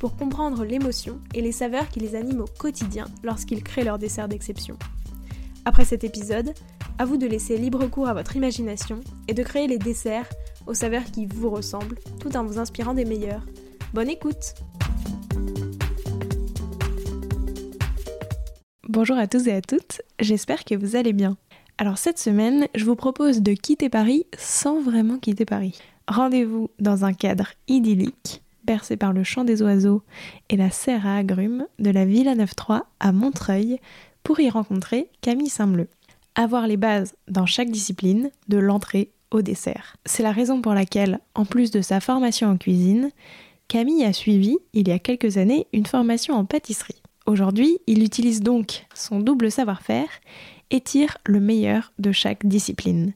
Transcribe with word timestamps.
pour 0.00 0.16
comprendre 0.16 0.64
l'émotion 0.64 1.20
et 1.34 1.42
les 1.42 1.52
saveurs 1.52 1.88
qui 1.90 2.00
les 2.00 2.16
animent 2.16 2.40
au 2.40 2.58
quotidien 2.58 3.04
lorsqu'ils 3.22 3.62
créent 3.62 3.84
leur 3.84 3.98
dessert 3.98 4.28
d'exception. 4.28 4.76
Après 5.66 5.84
cet 5.84 6.04
épisode, 6.04 6.54
à 6.98 7.04
vous 7.04 7.18
de 7.18 7.26
laisser 7.26 7.58
libre 7.58 7.86
cours 7.86 8.08
à 8.08 8.14
votre 8.14 8.34
imagination 8.34 9.00
et 9.28 9.34
de 9.34 9.42
créer 9.42 9.68
les 9.68 9.78
desserts 9.78 10.28
aux 10.66 10.74
saveurs 10.74 11.04
qui 11.04 11.26
vous 11.26 11.50
ressemblent 11.50 11.98
tout 12.18 12.34
en 12.34 12.44
vous 12.44 12.58
inspirant 12.58 12.94
des 12.94 13.04
meilleurs. 13.04 13.44
Bonne 13.92 14.08
écoute 14.08 14.54
Bonjour 18.88 19.18
à 19.18 19.26
tous 19.26 19.46
et 19.46 19.52
à 19.52 19.60
toutes, 19.60 20.02
j'espère 20.18 20.64
que 20.64 20.74
vous 20.74 20.96
allez 20.96 21.12
bien. 21.12 21.36
Alors 21.76 21.98
cette 21.98 22.18
semaine, 22.18 22.66
je 22.74 22.86
vous 22.86 22.96
propose 22.96 23.42
de 23.42 23.52
quitter 23.52 23.90
Paris 23.90 24.26
sans 24.36 24.80
vraiment 24.80 25.18
quitter 25.18 25.44
Paris. 25.44 25.78
Rendez-vous 26.08 26.70
dans 26.80 27.04
un 27.04 27.12
cadre 27.12 27.48
idyllique, 27.68 28.42
bercé 28.64 28.96
par 28.96 29.12
le 29.12 29.24
chant 29.24 29.44
des 29.44 29.62
oiseaux 29.62 30.02
et 30.48 30.56
la 30.56 30.70
serre 30.70 31.06
à 31.06 31.16
agrumes 31.16 31.66
de 31.78 31.90
la 31.90 32.04
Villa 32.04 32.34
9-3 32.34 32.82
à 33.00 33.12
Montreuil 33.12 33.78
pour 34.22 34.40
y 34.40 34.50
rencontrer 34.50 35.08
Camille 35.20 35.48
Saint-Bleu. 35.48 35.88
Avoir 36.34 36.66
les 36.66 36.76
bases 36.76 37.14
dans 37.28 37.46
chaque 37.46 37.70
discipline, 37.70 38.30
de 38.48 38.58
l'entrée 38.58 39.10
au 39.30 39.42
dessert. 39.42 39.96
C'est 40.06 40.22
la 40.22 40.32
raison 40.32 40.60
pour 40.60 40.74
laquelle, 40.74 41.20
en 41.34 41.44
plus 41.44 41.70
de 41.70 41.80
sa 41.80 42.00
formation 42.00 42.48
en 42.48 42.56
cuisine, 42.56 43.10
Camille 43.68 44.04
a 44.04 44.12
suivi, 44.12 44.58
il 44.72 44.88
y 44.88 44.92
a 44.92 44.98
quelques 44.98 45.36
années, 45.36 45.66
une 45.72 45.86
formation 45.86 46.34
en 46.34 46.44
pâtisserie. 46.44 47.00
Aujourd'hui, 47.26 47.78
il 47.86 48.02
utilise 48.02 48.40
donc 48.40 48.86
son 48.94 49.20
double 49.20 49.50
savoir-faire 49.50 50.08
et 50.70 50.80
tire 50.80 51.18
le 51.24 51.40
meilleur 51.40 51.92
de 51.98 52.12
chaque 52.12 52.46
discipline. 52.46 53.12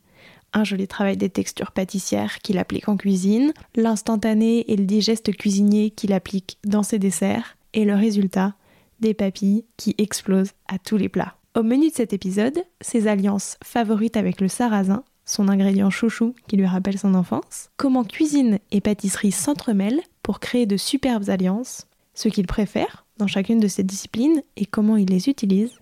Un 0.55 0.63
joli 0.63 0.87
travail 0.87 1.17
des 1.17 1.29
textures 1.29 1.73
pâtissières 1.73 2.39
qu'il 2.39 2.59
applique 2.59 2.89
en 2.89 2.97
cuisine, 2.97 3.53
l'instantané 3.75 4.71
et 4.73 4.77
le 4.77 4.85
digeste 4.85 5.37
cuisinier 5.37 5.91
qu'il 5.91 6.13
applique 6.13 6.59
dans 6.65 6.85
ses 6.85 7.01
desserts, 7.01 7.57
et 7.73 7.85
le 7.85 7.95
résultat, 7.95 8.55
des 9.01 9.15
papilles 9.15 9.65
qui 9.77 9.97
explosent 9.99 10.53
à 10.69 10.79
tous 10.79 10.97
les 10.97 11.09
plats. 11.09 11.37
Au 11.57 11.65
menu 11.65 11.89
de 11.91 11.95
cet 11.95 12.13
épisode, 12.13 12.65
ses 12.81 13.09
alliances 13.09 13.57
favorites 13.65 14.17
avec 14.17 14.41
le 14.41 14.47
sarrasin, 14.47 15.03
son 15.25 15.49
ingrédient 15.49 15.91
chouchou 15.91 16.35
qui 16.47 16.57
lui 16.57 16.67
rappelle 16.67 16.99
son 16.99 17.15
enfance, 17.15 17.71
comment 17.77 18.05
cuisine 18.05 18.59
et 18.71 18.81
pâtisserie 18.81 19.33
s'entremêlent 19.33 20.03
pour 20.23 20.39
créer 20.39 20.67
de 20.67 20.77
superbes 20.77 21.31
alliances, 21.31 21.89
ce 22.15 22.29
qu'il 22.29 22.47
préfère, 22.47 23.05
dans 23.19 23.27
chacune 23.27 23.61
de 23.61 23.69
ces 23.69 23.83
disciplines 23.83 24.43
et 24.57 24.67
comment 24.67 24.97
il 24.97 25.09
les 25.09 25.29
utilise. 25.29 25.73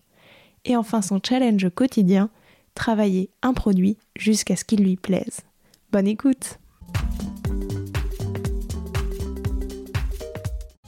Et 0.64 0.76
enfin 0.76 1.02
son 1.02 1.20
challenge 1.22 1.68
quotidien, 1.74 2.30
travailler 2.74 3.30
un 3.42 3.52
produit 3.52 3.96
jusqu'à 4.16 4.56
ce 4.56 4.64
qu'il 4.64 4.82
lui 4.82 4.96
plaise. 4.96 5.40
Bonne 5.92 6.06
écoute 6.06 6.58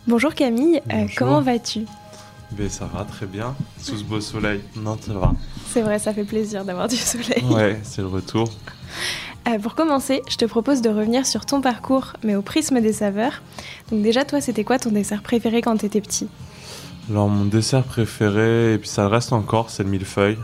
Bonjour 0.06 0.34
Camille, 0.34 0.82
euh, 0.92 1.06
comment 1.16 1.40
vas-tu? 1.40 1.86
Ben, 2.52 2.68
Ça 2.68 2.84
va 2.86 3.04
très 3.04 3.26
bien, 3.26 3.54
sous 3.78 3.96
ce 3.96 4.04
beau 4.04 4.20
soleil. 4.20 4.60
Non, 4.76 4.98
ça 5.00 5.14
va. 5.14 5.32
C'est 5.68 5.80
vrai, 5.80 5.98
ça 5.98 6.12
fait 6.12 6.24
plaisir 6.24 6.64
d'avoir 6.64 6.88
du 6.88 6.96
soleil. 6.96 7.42
Ouais, 7.50 7.80
c'est 7.82 8.02
le 8.02 8.08
retour. 8.08 8.48
Euh, 9.48 9.58
pour 9.58 9.74
commencer, 9.74 10.22
je 10.28 10.36
te 10.36 10.44
propose 10.44 10.82
de 10.82 10.88
revenir 10.90 11.26
sur 11.26 11.46
ton 11.46 11.60
parcours, 11.60 12.12
mais 12.22 12.34
au 12.36 12.42
prisme 12.42 12.80
des 12.80 12.92
saveurs. 12.92 13.42
Donc 13.90 14.02
déjà, 14.02 14.24
toi, 14.24 14.40
c'était 14.40 14.64
quoi 14.64 14.78
ton 14.78 14.90
dessert 14.90 15.22
préféré 15.22 15.62
quand 15.62 15.76
tu 15.78 15.86
étais 15.86 16.00
petit? 16.00 16.28
Alors 17.10 17.28
mon 17.28 17.44
dessert 17.44 17.84
préféré, 17.84 18.74
et 18.74 18.78
puis 18.78 18.88
ça 18.88 19.08
reste 19.08 19.32
encore, 19.32 19.68
c'est 19.70 19.82
le 19.82 19.90
millefeuille. 19.90 20.38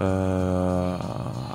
Euh, 0.00 0.96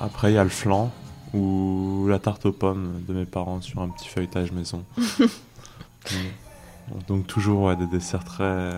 après, 0.02 0.32
il 0.32 0.34
y 0.34 0.38
a 0.38 0.44
le 0.44 0.50
flan 0.50 0.90
ou 1.32 2.06
la 2.08 2.18
tarte 2.18 2.46
aux 2.46 2.52
pommes 2.52 3.02
de 3.08 3.14
mes 3.14 3.24
parents 3.24 3.60
sur 3.60 3.80
un 3.82 3.88
petit 3.88 4.08
feuilletage 4.08 4.52
maison. 4.52 4.84
Donc 7.08 7.26
toujours 7.26 7.74
des 7.74 7.86
desserts 7.86 8.24
très 8.24 8.72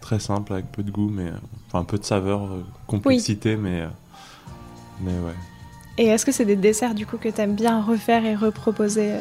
très 0.00 0.18
simples 0.18 0.54
avec 0.54 0.72
peu 0.72 0.82
de 0.82 0.90
goût, 0.90 1.08
mais 1.08 1.30
enfin 1.68 1.80
un 1.80 1.84
peu 1.84 1.98
de 1.98 2.04
saveur, 2.04 2.44
euh, 2.44 2.64
complexité, 2.86 3.56
mais 3.56 3.86
mais 5.00 5.12
ouais. 5.12 5.34
Et 5.98 6.06
est-ce 6.06 6.24
que 6.24 6.32
c'est 6.32 6.44
des 6.44 6.56
desserts 6.56 6.94
du 6.94 7.06
coup 7.06 7.18
que 7.18 7.28
tu 7.28 7.40
aimes 7.40 7.54
bien 7.54 7.82
refaire 7.82 8.24
et 8.24 8.34
reproposer? 8.34 9.12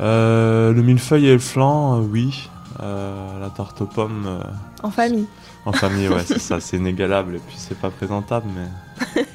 Euh, 0.00 0.72
Le 0.72 0.82
millefeuille 0.82 1.26
et 1.26 1.32
le 1.32 1.38
flan, 1.38 1.96
euh, 1.96 2.00
oui. 2.00 2.48
Euh, 2.80 3.40
la 3.40 3.50
tarte 3.50 3.80
aux 3.80 3.86
pommes. 3.86 4.40
en 4.82 4.90
famille? 4.90 5.26
En 5.68 5.72
famille, 5.72 6.08
ouais, 6.08 6.24
c'est 6.24 6.38
ça, 6.38 6.60
c'est 6.60 6.78
inégalable 6.78 7.36
et 7.36 7.38
puis 7.38 7.56
c'est 7.58 7.78
pas 7.78 7.90
présentable, 7.90 8.46
mais. 8.56 9.26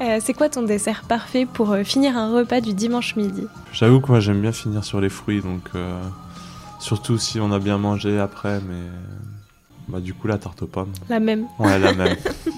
c'est 0.20 0.34
quoi 0.34 0.48
ton 0.48 0.62
dessert 0.62 1.02
parfait 1.08 1.46
pour 1.46 1.76
finir 1.84 2.16
un 2.16 2.34
repas 2.34 2.60
du 2.60 2.74
dimanche 2.74 3.14
midi? 3.14 3.44
J'avoue 3.72 4.00
que 4.00 4.08
moi 4.08 4.18
j'aime 4.18 4.40
bien 4.40 4.50
finir 4.50 4.82
sur 4.82 5.00
les 5.00 5.10
fruits, 5.10 5.42
donc 5.42 5.70
surtout 6.80 7.18
si 7.18 7.38
on 7.38 7.52
a 7.52 7.60
bien 7.60 7.78
mangé 7.78 8.18
après, 8.18 8.60
mais 8.68 8.82
bah, 9.86 10.00
du 10.00 10.12
coup 10.12 10.26
la 10.26 10.38
tarte 10.38 10.62
aux 10.62 10.66
pommes. 10.66 10.92
La 11.08 11.20
même. 11.20 11.46
Ouais, 11.60 11.78
la 11.78 11.94
même. 11.94 12.16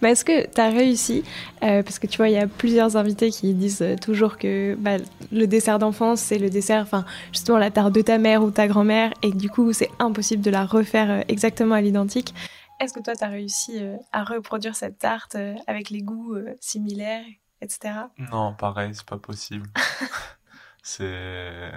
Bah, 0.00 0.10
est-ce 0.10 0.24
que 0.24 0.46
tu 0.46 0.60
as 0.60 0.70
réussi 0.70 1.24
euh, 1.62 1.82
Parce 1.82 1.98
que 1.98 2.06
tu 2.06 2.16
vois, 2.16 2.28
il 2.28 2.34
y 2.34 2.38
a 2.38 2.46
plusieurs 2.46 2.96
invités 2.96 3.30
qui 3.30 3.54
disent 3.54 3.82
euh, 3.82 3.96
toujours 3.96 4.38
que 4.38 4.74
bah, 4.78 4.96
le 5.32 5.46
dessert 5.46 5.78
d'enfance, 5.78 6.20
c'est 6.20 6.38
le 6.38 6.50
dessert, 6.50 6.82
enfin, 6.82 7.04
justement, 7.32 7.58
la 7.58 7.70
tarte 7.70 7.92
de 7.92 8.02
ta 8.02 8.18
mère 8.18 8.42
ou 8.42 8.50
ta 8.50 8.68
grand-mère, 8.68 9.12
et 9.22 9.32
du 9.32 9.48
coup, 9.48 9.72
c'est 9.72 9.90
impossible 9.98 10.42
de 10.42 10.50
la 10.50 10.64
refaire 10.64 11.10
euh, 11.10 11.20
exactement 11.28 11.74
à 11.74 11.80
l'identique. 11.80 12.34
Est-ce 12.80 12.92
que 12.94 13.00
toi, 13.00 13.14
tu 13.16 13.24
as 13.24 13.28
réussi 13.28 13.80
à 14.12 14.22
reproduire 14.22 14.76
cette 14.76 15.00
tarte 15.00 15.36
avec 15.66 15.90
les 15.90 16.00
goûts 16.00 16.36
similaires, 16.60 17.24
etc. 17.60 17.94
Non, 18.30 18.54
pareil, 18.54 18.92
c'est 18.94 19.04
pas 19.04 19.18
possible. 19.18 19.68
c'est 20.84 21.72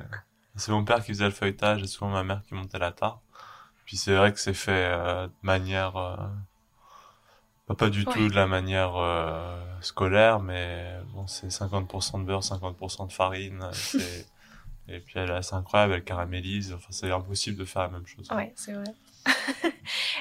c'est 0.55 0.71
mon 0.71 0.85
père 0.85 0.97
qui 0.97 1.07
faisait 1.07 1.25
le 1.25 1.31
feuilletage 1.31 1.81
et 1.81 1.87
souvent 1.87 2.11
ma 2.11 2.23
mère 2.23 2.43
qui 2.43 2.53
montait 2.53 2.77
la 2.77 2.91
tarte. 2.91 3.19
Puis 3.85 3.97
c'est 3.97 4.15
vrai 4.15 4.31
que 4.31 4.39
c'est 4.39 4.53
fait 4.53 4.91
de 4.91 5.31
manière 5.41 5.95
pas 7.75 7.89
du 7.89 8.05
tout 8.05 8.27
de 8.27 8.35
la 8.35 8.47
manière 8.47 8.95
euh, 8.95 9.59
scolaire, 9.81 10.39
mais 10.39 10.99
bon, 11.13 11.27
c'est 11.27 11.47
50% 11.47 12.21
de 12.21 12.25
beurre, 12.25 12.41
50% 12.41 13.07
de 13.07 13.13
farine. 13.13 13.69
Et 14.87 14.99
puis 14.99 15.13
elle 15.15 15.29
est 15.29 15.33
assez 15.33 15.55
incroyable, 15.55 15.93
elle 15.93 16.03
caramélise. 16.03 16.73
Enfin, 16.73 16.87
c'est 16.89 17.11
impossible 17.11 17.57
de 17.57 17.65
faire 17.65 17.83
la 17.83 17.89
même 17.89 18.05
chose. 18.05 18.27
Ouais, 18.31 18.51
c'est 18.55 18.73
vrai. 18.73 18.83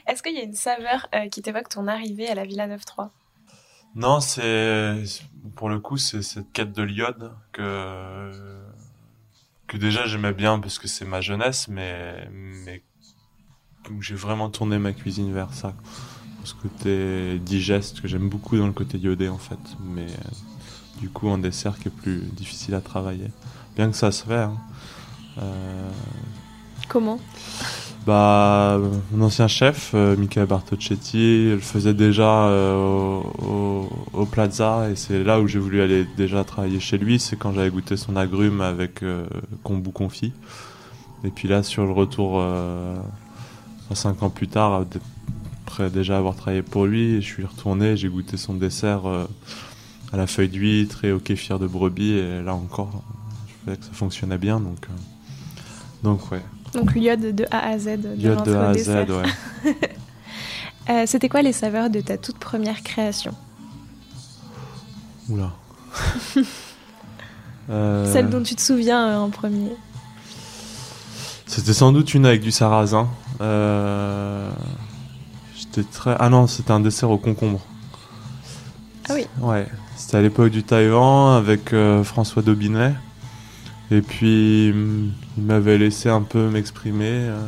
Est-ce 0.06 0.22
qu'il 0.22 0.34
y 0.34 0.38
a 0.38 0.44
une 0.44 0.54
saveur 0.54 1.08
euh, 1.14 1.28
qui 1.28 1.42
t'évoque 1.42 1.68
ton 1.68 1.88
arrivée 1.88 2.28
à 2.28 2.34
la 2.34 2.44
Villa 2.44 2.68
9-3 2.68 3.10
Non, 3.96 4.20
c'est 4.20 5.02
pour 5.56 5.68
le 5.68 5.80
coup, 5.80 5.96
c'est 5.96 6.22
cette 6.22 6.52
quête 6.52 6.72
de 6.72 6.82
l'iode 6.82 7.32
que 7.52 8.30
que 9.66 9.76
déjà 9.76 10.04
j'aimais 10.06 10.32
bien 10.32 10.58
parce 10.58 10.80
que 10.80 10.88
c'est 10.88 11.04
ma 11.04 11.20
jeunesse, 11.20 11.68
mais 11.68 12.28
mais 12.30 12.82
j'ai 14.00 14.16
vraiment 14.16 14.50
tourné 14.50 14.78
ma 14.78 14.92
cuisine 14.92 15.32
vers 15.32 15.54
ça 15.54 15.74
ce 16.44 16.54
côté 16.54 17.38
digeste 17.38 18.00
que 18.00 18.08
j'aime 18.08 18.28
beaucoup 18.28 18.56
dans 18.56 18.66
le 18.66 18.72
côté 18.72 18.98
iodé 18.98 19.28
en 19.28 19.38
fait, 19.38 19.58
mais 19.94 20.06
euh, 20.06 21.00
du 21.00 21.08
coup 21.08 21.28
un 21.28 21.38
dessert 21.38 21.78
qui 21.78 21.88
est 21.88 21.94
plus 21.94 22.22
difficile 22.32 22.74
à 22.74 22.80
travailler. 22.80 23.30
Bien 23.76 23.90
que 23.90 23.96
ça 23.96 24.12
se 24.12 24.24
fait. 24.24 24.34
Hein. 24.34 24.56
Euh, 25.38 25.90
Comment? 26.88 27.20
Bah, 28.06 28.80
mon 29.12 29.26
ancien 29.26 29.46
chef, 29.46 29.92
euh, 29.94 30.16
Michael 30.16 30.46
Bartocchetti, 30.46 31.50
le 31.50 31.60
faisait 31.60 31.94
déjà 31.94 32.48
au, 32.48 34.26
Plaza 34.30 34.88
et 34.90 34.96
c'est 34.96 35.24
là 35.24 35.40
où 35.40 35.48
j'ai 35.48 35.58
voulu 35.58 35.80
aller 35.80 36.06
déjà 36.16 36.44
travailler 36.44 36.78
chez 36.78 36.98
lui. 36.98 37.18
C'est 37.18 37.36
quand 37.36 37.52
j'avais 37.52 37.70
goûté 37.70 37.96
son 37.96 38.16
agrume 38.16 38.60
avec 38.60 39.02
kombu 39.64 39.90
confit. 39.90 40.32
Et 41.24 41.30
puis 41.30 41.48
là, 41.48 41.62
sur 41.62 41.84
le 41.84 41.92
retour, 41.92 42.42
cinq 43.94 44.22
ans 44.22 44.30
plus 44.30 44.46
tard, 44.46 44.84
après 45.70 45.88
déjà 45.88 46.18
avoir 46.18 46.34
travaillé 46.34 46.62
pour 46.62 46.84
lui, 46.84 47.22
je 47.22 47.26
suis 47.26 47.44
retourné, 47.44 47.96
j'ai 47.96 48.08
goûté 48.08 48.36
son 48.36 48.54
dessert 48.54 49.06
euh, 49.06 49.26
à 50.12 50.16
la 50.16 50.26
feuille 50.26 50.48
d'huître 50.48 51.04
et 51.04 51.12
au 51.12 51.20
kéfir 51.20 51.60
de 51.60 51.68
brebis, 51.68 52.14
et 52.14 52.42
là 52.42 52.54
encore, 52.54 53.04
je 53.46 53.54
trouvais 53.62 53.76
que 53.76 53.84
ça 53.84 53.92
fonctionnait 53.92 54.38
bien, 54.38 54.58
donc, 54.58 54.78
euh, 54.84 54.92
donc 56.02 56.32
ouais. 56.32 56.42
Donc 56.74 56.94
l'iode 56.94 57.34
de 57.34 57.44
A 57.52 57.68
à 57.68 57.78
Z. 57.78 58.00
De 58.00 58.14
l'iode 58.16 58.44
de 58.44 58.54
A 58.54 58.70
à 58.70 58.74
Z, 58.74 58.88
ouais. 58.88 59.22
Euh, 60.88 61.04
c'était 61.06 61.28
quoi 61.28 61.42
les 61.42 61.52
saveurs 61.52 61.88
de 61.88 62.00
ta 62.00 62.16
toute 62.16 62.38
première 62.38 62.82
création? 62.82 63.32
Oula. 65.28 65.52
Celle 68.12 68.28
dont 68.28 68.42
tu 68.42 68.56
te 68.56 68.60
souviens 68.60 69.20
en 69.20 69.30
premier 69.30 69.70
C'était 71.46 71.74
sans 71.74 71.92
doute 71.92 72.12
une 72.14 72.26
avec 72.26 72.40
du 72.40 72.50
sarrasin. 72.50 73.08
Euh, 73.40 74.50
J'étais 75.72 75.88
très. 75.88 76.16
Ah 76.18 76.28
non, 76.28 76.46
c'était 76.46 76.72
un 76.72 76.80
dessert 76.80 77.10
au 77.10 77.18
concombre. 77.18 77.60
Ah 79.08 79.14
oui. 79.14 79.26
Ouais. 79.40 79.66
C'était 79.96 80.16
à 80.16 80.22
l'époque 80.22 80.50
du 80.50 80.62
Taïwan 80.62 81.36
avec 81.36 81.72
euh, 81.72 82.02
François 82.02 82.42
Daubinet. 82.42 82.94
Et 83.90 84.02
puis, 84.02 84.70
hum, 84.72 85.12
il 85.36 85.44
m'avait 85.44 85.78
laissé 85.78 86.08
un 86.08 86.22
peu 86.22 86.48
m'exprimer. 86.48 87.08
euh. 87.10 87.38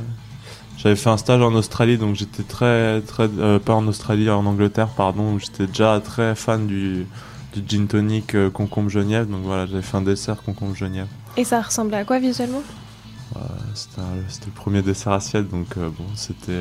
J'avais 0.77 0.97
fait 0.97 1.11
un 1.11 1.17
stage 1.17 1.41
en 1.41 1.55
Australie, 1.55 1.97
donc 1.97 2.17
j'étais 2.17 2.43
très, 2.43 3.01
très, 3.03 3.29
euh, 3.39 3.61
pas 3.61 3.75
en 3.75 3.87
Australie, 3.87 4.29
en 4.29 4.45
Angleterre, 4.47 4.89
pardon, 4.89 5.35
où 5.35 5.39
j'étais 5.39 5.69
déjà 5.69 6.01
très 6.05 6.35
fan 6.35 6.67
du, 6.67 7.07
du 7.55 7.63
gin 7.69 7.87
tonic 7.87 8.35
euh, 8.35 8.51
concombre 8.51 8.89
genièvre. 8.91 9.27
Donc 9.29 9.43
voilà, 9.45 9.67
j'avais 9.67 9.83
fait 9.83 9.97
un 9.97 10.03
dessert 10.03 10.43
concombre 10.43 10.75
genièvre. 10.75 11.09
Et 11.37 11.45
ça 11.45 11.61
ressemblait 11.61 11.99
à 11.99 12.05
quoi 12.05 12.19
visuellement? 12.19 12.63
Euh, 13.37 13.39
C'était 13.75 14.03
c'était 14.29 14.47
le 14.47 14.53
premier 14.53 14.83
dessert 14.83 15.13
assiette, 15.13 15.49
donc 15.49 15.77
bon, 15.77 16.05
c'était. 16.17 16.53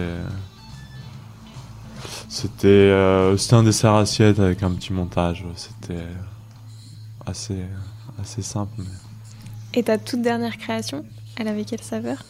C'était 2.34 2.68
euh, 2.68 3.36
c'était 3.36 3.56
un 3.56 3.64
dessert 3.64 3.94
assiette 3.96 4.40
avec 4.40 4.64
un 4.64 4.72
petit 4.72 4.94
montage. 4.94 5.44
C'était 5.58 6.06
assez, 7.26 7.58
assez 8.22 8.42
simple. 8.42 8.72
mais- 8.78 8.86
Et 9.80 9.84
ta 9.84 9.98
toute 9.98 10.22
dernière 10.22 10.58
création, 10.58 11.04
elle 11.36 11.50
avait 11.50 11.66
quelle 11.66 11.82
saveur? 11.84 12.24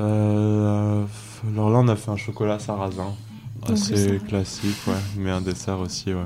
Euh, 0.00 1.02
alors 1.50 1.70
là, 1.70 1.78
on 1.78 1.88
a 1.88 1.96
fait 1.96 2.10
un 2.10 2.16
chocolat 2.18 2.58
sarrasin. 2.58 3.14
Donc, 3.66 3.70
Assez 3.78 4.20
classique, 4.28 4.76
ouais. 4.86 4.92
Mais 5.16 5.30
un 5.30 5.40
dessert 5.40 5.78
aussi, 5.80 6.12
ouais. 6.12 6.20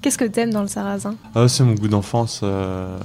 Qu'est-ce 0.00 0.18
que 0.18 0.24
t'aimes 0.24 0.52
dans 0.52 0.62
le 0.62 0.68
sarrasin 0.68 1.16
Ah, 1.34 1.48
c'est 1.48 1.64
mon 1.64 1.74
goût 1.74 1.88
d'enfance. 1.88 2.40
euh, 2.44 2.96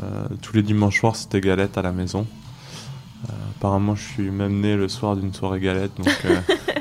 tous 0.44 0.54
les 0.56 0.62
dimanches 0.62 1.00
soirs, 1.00 1.16
c'était 1.16 1.42
galette 1.42 1.80
à 1.80 1.82
la 1.82 1.92
maison. 1.92 2.28
Euh, 3.28 3.34
apparemment, 3.58 3.96
je 3.96 4.04
suis 4.04 4.30
même 4.30 4.60
né 4.62 4.76
le 4.76 4.88
soir 4.88 5.16
d'une 5.16 5.34
soirée 5.34 5.60
galette. 5.62 5.98
Donc, 5.98 6.10
euh, 6.26 6.40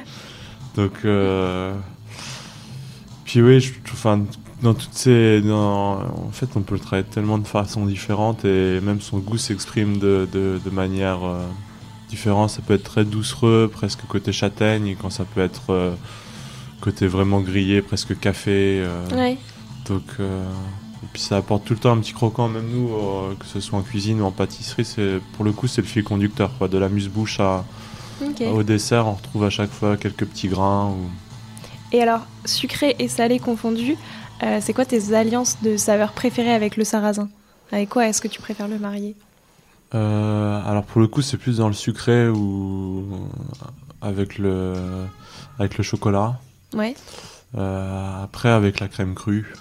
donc 0.77 0.93
euh, 1.05 1.75
puis 3.25 3.43
oui, 3.43 3.61
je, 3.61 3.73
enfin, 3.93 4.21
dans 4.63 4.75
toutes 4.75 4.93
ces, 4.95 5.41
dans- 5.43 5.99
en 6.01 6.31
fait, 6.33 6.49
on 6.57 6.61
peut 6.61 6.75
le 6.75 6.81
travailler 6.81 7.07
de 7.09 7.13
tellement 7.13 7.39
de 7.39 7.47
façons 7.47 7.87
différentes 7.87 8.45
et 8.45 8.81
même 8.81 9.01
son 9.01 9.19
goût 9.19 9.39
s'exprime 9.39 9.99
de, 9.99 10.29
de, 10.33 10.61
de 10.65 10.71
manière 10.71 11.25
euh, 11.25 11.45
différente. 12.09 12.51
Ça 12.51 12.63
peut 12.63 12.75
être 12.75 12.85
très 12.85 13.05
doucereux, 13.05 13.69
presque 13.73 14.07
côté 14.07 14.33
châtaigne, 14.33 14.87
et 14.87 14.95
quand 14.95 15.11
ça 15.11 15.25
peut 15.25 15.41
être 15.41 15.71
euh, 15.71 15.95
côté 16.81 17.07
vraiment 17.07 17.41
grillé, 17.41 17.83
presque 17.83 18.19
café. 18.19 18.85
Ouais. 19.13 19.37
donc, 19.89 20.05
et 20.21 21.07
puis 21.13 21.21
ça 21.23 21.37
apporte 21.39 21.65
tout 21.65 21.73
le 21.75 21.79
temps 21.79 21.93
un 21.93 21.99
petit 21.99 22.13
croquant, 22.13 22.49
même 22.49 22.69
nous, 22.73 22.89
que 23.39 23.47
ce 23.47 23.61
soit 23.61 23.79
en 23.79 23.83
cuisine 23.83 24.21
ou 24.21 24.25
en 24.25 24.31
pâtisserie, 24.31 24.85
c'est 24.85 25.21
pour 25.35 25.45
le 25.45 25.53
coup 25.53 25.67
c'est 25.69 25.81
le 25.81 25.87
fil 25.87 26.05
conducteur, 26.05 26.51
quoi. 26.59 26.69
De 26.69 26.79
la 26.79 26.89
muse-bouche 26.89 27.41
à, 27.41 27.65
Au 28.53 28.63
dessert, 28.63 29.07
on 29.07 29.13
retrouve 29.15 29.45
à 29.45 29.51
chaque 29.51 29.71
fois 29.71 29.97
quelques 29.97 30.27
petits 30.27 30.49
grains. 30.49 30.91
Ou... 30.91 31.11
Et 31.93 32.03
alors, 32.03 32.27
sucré 32.45 32.97
et 32.99 33.09
salé 33.09 33.39
confondus, 33.39 33.97
euh, 34.43 34.59
c'est 34.61 34.73
quoi 34.73 34.85
tes 34.85 35.15
alliances 35.15 35.63
de 35.63 35.77
saveurs 35.77 36.13
préférées 36.13 36.53
avec 36.53 36.77
le 36.77 36.85
sarrasin? 36.85 37.29
Avec 37.73 37.89
quoi 37.89 38.07
est-ce 38.07 38.21
que 38.21 38.29
tu 38.29 38.41
préfères 38.41 38.69
le 38.69 38.79
marier? 38.79 39.15
Euh, 39.95 40.69
alors 40.69 40.83
pour 40.85 41.01
le 41.01 41.07
coup 41.07 41.23
c'est 41.23 41.37
plus 41.37 41.59
dans 41.59 41.69
le 41.69 41.75
sucré 41.75 42.29
ou 42.29 43.07
avec 44.01 44.37
le 44.37 44.75
avec 45.61 45.79
le 45.79 45.85
chocolat. 45.85 46.41
Ouais. 46.75 46.97
Euh, 47.57 48.25
après 48.25 48.49
avec 48.49 48.81
la 48.81 48.89
crème 48.89 49.15
crue, 49.15 49.55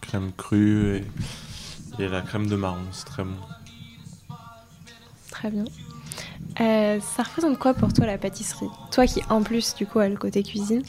crème 0.00 0.30
crue 0.36 0.96
et, 0.96 2.02
et 2.02 2.08
la 2.08 2.22
crème 2.22 2.46
de 2.46 2.54
marron, 2.54 2.78
c'est 2.92 3.04
très 3.04 3.24
bon. 3.24 3.36
Très 5.30 5.50
bien. 5.50 5.64
Euh, 6.60 6.98
ça 7.00 7.22
représente 7.22 7.58
quoi 7.58 7.74
pour 7.74 7.92
toi 7.92 8.06
la 8.06 8.18
pâtisserie? 8.18 8.68
Toi 8.90 9.06
qui 9.06 9.20
en 9.30 9.42
plus 9.42 9.74
du 9.76 9.86
coup 9.86 9.98
a 10.00 10.08
le 10.08 10.16
côté 10.16 10.42
cuisine, 10.42 10.82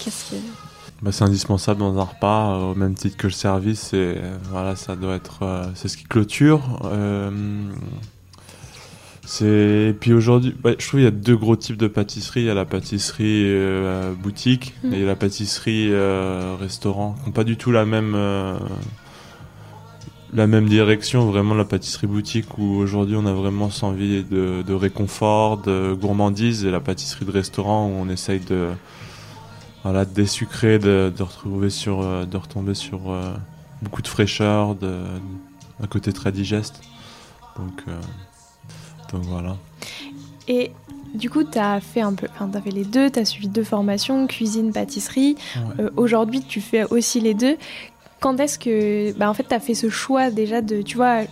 qu'est-ce 0.00 0.30
que 0.32 0.36
Bah, 1.02 1.12
c'est 1.12 1.24
indispensable 1.24 1.80
dans 1.80 1.96
un 1.98 2.02
repas, 2.04 2.54
euh, 2.56 2.72
au 2.72 2.74
même 2.74 2.94
titre 2.94 3.16
que 3.16 3.28
le 3.28 3.32
service. 3.32 3.92
Et 3.92 4.14
euh, 4.18 4.36
voilà, 4.50 4.74
ça 4.76 4.96
doit 4.96 5.14
être, 5.14 5.70
c'est 5.74 5.88
ce 5.88 5.96
qui 5.96 6.04
clôture. 6.04 6.60
C'est 9.24 9.88
et 9.90 9.92
puis 9.92 10.14
aujourd'hui, 10.14 10.54
bah, 10.58 10.70
je 10.78 10.86
trouve 10.88 11.00
qu'il 11.00 11.04
y 11.04 11.06
a 11.06 11.10
deux 11.10 11.36
gros 11.36 11.54
types 11.54 11.76
de 11.76 11.86
pâtisserie. 11.86 12.40
Il 12.40 12.46
y 12.46 12.50
a 12.50 12.54
la 12.54 12.64
pâtisserie 12.64 13.46
boutique 14.22 14.72
Mhm. 14.82 14.94
et 14.94 15.04
la 15.04 15.16
pâtisserie 15.16 15.92
restaurant, 16.58 17.14
qui 17.20 17.26
n'ont 17.26 17.32
pas 17.32 17.44
du 17.44 17.56
tout 17.58 17.70
la 17.70 17.84
même 17.84 18.16
la 20.32 20.46
même 20.46 20.68
direction. 20.68 21.26
Vraiment 21.26 21.54
la 21.54 21.64
pâtisserie 21.64 22.06
boutique 22.06 22.58
où 22.58 22.76
aujourd'hui 22.76 23.16
on 23.16 23.26
a 23.26 23.32
vraiment 23.32 23.70
cette 23.70 23.84
envie 23.84 24.24
de, 24.24 24.62
de 24.66 24.74
réconfort, 24.74 25.58
de 25.58 25.94
gourmandise, 25.94 26.64
et 26.64 26.70
la 26.70 26.80
pâtisserie 26.80 27.24
de 27.24 27.30
restaurant 27.30 27.86
où 27.86 27.92
on 27.98 28.08
essaye 28.08 28.40
de 28.40 28.70
voilà, 29.84 30.04
de 30.04 30.12
désucrer, 30.12 30.78
de, 30.78 31.12
de 31.16 31.22
retrouver 31.22 31.70
sur, 31.70 32.02
euh, 32.02 32.24
de 32.24 32.36
retomber 32.36 32.74
sur 32.74 33.10
euh, 33.10 33.32
beaucoup 33.82 34.02
de 34.02 34.08
fraîcheur, 34.08 34.74
de, 34.74 34.98
un 35.82 35.86
côté 35.86 36.12
très 36.12 36.32
digeste. 36.32 36.80
Donc, 37.56 37.82
euh, 37.86 38.00
donc 39.12 39.22
voilà. 39.24 39.56
Et 40.48 40.72
du 41.14 41.30
coup, 41.30 41.44
tu 41.44 41.58
as 41.58 41.80
fait 41.80 42.00
un 42.00 42.14
peu, 42.14 42.26
enfin, 42.38 42.50
fait 42.60 42.70
les 42.70 42.84
deux, 42.84 43.10
tu 43.10 43.18
as 43.18 43.24
suivi 43.24 43.48
deux 43.48 43.64
formations, 43.64 44.26
cuisine, 44.26 44.72
pâtisserie. 44.72 45.36
Ouais. 45.56 45.84
Euh, 45.84 45.90
Aujourd'hui, 45.96 46.42
tu 46.42 46.60
fais 46.60 46.84
aussi 46.84 47.20
les 47.20 47.34
deux. 47.34 47.56
Quand 48.20 48.38
est-ce 48.40 48.58
que, 48.58 49.12
bah, 49.12 49.30
en 49.30 49.34
fait, 49.34 49.46
tu 49.48 49.54
as 49.54 49.60
fait 49.60 49.74
ce 49.74 49.88
choix 49.88 50.30
déjà 50.30 50.60
de, 50.60 50.82
tu 50.82 50.96
vois, 50.96 51.22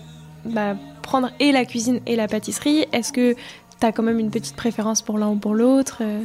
bah, 0.45 0.75
prendre 1.03 1.31
et 1.41 1.53
la 1.53 1.65
cuisine 1.65 2.01
et 2.07 2.17
la 2.17 2.29
pâtisserie? 2.29 2.87
Est-ce 2.93 3.13
que 3.13 3.35
tu 3.35 3.87
as 3.87 3.93
quand 3.93 4.03
même 4.03 4.19
une 4.19 4.31
petite 4.31 4.57
préférence 4.57 5.03
pour 5.03 5.19
l'un 5.19 5.29
ou 5.29 5.37
pour 5.37 5.55
l'autre 5.55 5.99
euh? 6.01 6.21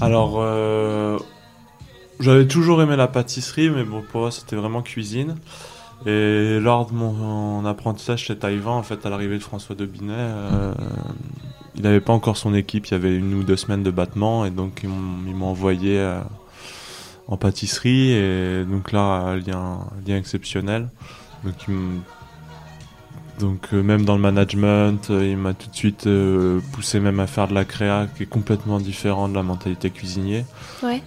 Alors, 0.00 0.36
euh, 0.38 1.18
j'avais 2.20 2.46
toujours 2.46 2.82
aimé 2.82 2.96
la 2.96 3.08
pâtisserie, 3.08 3.70
mais 3.70 3.84
pour 3.84 4.20
moi, 4.20 4.30
c'était 4.30 4.56
vraiment 4.56 4.82
cuisine. 4.82 5.36
Et 6.04 6.58
lors 6.60 6.86
de 6.86 6.94
mon, 6.94 7.64
apprentissage 7.64 8.24
chez 8.24 8.36
Taïwan, 8.36 8.74
en 8.76 8.82
fait, 8.82 9.06
à 9.06 9.10
l'arrivée 9.10 9.38
de 9.38 9.42
François 9.42 9.74
Debinet, 9.74 10.12
euh, 10.16 10.74
il 11.74 11.82
n'avait 11.82 12.00
pas 12.00 12.12
encore 12.12 12.36
son 12.36 12.54
équipe, 12.54 12.86
il 12.86 12.92
y 12.92 12.94
avait 12.94 13.16
une 13.16 13.34
ou 13.34 13.42
deux 13.42 13.56
semaines 13.56 13.82
de 13.82 13.90
battement, 13.90 14.44
et 14.44 14.50
donc 14.50 14.82
ils 14.82 14.88
m'ont 14.88 15.46
envoyé 15.46 15.98
euh, 15.98 16.20
en 17.28 17.36
pâtisserie, 17.36 18.12
et 18.12 18.64
donc 18.64 18.92
là, 18.92 19.36
lien, 19.36 19.58
un 19.58 20.08
lien 20.08 20.16
exceptionnel. 20.16 20.88
Donc, 21.44 21.54
il 21.68 21.74
me- 21.74 22.00
donc 23.38 23.68
euh, 23.74 23.82
même 23.82 24.04
dans 24.06 24.14
le 24.14 24.22
management, 24.22 25.10
euh, 25.10 25.26
il 25.26 25.36
m'a 25.36 25.52
tout 25.52 25.68
de 25.68 25.76
suite 25.76 26.06
euh, 26.06 26.60
poussé 26.72 27.00
même 27.00 27.20
à 27.20 27.26
faire 27.26 27.48
de 27.48 27.54
la 27.54 27.64
créa, 27.66 28.06
qui 28.16 28.22
est 28.22 28.26
complètement 28.26 28.80
différent 28.80 29.28
de 29.28 29.34
la 29.34 29.42
mentalité 29.42 29.90
cuisinier. 29.90 30.44
Ouais. 30.82 31.02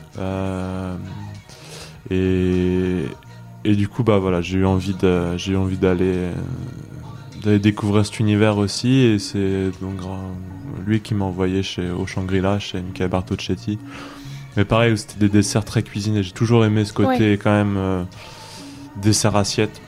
Et, 2.12 3.06
et 3.66 3.76
du 3.76 3.88
coup, 3.88 4.04
bah 4.04 4.18
voilà, 4.20 4.42
j'ai 4.42 4.60
eu 4.60 4.66
envie 4.66 4.94
de, 4.94 5.38
j'ai 5.38 5.54
eu 5.54 5.58
envie 5.58 5.78
d'aller, 5.78 6.30
d'aller 7.44 7.60
découvrir 7.60 8.06
cet 8.06 8.20
univers 8.20 8.58
aussi. 8.58 8.94
Et 8.98 9.20
c'est 9.20 9.72
donc 9.82 10.00
lui 10.86 11.02
qui 11.02 11.14
m'a 11.14 11.26
envoyé 11.26 11.64
chez 11.64 11.90
au 11.90 12.06
Shangri-La, 12.06 12.60
chez 12.60 12.82
Michael 12.82 13.10
Bartocchetti. 13.10 13.80
Mais 14.58 14.66
pareil, 14.66 14.98
c'était 14.98 15.20
des 15.20 15.30
desserts 15.30 15.66
très 15.66 15.84
cuisinés. 15.84 16.24
J'ai 16.24 16.32
toujours 16.32 16.66
aimé 16.66 16.86
ce 16.86 16.94
côté 16.94 17.34
quand 17.34 17.52
même 17.52 17.78
euh, 17.78 18.04
dessert 18.98 19.36
assiette. 19.36 19.82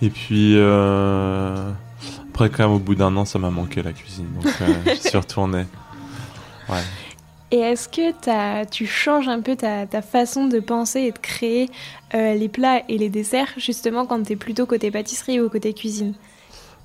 Et 0.00 0.10
puis 0.10 0.54
euh, 0.56 1.70
après, 2.30 2.50
quand 2.50 2.64
même, 2.64 2.76
au 2.76 2.78
bout 2.78 2.94
d'un 2.94 3.14
an, 3.16 3.24
ça 3.24 3.38
m'a 3.38 3.50
manqué 3.50 3.82
la 3.82 3.92
cuisine. 3.92 4.26
Donc, 4.34 4.52
euh, 4.60 4.74
j'y 4.94 5.08
suis 5.08 5.18
retourné. 5.18 5.66
Ouais. 6.68 6.82
Et 7.50 7.58
est-ce 7.58 7.88
que 7.88 8.64
tu 8.64 8.86
changes 8.86 9.28
un 9.28 9.40
peu 9.40 9.54
ta, 9.54 9.86
ta 9.86 10.00
façon 10.00 10.46
de 10.46 10.58
penser 10.58 11.00
et 11.00 11.12
de 11.12 11.18
créer 11.18 11.68
euh, 12.14 12.34
les 12.34 12.48
plats 12.48 12.80
et 12.88 12.96
les 12.96 13.10
desserts, 13.10 13.52
justement 13.58 14.06
quand 14.06 14.22
tu 14.22 14.32
es 14.32 14.36
plutôt 14.36 14.64
côté 14.64 14.90
pâtisserie 14.90 15.38
ou 15.40 15.50
côté 15.50 15.74
cuisine? 15.74 16.14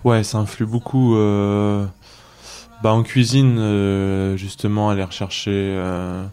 Ouais, 0.04 0.24
ça 0.24 0.40
influe 0.40 0.66
beaucoup. 0.66 1.16
Bah, 2.84 2.92
en 2.94 3.04
cuisine, 3.04 3.58
euh, 3.60 4.38
justement, 4.38 4.90
aller 4.90 5.04
rechercher. 5.04 5.52
euh, 5.54 6.24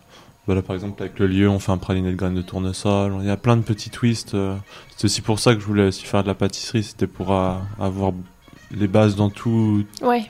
bah 0.47 0.55
là, 0.55 0.61
par 0.63 0.75
exemple, 0.77 1.03
avec 1.03 1.19
le 1.19 1.27
lieu, 1.27 1.49
on 1.49 1.59
fait 1.59 1.73
un 1.73 1.79
praliné 1.79 2.11
de 2.11 2.17
graines 2.17 2.35
de 2.35 2.43
tournesol. 2.43 3.15
Il 3.21 3.27
y 3.27 3.31
a 3.31 3.37
plein 3.39 3.57
de 3.57 3.63
petits 3.63 3.89
twists. 3.91 4.35
euh. 4.35 4.55
C'est 4.97 5.07
aussi 5.07 5.23
pour 5.23 5.39
ça 5.39 5.55
que 5.55 5.61
je 5.61 5.67
voulais 5.67 5.87
aussi 5.87 6.05
faire 6.05 6.23
de 6.23 6.29
la 6.29 6.35
pâtisserie. 6.35 6.83
C'était 6.83 7.07
pour 7.07 7.33
avoir 7.33 8.13
les 8.71 8.89
bases 8.89 9.17
dans 9.17 9.31
tout, 9.31 9.85
Ouais, 10.03 10.27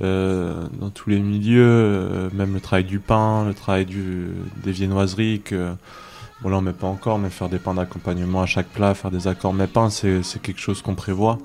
dans 0.00 0.90
tous 0.92 1.10
les 1.10 1.20
milieux, 1.20 2.30
même 2.32 2.54
le 2.54 2.60
travail 2.60 2.84
du 2.84 2.98
pain, 2.98 3.44
le 3.46 3.54
travail 3.54 3.86
du, 3.86 4.28
des 4.64 4.72
viennoiseries. 4.72 5.40
Que, 5.44 5.72
bon, 6.42 6.48
là, 6.48 6.56
on 6.56 6.60
met 6.62 6.72
pas 6.72 6.86
encore, 6.88 7.18
mais 7.20 7.30
faire 7.30 7.48
des 7.48 7.58
pains 7.58 7.74
d'accompagnement 7.74 8.42
à 8.42 8.46
chaque 8.46 8.68
plat, 8.68 8.94
faire 8.94 9.12
des 9.12 9.28
accords 9.28 9.54
mais 9.54 9.68
pains, 9.68 9.88
c'est 9.90 10.20
quelque 10.42 10.60
chose 10.60 10.82
qu'on 10.82 10.94
prévoit. 10.96 11.38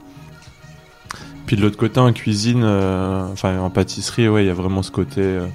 Puis 1.50 1.58
de 1.58 1.63
l'autre 1.63 1.77
côté, 1.77 2.00
en 2.00 2.13
cuisine, 2.13 2.62
euh, 2.63 3.25
enfin 3.34 3.58
en 3.60 3.72
pâtisserie, 3.72 4.29
ouais, 4.29 4.44
il 4.44 4.48
y 4.48 4.51
a 4.51 4.53
vraiment 4.53 4.84
ce 4.84 4.91
côté 4.91 5.22
euh, 5.22 5.48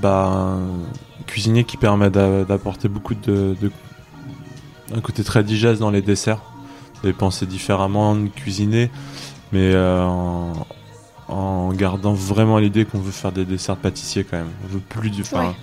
bah, 0.00 0.56
cuisinier 1.28 1.62
qui 1.62 1.76
permet 1.76 2.10
d'a- 2.10 2.42
d'apporter 2.42 2.88
beaucoup 2.88 3.14
de, 3.14 3.54
de- 3.60 3.70
un 4.92 5.00
côté 5.00 5.22
très 5.22 5.44
digeste 5.44 5.78
dans 5.80 5.90
les 5.92 6.02
desserts, 6.02 6.40
et 7.04 7.12
penser 7.12 7.46
différemment, 7.46 8.16
de 8.16 8.26
cuisiner. 8.26 8.90
mais 9.52 9.72
en, 9.76 10.52
en 11.28 11.72
gardant 11.74 12.12
vraiment 12.14 12.58
l'idée 12.58 12.84
qu'on 12.84 12.98
veut 12.98 13.12
faire 13.12 13.30
des 13.30 13.44
desserts 13.44 13.76
pâtissiers 13.76 14.24
quand 14.24 14.38
même. 14.38 14.50
On 14.64 14.74
veut 14.74 14.80
plus 14.80 15.10
du. 15.10 15.22
Enfin, 15.22 15.46
Ouais. 15.50 15.54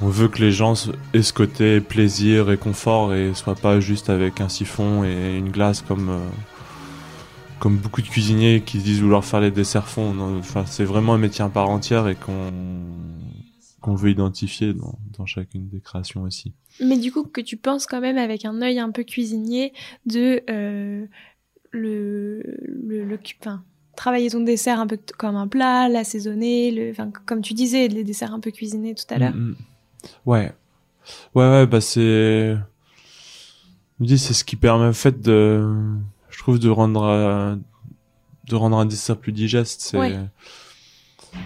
On 0.00 0.08
veut 0.08 0.28
que 0.28 0.38
les 0.40 0.50
gens 0.50 0.72
aient 1.12 1.22
ce 1.22 1.34
côté 1.34 1.80
plaisir 1.82 2.50
et 2.50 2.56
confort 2.56 3.12
et 3.12 3.32
soient 3.34 3.54
pas 3.54 3.80
juste 3.80 4.08
avec 4.08 4.40
un 4.40 4.48
siphon 4.48 5.04
et 5.04 5.36
une 5.36 5.50
glace 5.50 5.82
comme 5.86 6.08
euh, 6.08 6.18
comme 7.64 7.78
beaucoup 7.78 8.02
de 8.02 8.08
cuisiniers 8.08 8.60
qui 8.60 8.76
disent 8.76 9.00
vouloir 9.00 9.24
faire 9.24 9.40
les 9.40 9.50
desserts 9.50 9.88
fonds. 9.88 10.14
Enfin, 10.38 10.66
c'est 10.66 10.84
vraiment 10.84 11.14
un 11.14 11.18
métier 11.18 11.42
à 11.42 11.48
part 11.48 11.70
entière 11.70 12.08
et 12.08 12.14
qu'on 12.14 12.52
qu'on 13.80 13.94
veut 13.94 14.10
identifier 14.10 14.74
dans, 14.74 14.98
dans 15.16 15.24
chacune 15.24 15.66
des 15.70 15.80
créations 15.80 16.24
aussi. 16.24 16.52
Mais 16.78 16.98
du 16.98 17.10
coup, 17.10 17.24
que 17.24 17.40
tu 17.40 17.56
penses 17.56 17.86
quand 17.86 18.02
même 18.02 18.18
avec 18.18 18.44
un 18.44 18.60
œil 18.60 18.78
un 18.78 18.90
peu 18.90 19.02
cuisinier 19.02 19.72
de 20.04 20.42
euh, 20.50 21.06
le, 21.70 22.42
le, 22.66 23.04
le- 23.06 23.18
enfin, 23.40 23.64
travailler 23.96 24.28
ton 24.28 24.40
dessert 24.40 24.78
un 24.78 24.86
peu 24.86 24.98
comme 25.16 25.36
un 25.36 25.48
plat, 25.48 25.88
l'assaisonner, 25.88 26.70
le, 26.70 26.90
enfin, 26.90 27.10
comme 27.24 27.40
tu 27.40 27.54
disais, 27.54 27.88
les 27.88 28.04
desserts 28.04 28.34
un 28.34 28.40
peu 28.40 28.50
cuisinés 28.50 28.94
tout 28.94 29.04
à 29.08 29.18
l'heure. 29.18 29.34
Mm, 29.34 29.52
mm. 29.52 29.56
Ouais. 30.26 30.52
Ouais, 31.34 31.48
ouais, 31.50 31.66
bah 31.66 31.80
c'est. 31.80 32.00
Je 32.54 34.02
me 34.02 34.06
dis, 34.06 34.18
c'est 34.18 34.34
ce 34.34 34.44
qui 34.44 34.56
permet 34.56 34.86
en 34.86 34.92
fait 34.92 35.18
de. 35.22 35.66
Je 36.44 36.50
trouve 36.50 36.58
de 36.58 36.68
rendre. 36.68 37.04
euh, 37.04 37.56
de 38.48 38.54
rendre 38.54 38.76
un 38.76 38.84
dessert 38.84 39.16
plus 39.16 39.32
digeste. 39.32 39.80
C'est. 39.80 39.96
Ouais. 39.96 40.18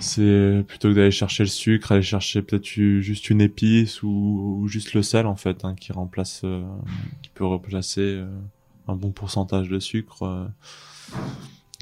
C'est 0.00 0.64
plutôt 0.66 0.88
que 0.88 0.94
d'aller 0.94 1.12
chercher 1.12 1.44
le 1.44 1.48
sucre, 1.48 1.92
aller 1.92 2.02
chercher 2.02 2.42
peut-être 2.42 2.66
juste 2.66 3.30
une 3.30 3.40
épice 3.40 4.02
ou, 4.02 4.58
ou 4.60 4.66
juste 4.66 4.94
le 4.94 5.02
sel 5.02 5.26
en 5.26 5.36
fait, 5.36 5.64
hein, 5.64 5.76
qui 5.76 5.92
remplace. 5.92 6.40
euh, 6.42 6.62
qui 7.22 7.30
peut 7.30 7.44
remplacer 7.46 8.00
euh, 8.00 8.26
un 8.88 8.96
bon 8.96 9.12
pourcentage 9.12 9.68
de 9.68 9.78
sucre. 9.78 10.50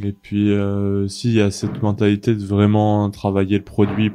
Et 0.04 0.12
puis, 0.12 0.50
euh, 0.52 1.08
si, 1.08 1.28
il 1.28 1.34
y 1.36 1.40
a 1.40 1.50
cette 1.50 1.82
mentalité 1.82 2.34
de 2.34 2.44
vraiment 2.44 3.10
travailler 3.10 3.56
le 3.56 3.64
produit 3.64 4.12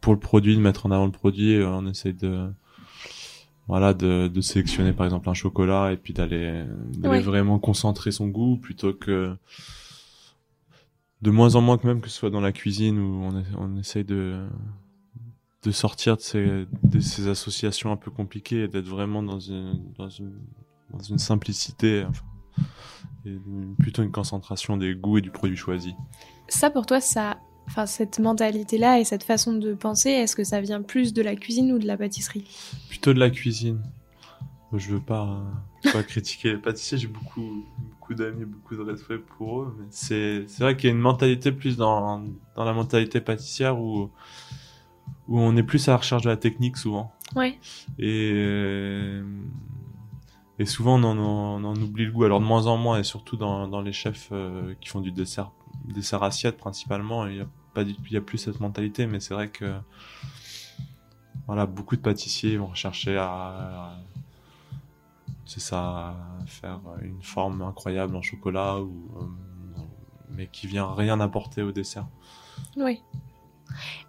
pour 0.00 0.12
le 0.14 0.20
produit, 0.20 0.54
de 0.54 0.60
mettre 0.60 0.86
en 0.86 0.92
avant 0.92 1.06
le 1.06 1.10
produit, 1.10 1.60
on 1.64 1.84
essaye 1.88 2.14
de, 2.14 2.48
voilà, 3.68 3.94
de, 3.94 4.28
de 4.28 4.40
sélectionner 4.40 4.92
par 4.92 5.06
exemple 5.06 5.28
un 5.28 5.34
chocolat 5.34 5.92
et 5.92 5.96
puis 5.96 6.12
d'aller, 6.14 6.64
Ouais. 7.02 7.20
vraiment 7.20 7.58
concentrer 7.58 8.12
son 8.12 8.28
goût 8.28 8.56
plutôt 8.56 8.92
que 8.94 9.36
de 11.22 11.30
moins 11.30 11.54
en 11.54 11.60
moins 11.60 11.78
que 11.78 11.86
même 11.86 12.00
que 12.00 12.08
ce 12.08 12.16
soit 12.16 12.30
dans 12.30 12.40
la 12.40 12.52
cuisine 12.52 12.98
où 12.98 13.24
on, 13.24 13.42
on 13.58 13.76
essaye 13.76 14.04
de, 14.04 14.46
de 15.62 15.70
sortir 15.70 16.16
de 16.16 16.20
ces, 16.22 16.66
de 16.84 17.00
ces 17.00 17.26
associations 17.28 17.90
un 17.90 17.96
peu 17.96 18.10
compliquées 18.10 18.64
et 18.64 18.68
d'être 18.68 18.86
vraiment 18.88 19.22
dans 19.22 19.40
une, 19.40 19.82
dans 19.96 20.08
une, 20.10 20.34
dans 20.92 21.00
une 21.02 21.18
simplicité, 21.18 22.04
enfin, 22.08 22.22
et 23.24 23.30
une- 23.30 23.74
plutôt 23.78 24.02
une 24.02 24.12
concentration 24.12 24.76
des 24.76 24.94
goûts 24.94 25.18
et 25.18 25.22
du 25.22 25.30
produit 25.30 25.56
choisi. 25.56 25.94
Ça, 26.48 26.70
pour 26.70 26.86
toi, 26.86 27.00
ça, 27.00 27.38
enfin, 27.66 27.86
cette 27.86 28.18
mentalité-là 28.18 29.00
et 29.00 29.04
cette 29.04 29.24
façon 29.24 29.54
de 29.54 29.74
penser, 29.74 30.10
est-ce 30.10 30.36
que 30.36 30.44
ça 30.44 30.60
vient 30.60 30.82
plus 30.82 31.12
de 31.12 31.22
la 31.22 31.36
cuisine 31.36 31.72
ou 31.72 31.78
de 31.78 31.86
la 31.86 31.96
pâtisserie 31.96 32.44
Plutôt 32.88 33.12
de 33.14 33.18
la 33.18 33.30
cuisine. 33.30 33.80
Je 34.72 34.90
veux 34.90 35.00
pas, 35.00 35.42
pas 35.92 36.02
critiquer 36.02 36.52
les 36.52 36.58
pâtissiers, 36.58 36.98
j'ai 36.98 37.06
beaucoup, 37.06 37.64
beaucoup 37.90 38.14
d'amis, 38.14 38.44
beaucoup 38.44 38.76
de 38.76 38.82
respect 38.82 39.18
pour 39.18 39.62
eux, 39.62 39.76
mais 39.78 39.86
c'est, 39.90 40.44
c'est 40.48 40.62
vrai 40.62 40.76
qu'il 40.76 40.88
y 40.88 40.92
a 40.92 40.94
une 40.94 41.00
mentalité 41.00 41.52
plus 41.52 41.76
dans, 41.76 42.24
dans 42.56 42.64
la 42.64 42.72
mentalité 42.72 43.20
pâtissière 43.20 43.78
où, 43.78 44.10
où 45.28 45.40
on 45.40 45.56
est 45.56 45.62
plus 45.62 45.88
à 45.88 45.92
la 45.92 45.98
recherche 45.98 46.22
de 46.22 46.28
la 46.28 46.36
technique 46.36 46.76
souvent. 46.76 47.12
Ouais. 47.34 47.58
Et, 47.98 48.32
euh, 48.34 49.22
et 50.58 50.66
souvent 50.66 51.00
on 51.00 51.04
en, 51.04 51.18
on 51.18 51.64
en 51.64 51.76
oublie 51.76 52.06
le 52.06 52.12
goût, 52.12 52.24
alors 52.24 52.40
de 52.40 52.44
moins 52.44 52.66
en 52.66 52.76
moins, 52.76 52.98
et 52.98 53.04
surtout 53.04 53.36
dans, 53.36 53.68
dans 53.68 53.80
les 53.80 53.92
chefs 53.92 54.28
euh, 54.32 54.74
qui 54.80 54.88
font 54.88 55.00
du 55.00 55.12
dessert, 55.12 55.52
dessert 55.84 56.22
assiette 56.22 56.56
principalement, 56.56 57.26
il 57.26 57.36
y 57.36 57.40
a 57.40 57.46
pas 57.74 57.82
il 57.82 58.12
y 58.12 58.16
a 58.16 58.20
plus 58.20 58.38
cette 58.38 58.60
mentalité, 58.60 59.06
mais 59.06 59.20
c'est 59.20 59.34
vrai 59.34 59.48
que 59.48 59.74
voilà, 61.46 61.66
beaucoup 61.66 61.96
de 61.96 62.00
pâtissiers 62.00 62.56
vont 62.56 62.66
rechercher 62.66 63.16
à, 63.18 63.96
c'est 65.44 65.60
ça, 65.60 66.16
faire 66.46 66.80
une 67.02 67.22
forme 67.22 67.62
incroyable 67.62 68.16
en 68.16 68.22
chocolat 68.22 68.80
ou 68.80 69.10
euh, 69.20 69.80
mais 70.30 70.48
qui 70.48 70.66
vient 70.66 70.92
rien 70.92 71.20
apporter 71.20 71.62
au 71.62 71.72
dessert. 71.72 72.06
Oui. 72.76 73.02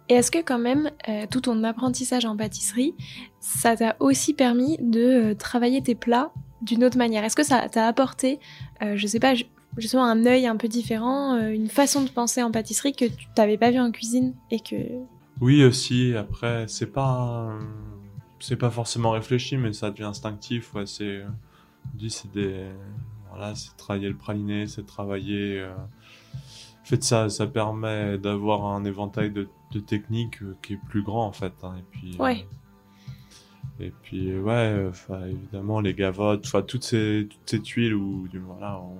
Et 0.08 0.14
est-ce 0.14 0.30
que 0.30 0.42
quand 0.42 0.58
même, 0.58 0.90
euh, 1.08 1.26
tout 1.30 1.42
ton 1.42 1.62
apprentissage 1.64 2.24
en 2.24 2.36
pâtisserie, 2.36 2.94
ça 3.40 3.76
t'a 3.76 3.96
aussi 4.00 4.34
permis 4.34 4.78
de 4.80 5.00
euh, 5.00 5.34
travailler 5.34 5.82
tes 5.82 5.94
plats 5.94 6.32
d'une 6.62 6.84
autre 6.84 6.96
manière? 6.96 7.24
Est-ce 7.24 7.36
que 7.36 7.44
ça 7.44 7.68
t'a 7.68 7.86
apporté, 7.86 8.40
euh, 8.82 8.96
je 8.96 9.06
sais 9.06 9.20
pas, 9.20 9.34
justement 9.76 10.04
un 10.04 10.26
œil 10.26 10.46
un 10.46 10.56
peu 10.56 10.68
différent, 10.68 11.34
euh, 11.36 11.50
une 11.50 11.68
façon 11.68 12.02
de 12.02 12.08
penser 12.10 12.42
en 12.42 12.50
pâtisserie 12.50 12.92
que 12.92 13.04
tu 13.04 13.26
t'avais 13.34 13.58
pas 13.58 13.70
vu 13.70 13.78
en 13.78 13.90
cuisine 13.90 14.34
et 14.50 14.60
que... 14.60 14.76
Oui 15.40 15.62
aussi. 15.64 16.14
Après, 16.16 16.66
c'est 16.68 16.92
pas, 16.92 17.50
euh, 17.52 17.60
c'est 18.40 18.56
pas 18.56 18.70
forcément 18.70 19.10
réfléchi, 19.12 19.56
mais 19.56 19.72
ça 19.72 19.90
devient 19.90 20.04
instinctif. 20.04 20.74
Ouais, 20.74 20.86
c'est, 20.86 21.22
dis, 21.94 22.10
c'est 22.10 22.30
des, 22.32 22.66
voilà, 23.30 23.54
c'est 23.54 23.76
travailler 23.76 24.08
le 24.08 24.16
praliné, 24.16 24.66
c'est 24.66 24.84
travailler. 24.84 25.60
euh, 25.60 25.74
En 25.76 26.84
fait, 26.84 27.04
ça, 27.04 27.28
ça 27.28 27.46
permet 27.46 28.18
d'avoir 28.18 28.64
un 28.64 28.84
éventail 28.84 29.30
de, 29.30 29.48
de 29.72 29.78
techniques 29.80 30.42
euh, 30.42 30.56
qui 30.62 30.72
est 30.72 30.80
plus 30.88 31.02
grand 31.02 31.26
en 31.26 31.32
fait. 31.32 31.52
hein, 31.62 31.74
et 31.78 31.84
puis. 31.92 32.16
euh, 32.18 32.24
et 33.80 33.92
puis 34.02 34.36
ouais, 34.36 34.52
euh, 35.10 35.26
évidemment 35.30 35.80
les 35.80 35.94
gavottes, 35.94 36.44
enfin 36.46 36.62
toutes 36.62 36.82
ces 36.82 37.28
toutes 37.30 37.48
ces 37.48 37.60
tuiles 37.62 37.96
du 38.28 38.40
voilà, 38.40 38.80
on- 38.80 38.96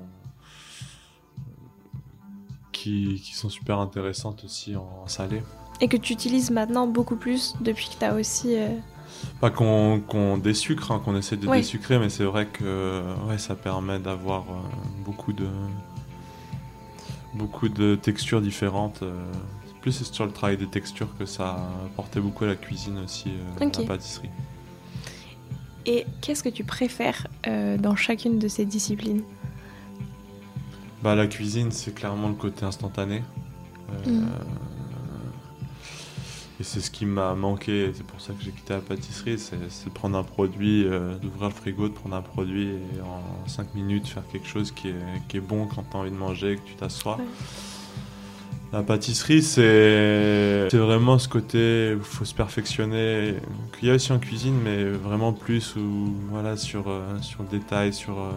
qui 2.83 3.21
qui 3.25 3.35
sont 3.35 3.49
super 3.49 3.79
intéressantes 3.79 4.45
aussi 4.45 4.77
en 4.77 5.07
salé. 5.07 5.43
Et 5.81 5.89
que 5.89 5.97
tu 5.97 6.13
utilises 6.13 6.51
maintenant 6.51 6.87
beaucoup 6.87 7.17
plus 7.17 7.55
depuis 7.61 7.89
que 7.89 7.95
t'as 7.99 8.15
aussi... 8.15 8.57
euh, 8.57 8.69
Pas 9.41 9.51
qu'on 9.51 10.01
qu'on 10.01 10.37
désucre, 10.39 10.91
hein, 10.93 11.01
qu'on 11.05 11.17
essaie 11.17 11.37
de 11.37 11.47
Ouais. 11.49 11.59
désucrer, 11.59 11.99
mais 11.99 12.09
c'est 12.09 12.25
vrai 12.25 12.47
que 12.47 13.03
ouais, 13.29 13.39
ça 13.39 13.55
permet 13.55 13.99
d'avoir 13.99 14.43
euh, 14.51 14.55
beaucoup 15.05 15.33
de 15.33 15.49
beaucoup 17.35 17.69
de 17.69 17.95
textures 17.97 18.41
différentes. 18.41 19.03
euh. 19.03 19.15
Plus 19.81 19.93
c'est 19.93 20.13
sur 20.13 20.27
le 20.27 20.33
travail 20.33 20.57
des 20.57 20.67
textures 20.67 21.17
que 21.19 21.25
ça 21.27 21.57
apportait 21.87 22.21
beaucoup 22.21 22.45
à 22.45 22.49
la 22.49 22.57
cuisine 22.57 22.99
aussi, 23.05 23.29
euh, 23.29 23.65
Ok. 23.67 23.77
la 23.79 23.85
pâtisserie. 23.85 24.31
Et 25.87 26.05
qu'est-ce 26.21 26.43
que 26.43 26.49
tu 26.51 26.65
préfères 26.65 27.29
dans 27.79 27.97
chacune 27.97 28.39
de 28.39 28.49
ces 28.49 28.67
disciplines? 28.67 29.23
Bah 31.03 31.15
la 31.15 31.27
cuisine, 31.27 31.71
c'est 31.71 31.95
clairement 31.95 32.29
le 32.29 32.35
côté 32.35 32.65
instantané. 32.65 33.23
Euh, 33.91 34.11
Mhm. 34.11 34.29
Et 36.61 36.65
c'est 36.65 36.81
ce 36.81 36.91
qui 36.91 37.07
m'a 37.07 37.35
manqué, 37.37 37.85
et 37.85 37.93
c'est 37.95 38.05
pour 38.05 38.21
ça 38.21 38.33
que 38.33 38.43
j'ai 38.43 38.51
quitté 38.51 38.75
la 38.75 38.81
pâtisserie, 38.81 39.39
c'est 39.39 39.71
c'est 39.71 39.85
de 39.91 39.95
prendre 39.95 40.19
un 40.19 40.25
produit, 40.25 40.85
euh, 40.87 41.15
d'ouvrir 41.17 41.51
le 41.51 41.55
frigo, 41.55 41.89
de 41.89 41.95
prendre 41.95 42.17
un 42.17 42.23
produit 42.23 42.67
et 42.71 43.01
en 43.01 43.23
5 43.49 43.77
minutes 43.77 44.09
faire 44.09 44.25
quelque 44.33 44.49
chose 44.49 44.73
qui 44.73 44.89
est, 44.89 45.23
qui 45.29 45.37
est 45.37 45.41
bon 45.41 45.67
quand 45.67 45.85
tu 45.89 45.97
as 45.97 46.01
envie 46.01 46.11
de 46.11 46.17
manger, 46.17 46.57
que 46.57 46.63
tu 46.69 46.75
t'assois. 46.75 47.17
Ouais. 47.19 47.25
La 48.71 48.83
pâtisserie, 48.83 49.43
c'est 49.43 50.69
vraiment 50.73 51.19
ce 51.19 51.27
côté 51.27 51.95
où 51.95 51.99
il 51.99 52.05
faut 52.05 52.27
se 52.27 52.35
perfectionner. 52.35 53.37
qu'il 53.73 53.89
y 53.89 53.91
a 53.91 53.95
aussi 53.95 54.13
en 54.13 54.19
cuisine, 54.19 54.59
mais 54.63 54.85
vraiment 54.85 55.33
plus 55.33 55.75
voilà, 56.31 56.57
sur, 56.59 56.89
euh, 56.89 57.19
sur 57.23 57.43
le 57.45 57.49
détail, 57.49 57.95
sur 57.95 58.19
euh, 58.19 58.31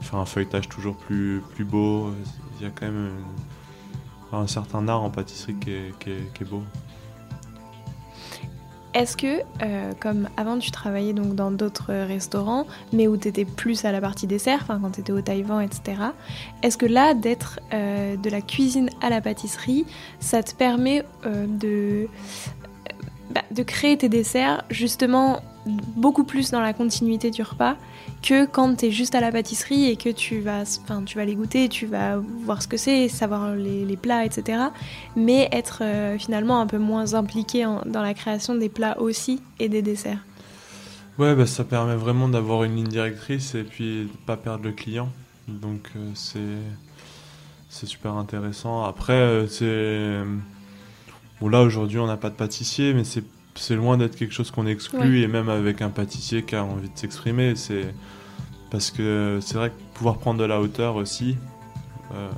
faire 0.00 0.20
un 0.20 0.24
feuilletage 0.24 0.68
toujours 0.68 0.96
plus, 0.96 1.42
beau. 1.60 2.12
Il 2.60 2.64
y 2.64 2.68
a 2.68 2.70
quand 2.70 2.86
même 2.86 3.10
un 4.32 4.46
certain 4.46 4.86
art 4.86 5.02
en 5.02 5.10
pâtisserie 5.10 5.56
qui 5.56 5.70
est 5.70 6.44
beau. 6.48 6.62
Est-ce 8.94 9.16
que, 9.16 9.40
euh, 9.62 9.92
comme 10.00 10.28
avant 10.36 10.58
tu 10.58 10.70
travaillais 10.70 11.14
donc 11.14 11.34
dans 11.34 11.50
d'autres 11.50 11.92
restaurants, 11.92 12.66
mais 12.92 13.08
où 13.08 13.16
tu 13.16 13.28
étais 13.28 13.46
plus 13.46 13.84
à 13.86 13.92
la 13.92 14.00
partie 14.00 14.26
dessert, 14.26 14.60
enfin 14.62 14.78
quand 14.82 14.90
tu 14.90 15.00
étais 15.00 15.12
au 15.12 15.20
Taïwan, 15.22 15.62
etc., 15.62 16.02
est-ce 16.62 16.76
que 16.76 16.86
là, 16.86 17.14
d'être 17.14 17.60
euh, 17.72 18.16
de 18.16 18.30
la 18.30 18.42
cuisine 18.42 18.90
à 19.00 19.08
la 19.08 19.22
pâtisserie, 19.22 19.86
ça 20.20 20.42
te 20.42 20.54
permet 20.54 21.04
euh, 21.24 21.46
de, 21.46 22.06
bah, 23.30 23.42
de 23.50 23.62
créer 23.62 23.96
tes 23.96 24.10
desserts 24.10 24.62
justement 24.68 25.40
beaucoup 25.66 26.24
plus 26.24 26.50
dans 26.50 26.60
la 26.60 26.72
continuité 26.72 27.30
du 27.30 27.42
repas 27.42 27.76
que 28.22 28.46
quand 28.46 28.76
tu 28.76 28.86
es 28.86 28.90
juste 28.90 29.14
à 29.14 29.20
la 29.20 29.30
pâtisserie 29.30 29.86
et 29.86 29.96
que 29.96 30.08
tu 30.08 30.40
vas, 30.40 30.64
tu 31.06 31.16
vas 31.16 31.24
les 31.24 31.34
goûter, 31.34 31.68
tu 31.68 31.86
vas 31.86 32.16
voir 32.16 32.62
ce 32.62 32.68
que 32.68 32.76
c'est, 32.76 33.08
savoir 33.08 33.54
les, 33.54 33.96
plats, 33.96 34.24
etc 34.24 34.62
mais 35.16 35.48
être 35.52 35.82
euh, 35.82 36.18
finalement 36.18 36.60
un 36.60 36.66
peu 36.66 36.78
moins 36.78 37.14
impliqué 37.14 37.64
dans 37.86 38.02
la 38.02 38.14
création 38.14 38.54
des 38.54 38.68
plats 38.68 38.98
aussi 39.00 39.40
et 39.58 39.68
des 39.68 39.82
desserts. 39.82 40.18
Ouais, 41.18 41.34
bah, 41.34 41.46
ça 41.46 41.64
permet 41.64 41.94
vraiment 41.94 42.28
d'avoir 42.28 42.64
une 42.64 42.76
ligne 42.76 42.88
directrice 42.88 43.54
et 43.54 43.64
puis 43.64 44.04
de 44.04 44.26
pas 44.26 44.36
perdre 44.36 44.64
le 44.64 44.72
client. 44.72 45.10
Donc 45.48 45.90
euh, 45.96 46.10
c'est 46.14 46.38
c'est 47.68 47.86
super 47.86 48.14
intéressant. 48.14 48.84
Après, 48.84 49.14
euh, 49.14 49.46
c'est 49.46 50.22
bon 51.40 51.48
là 51.48 51.62
aujourd'hui 51.62 51.98
on 51.98 52.06
n'a 52.06 52.16
pas 52.16 52.30
de 52.30 52.34
pâtissier, 52.34 52.94
mais 52.94 53.04
c'est 53.04 53.24
c'est 53.54 53.76
loin 53.76 53.96
d'être 53.98 54.16
quelque 54.16 54.32
chose 54.34 54.50
qu'on 54.50 54.66
exclut 54.66 55.20
et 55.22 55.28
même 55.28 55.48
avec 55.48 55.82
un 55.82 55.90
pâtissier 55.90 56.42
qui 56.44 56.54
a 56.56 56.64
envie 56.64 56.88
de 56.88 56.96
s'exprimer, 56.98 57.54
c'est 57.56 57.94
parce 58.70 58.90
que 58.90 59.38
c'est 59.42 59.54
vrai 59.56 59.70
que 59.70 59.74
pouvoir 59.94 60.18
prendre 60.18 60.40
de 60.40 60.44
la 60.44 60.60
hauteur 60.60 60.96
aussi 60.96 61.36
euh, 62.14 62.30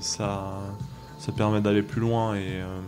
ça, 0.00 0.58
ça 1.18 1.32
permet 1.32 1.60
d'aller 1.60 1.82
plus 1.82 2.00
loin 2.00 2.34
et 2.34 2.40
euh, 2.46 2.80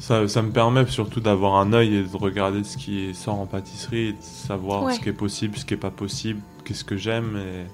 ça, 0.00 0.26
ça 0.28 0.42
me 0.42 0.50
permet 0.50 0.86
surtout 0.86 1.20
d'avoir 1.20 1.56
un 1.56 1.72
œil 1.72 1.96
et 1.96 2.02
de 2.04 2.16
regarder 2.16 2.62
ce 2.64 2.76
qui 2.76 3.14
sort 3.14 3.40
en 3.40 3.46
pâtisserie 3.46 4.08
et 4.08 4.12
de 4.12 4.22
savoir 4.22 4.84
Ouais. 4.84 4.94
ce 4.94 5.00
qui 5.00 5.08
est 5.08 5.12
possible, 5.12 5.56
ce 5.56 5.64
qui 5.64 5.74
est 5.74 5.78
pas 5.78 5.90
possible, 5.90 6.40
qu'est-ce 6.64 6.84
que 6.84 6.96
j'aime. 6.96 7.36
et- 7.36 7.66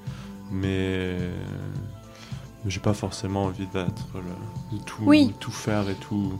Mais 0.52 1.16
j'ai 2.66 2.80
pas 2.80 2.94
forcément 2.94 3.44
envie 3.44 3.66
d'être 3.66 4.06
le- 4.14 4.78
de 4.78 4.82
tout, 4.84 5.02
Oui. 5.04 5.34
tout 5.40 5.50
faire 5.50 5.88
et 5.90 5.94
tout. 5.94 6.32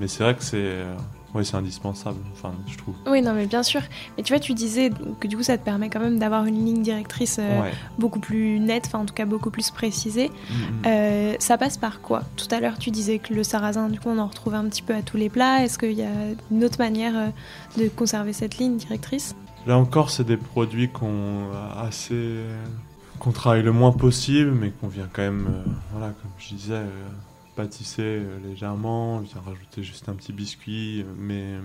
Mais 0.00 0.08
c'est 0.08 0.24
vrai 0.24 0.34
que 0.34 0.42
c'est 0.42 0.56
euh, 0.56 0.94
ouais, 1.34 1.44
c'est 1.44 1.56
indispensable, 1.56 2.16
enfin, 2.32 2.52
je 2.66 2.76
trouve. 2.78 2.94
Oui, 3.06 3.20
non, 3.20 3.34
mais 3.34 3.44
bien 3.46 3.62
sûr. 3.62 3.82
Mais 4.16 4.22
tu 4.22 4.32
vois, 4.32 4.40
tu 4.40 4.54
disais 4.54 4.90
que 5.20 5.28
du 5.28 5.36
coup, 5.36 5.42
ça 5.42 5.58
te 5.58 5.64
permet 5.64 5.90
quand 5.90 6.00
même 6.00 6.18
d'avoir 6.18 6.46
une 6.46 6.64
ligne 6.64 6.82
directrice 6.82 7.36
euh, 7.38 7.60
Ouais. 7.60 7.72
beaucoup 7.98 8.18
plus 8.18 8.58
nette, 8.60 8.84
enfin 8.86 9.00
en 9.00 9.04
tout 9.04 9.12
cas 9.12 9.26
beaucoup 9.26 9.50
plus 9.50 9.70
précisée. 9.70 10.28
Mhm. 10.30 10.82
Euh, 10.86 11.34
ça 11.38 11.58
passe 11.58 11.76
par 11.76 12.00
quoi? 12.00 12.22
Tout 12.36 12.48
à 12.50 12.60
l'heure, 12.60 12.78
tu 12.78 12.90
disais 12.90 13.18
que 13.18 13.34
le 13.34 13.42
sarrasin, 13.44 13.88
du 13.90 14.00
coup, 14.00 14.08
on 14.08 14.18
en 14.18 14.26
retrouve 14.26 14.54
un 14.54 14.64
petit 14.64 14.82
peu 14.82 14.94
à 14.94 15.02
tous 15.02 15.18
les 15.18 15.28
plats. 15.28 15.62
Est-ce 15.62 15.78
qu'il 15.78 15.92
y 15.92 16.02
a 16.02 16.08
une 16.50 16.64
autre 16.64 16.78
manière 16.78 17.12
euh, 17.14 17.26
de 17.82 17.88
conserver 17.88 18.32
cette 18.32 18.56
ligne 18.56 18.78
directrice? 18.78 19.36
Là 19.66 19.76
encore, 19.76 20.08
c'est 20.08 20.24
des 20.24 20.38
produits 20.38 20.88
qu'on 20.88 21.50
assez 21.78 22.38
qu'on 23.18 23.32
travaille 23.32 23.62
le 23.62 23.72
moins 23.72 23.92
possible, 23.92 24.50
mais 24.52 24.70
qu'on 24.70 24.88
vient 24.88 25.06
quand 25.12 25.20
même, 25.20 25.46
voilà, 25.92 26.06
comme 26.06 26.30
je 26.38 26.54
disais, 26.54 26.80
euh, 27.60 27.64
pâtisser 27.64 28.02
euh, 28.02 28.38
légèrement, 28.44 29.16
on 29.16 29.20
vient 29.20 29.40
rajouter 29.40 29.82
juste 29.82 30.08
un 30.08 30.14
petit 30.14 30.32
biscuit, 30.32 31.04
mais 31.16 31.42
euh, 31.54 31.60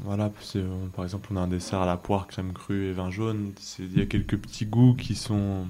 voilà, 0.00 0.30
euh, 0.56 0.86
par 0.94 1.04
exemple, 1.04 1.28
on 1.32 1.36
a 1.36 1.40
un 1.40 1.48
dessert 1.48 1.80
à 1.80 1.86
la 1.86 1.96
poire, 1.96 2.26
crème 2.26 2.52
crue 2.52 2.86
et 2.86 2.92
vin 2.92 3.10
jaune. 3.10 3.52
Il 3.78 3.98
y 3.98 4.02
a 4.02 4.06
quelques 4.06 4.38
petits 4.38 4.66
goûts 4.66 4.94
qui 4.94 5.14
sont 5.14 5.66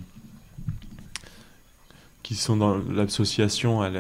qui 2.22 2.36
sont 2.36 2.56
dans 2.56 2.78
l'association, 2.78 3.82
elle, 3.84 3.98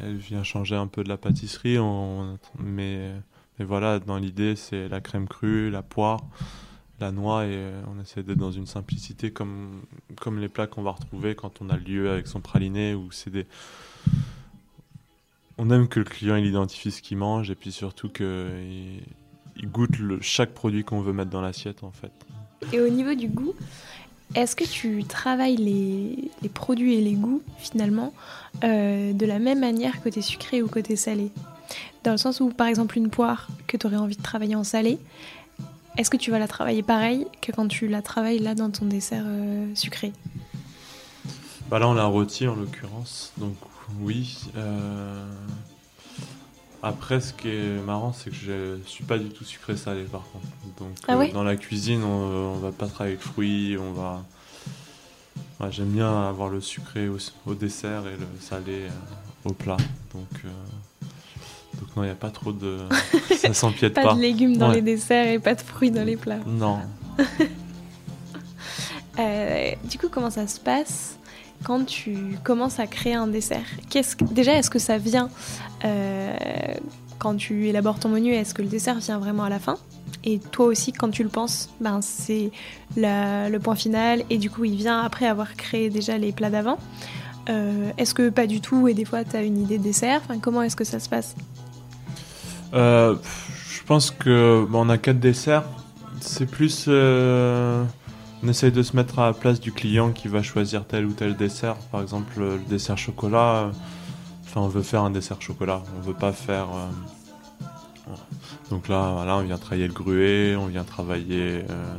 vient 0.00 0.42
changer 0.42 0.74
un 0.76 0.86
peu 0.86 1.04
de 1.04 1.08
la 1.10 1.18
pâtisserie, 1.18 1.78
on- 1.78 2.38
mais 2.58 3.10
voilà, 3.58 3.98
dans 3.98 4.16
l'idée, 4.16 4.56
c'est 4.56 4.88
la 4.88 5.02
crème 5.02 5.28
crue, 5.28 5.70
la 5.70 5.82
poire, 5.82 6.22
la 7.00 7.12
noix, 7.12 7.44
et 7.44 7.52
euh, 7.52 7.82
on 7.94 8.00
essaie 8.00 8.22
d'être 8.22 8.38
dans 8.38 8.52
une 8.52 8.66
simplicité 8.66 9.30
comme, 9.30 9.82
comme 10.20 10.38
les 10.38 10.48
plats 10.48 10.66
qu'on 10.66 10.82
va 10.82 10.92
retrouver 10.92 11.34
quand 11.34 11.60
on 11.60 11.70
a 11.70 11.76
lieu 11.76 12.10
avec 12.10 12.26
son 12.26 12.40
praliné, 12.40 12.94
où 12.94 13.10
c'est 13.10 13.30
des... 13.30 13.46
On 15.58 15.70
aime 15.70 15.88
que 15.88 15.98
le 15.98 16.06
client 16.06 16.36
il 16.36 16.46
identifie 16.46 16.90
ce 16.90 17.02
qu'il 17.02 17.18
mange, 17.18 17.50
et 17.50 17.54
puis 17.54 17.72
surtout 17.72 18.08
qu'il 18.08 19.02
il 19.56 19.68
goûte 19.68 19.96
chaque 20.20 20.52
produit 20.52 20.84
qu'on 20.84 21.00
veut 21.00 21.12
mettre 21.12 21.30
dans 21.30 21.42
l'assiette, 21.42 21.82
en 21.84 21.92
fait. 21.92 22.12
Et 22.72 22.80
au 22.80 22.88
niveau 22.88 23.14
du 23.14 23.28
goût, 23.28 23.54
est-ce 24.34 24.54
que 24.54 24.64
tu 24.64 25.04
travailles 25.04 25.56
les, 25.56 26.30
les 26.42 26.48
produits 26.48 26.94
et 26.94 27.00
les 27.00 27.14
goûts, 27.14 27.42
finalement, 27.58 28.12
euh, 28.62 29.12
de 29.12 29.26
la 29.26 29.38
même 29.38 29.60
manière 29.60 30.00
côté 30.02 30.22
sucré 30.22 30.62
ou 30.62 30.68
côté 30.68 30.96
salé? 30.96 31.30
Dans 32.04 32.12
le 32.12 32.16
sens 32.16 32.40
où, 32.40 32.48
par 32.48 32.66
exemple, 32.66 32.96
une 32.96 33.10
poire 33.10 33.48
que 33.66 33.76
tu 33.76 33.86
aurais 33.86 33.96
envie 33.96 34.16
de 34.16 34.22
travailler 34.22 34.54
en 34.54 34.64
salé, 34.64 34.98
est-ce 35.96 36.10
que 36.10 36.16
tu 36.16 36.30
vas 36.30 36.38
la 36.38 36.48
travailler 36.48 36.82
pareil 36.82 37.26
que 37.42 37.52
quand 37.52 37.68
tu 37.68 37.88
la 37.88 38.02
travailles 38.02 38.38
là 38.38 38.54
dans 38.54 38.70
ton 38.70 38.86
dessert 38.86 39.24
euh, 39.26 39.66
sucré? 39.74 40.12
Bah 41.68 41.78
là, 41.78 41.88
on 41.88 41.94
l'a 41.94 42.04
rôti 42.04 42.48
en 42.48 42.54
l'occurrence, 42.56 43.32
donc 43.38 43.54
oui. 44.00 44.38
euh, 44.56 45.24
Après, 46.82 47.20
ce 47.20 47.32
qui 47.32 47.48
est 47.48 47.80
marrant, 47.84 48.12
c'est 48.12 48.30
que 48.30 48.36
je 48.36 48.78
suis 48.86 49.04
pas 49.04 49.18
du 49.18 49.28
tout 49.28 49.44
sucré-salé 49.44 50.04
par 50.04 50.22
contre. 50.32 50.46
Donc, 50.78 50.96
Ah 51.06 51.16
euh, 51.16 51.32
dans 51.32 51.44
la 51.44 51.56
cuisine, 51.56 52.02
on, 52.02 52.54
on 52.54 52.58
va 52.58 52.72
pas 52.72 52.86
travailler 52.86 53.16
avec 53.16 53.24
fruits, 53.26 53.76
on 53.78 53.92
va. 53.92 54.24
Ouais, 55.60 55.70
J'aime 55.70 55.90
bien 55.90 56.28
avoir 56.28 56.48
le 56.48 56.60
sucré 56.60 57.08
au, 57.08 57.18
au 57.46 57.54
dessert 57.54 58.06
et 58.06 58.16
le 58.16 58.26
salé 58.40 58.86
au 59.44 59.52
plat. 59.52 59.76
Donc 60.14 60.28
non, 61.96 62.02
il 62.02 62.06
n'y 62.06 62.12
a 62.12 62.14
pas 62.14 62.30
trop 62.30 62.52
de. 62.52 62.78
Ça 63.36 63.52
s'empiète 63.52 63.94
Pas 63.94 64.02
pas. 64.02 64.14
de 64.14 64.20
légumes 64.20 64.56
dans 64.56 64.68
Ouais. 64.68 64.76
les 64.76 64.82
desserts 64.82 65.26
et 65.28 65.38
pas 65.38 65.54
de 65.54 65.60
fruits 65.60 65.90
dans 65.90 66.04
les 66.04 66.16
plats. 66.16 66.38
Non. 66.46 66.78
Euh, 69.18 69.72
du 69.84 69.98
coup, 69.98 70.06
comment 70.10 70.30
ça 70.30 70.46
se 70.46 70.58
passe 70.60 71.18
quand 71.64 71.84
tu 71.84 72.38
commences 72.42 72.78
à 72.78 72.86
créer 72.86 73.14
un 73.14 73.26
dessert? 73.26 73.66
Qu'est-ce 73.90 74.16
que- 74.16 74.24
Déjà, 74.24 74.54
est-ce 74.54 74.70
que 74.70 74.78
ça 74.78 74.96
vient 74.98 75.28
euh, 75.84 76.34
quand 77.18 77.34
tu 77.36 77.68
élabores 77.68 77.98
ton 77.98 78.08
menu 78.08 78.32
Est-ce 78.32 78.54
que 78.54 78.62
le 78.62 78.68
dessert 78.68 78.98
vient 78.98 79.18
vraiment 79.18 79.44
à 79.44 79.50
la 79.50 79.58
fin? 79.58 79.76
Et 80.24 80.38
toi 80.38 80.66
aussi, 80.66 80.92
quand 80.92 81.10
tu 81.10 81.22
le 81.22 81.28
penses, 81.28 81.68
ben, 81.80 82.00
c'est 82.00 82.50
la- 82.96 83.50
le 83.50 83.58
point 83.58 83.74
final 83.74 84.22
et 84.30 84.38
du 84.38 84.48
coup, 84.48 84.64
il 84.64 84.76
vient 84.76 85.00
après 85.02 85.26
avoir 85.26 85.54
créé 85.54 85.90
déjà 85.90 86.16
les 86.16 86.32
plats 86.32 86.50
d'avant. 86.50 86.78
Euh, 87.50 87.90
est-ce 87.98 88.14
que 88.14 88.28
pas 88.30 88.46
du 88.46 88.60
tout 88.60 88.86
et 88.88 88.94
des 88.94 89.04
fois 89.04 89.24
tu 89.24 89.36
as 89.36 89.42
une 89.42 89.58
idée 89.60 89.76
de 89.78 89.82
dessert? 89.82 90.22
Enfin, 90.24 90.38
Comment 90.38 90.62
est-ce 90.62 90.76
que 90.76 90.84
ça 90.84 91.00
se 91.00 91.08
passe? 91.08 91.34
Euh, 92.74 93.16
je 93.68 93.82
pense 93.84 94.10
que 94.10 94.64
bon, 94.68 94.86
on 94.86 94.88
a 94.88 94.98
quatre 94.98 95.20
desserts. 95.20 95.64
C'est 96.20 96.46
plus. 96.46 96.84
euh, 96.88 97.84
on 98.42 98.48
essaye 98.48 98.72
de 98.72 98.82
se 98.82 98.96
mettre 98.96 99.18
à 99.18 99.26
la 99.26 99.32
place 99.32 99.60
du 99.60 99.72
client 99.72 100.12
qui 100.12 100.28
va 100.28 100.42
choisir 100.42 100.86
tel 100.86 101.06
ou 101.06 101.12
tel 101.12 101.36
dessert. 101.36 101.76
Par 101.92 102.00
exemple, 102.02 102.32
le 102.38 102.58
dessert 102.68 102.98
chocolat. 102.98 103.54
euh, 103.66 103.70
Enfin, 104.44 104.62
on 104.62 104.68
veut 104.68 104.82
faire 104.82 105.02
un 105.02 105.10
dessert 105.10 105.40
chocolat. 105.40 105.82
On 105.98 106.00
veut 106.00 106.14
pas 106.14 106.32
faire. 106.32 106.66
euh. 106.74 106.88
Donc 108.70 108.88
là, 108.88 109.14
on 109.28 109.42
vient 109.42 109.58
travailler 109.58 109.86
le 109.86 109.92
gruet, 109.92 110.56
on 110.56 110.66
vient 110.66 110.84
travailler 110.84 111.64
euh, 111.70 111.94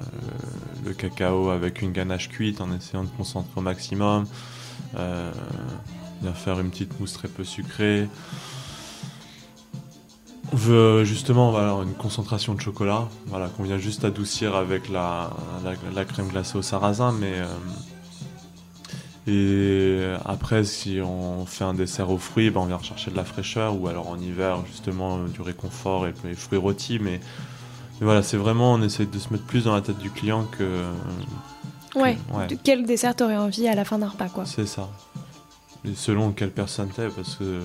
le 0.86 0.94
cacao 0.94 1.50
avec 1.50 1.82
une 1.82 1.92
ganache 1.92 2.30
cuite 2.30 2.62
en 2.62 2.74
essayant 2.74 3.04
de 3.04 3.10
concentrer 3.10 3.52
au 3.58 3.62
maximum. 3.62 4.26
Euh, 4.98 5.32
on 6.20 6.24
vient 6.26 6.34
faire 6.34 6.60
une 6.60 6.70
petite 6.70 7.00
mousse 7.00 7.14
très 7.14 7.28
peu 7.28 7.44
sucrée. 7.44 8.10
On 10.54 10.56
veut 10.58 11.04
justement 11.06 11.52
voilà, 11.52 11.74
une 11.84 11.94
concentration 11.94 12.54
de 12.54 12.62
chocolat, 12.62 13.08
voilà, 13.28 13.48
qu'on 13.48 13.64
vient 13.64 13.78
juste 13.78 14.04
adoucir 14.04 14.56
avec 14.56 14.90
la, 14.90 15.30
la, 15.64 15.72
la 15.94 16.06
crème 16.06 16.28
glacée 16.28 16.58
au 16.58 16.62
sarrasin, 16.62 17.14
mais 17.14 17.34
euh, 17.36 17.46
et 19.28 20.16
après 20.26 20.64
si 20.64 21.00
on 21.02 21.46
fait 21.46 21.64
un 21.64 21.74
dessert 21.74 22.10
aux 22.10 22.18
fruits, 22.18 22.50
ben, 22.50 22.62
on 22.62 22.66
vient 22.66 22.78
rechercher 22.78 23.12
de 23.12 23.16
la 23.16 23.24
fraîcheur 23.24 23.80
ou 23.80 23.88
alors 23.88 24.10
en 24.10 24.18
hiver 24.20 24.58
justement 24.68 25.18
euh, 25.20 25.28
du 25.28 25.42
réconfort 25.42 26.08
et 26.08 26.14
les 26.26 26.34
fruits 26.36 26.58
rôtis, 26.60 27.00
mais, 27.00 27.22
mais 28.00 28.06
voilà 28.06 28.22
c'est 28.24 28.38
vraiment 28.38 28.74
on 28.74 28.82
essaie 28.82 29.06
de 29.06 29.20
se 29.20 29.30
mettre 29.32 29.46
plus 29.46 29.64
dans 29.66 29.74
la 29.76 29.82
tête 29.82 30.00
du 30.00 30.10
client 30.12 30.46
que 30.46 30.82
Ouais. 31.94 32.18
ouais. 32.34 32.48
De 32.48 32.56
quel 32.62 32.86
dessert 32.86 33.16
t'aurais 33.18 33.36
envie 33.36 33.68
à 33.68 33.76
la 33.76 33.84
fin 33.84 34.00
d'un 34.00 34.08
repas 34.08 34.30
quoi 34.30 34.46
c'est 34.46 34.66
ça. 34.66 34.88
Et 35.84 35.94
selon 35.94 36.32
quelle 36.32 36.52
personne 36.52 36.88
t'es, 36.90 37.10
parce 37.10 37.36
que 37.36 37.60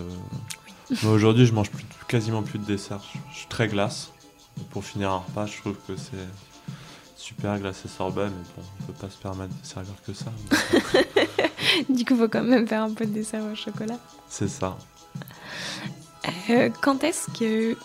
moi 1.02 1.12
aujourd'hui 1.12 1.46
je 1.46 1.52
mange 1.52 1.70
plus, 1.70 1.84
quasiment 2.08 2.42
plus 2.42 2.58
de 2.58 2.64
dessert. 2.64 3.00
Je, 3.12 3.18
je 3.32 3.38
suis 3.38 3.46
très 3.48 3.68
glace. 3.68 4.10
Pour 4.70 4.84
finir 4.84 5.10
un 5.10 5.18
repas, 5.18 5.46
je 5.46 5.58
trouve 5.58 5.76
que 5.86 5.96
c'est 5.96 6.26
super 7.16 7.58
glacé 7.58 7.88
sorbet, 7.88 8.26
mais 8.26 8.44
bon, 8.56 8.62
on 8.80 8.84
peut 8.84 8.92
pas 8.94 9.10
se 9.10 9.18
permettre 9.18 9.52
de 9.60 9.66
servir 9.66 9.94
que 10.06 10.12
ça. 10.12 10.32
Du 11.88 12.04
coup, 12.04 12.16
faut 12.16 12.28
quand 12.28 12.42
même 12.42 12.66
faire 12.66 12.82
un 12.82 12.92
peu 12.92 13.04
de 13.04 13.12
dessert 13.12 13.44
au 13.44 13.54
chocolat. 13.54 13.98
C'est 14.28 14.48
ça. 14.48 14.76
Euh, 16.50 16.70
quand 16.80 17.04
est-ce 17.04 17.26
que 17.38 17.76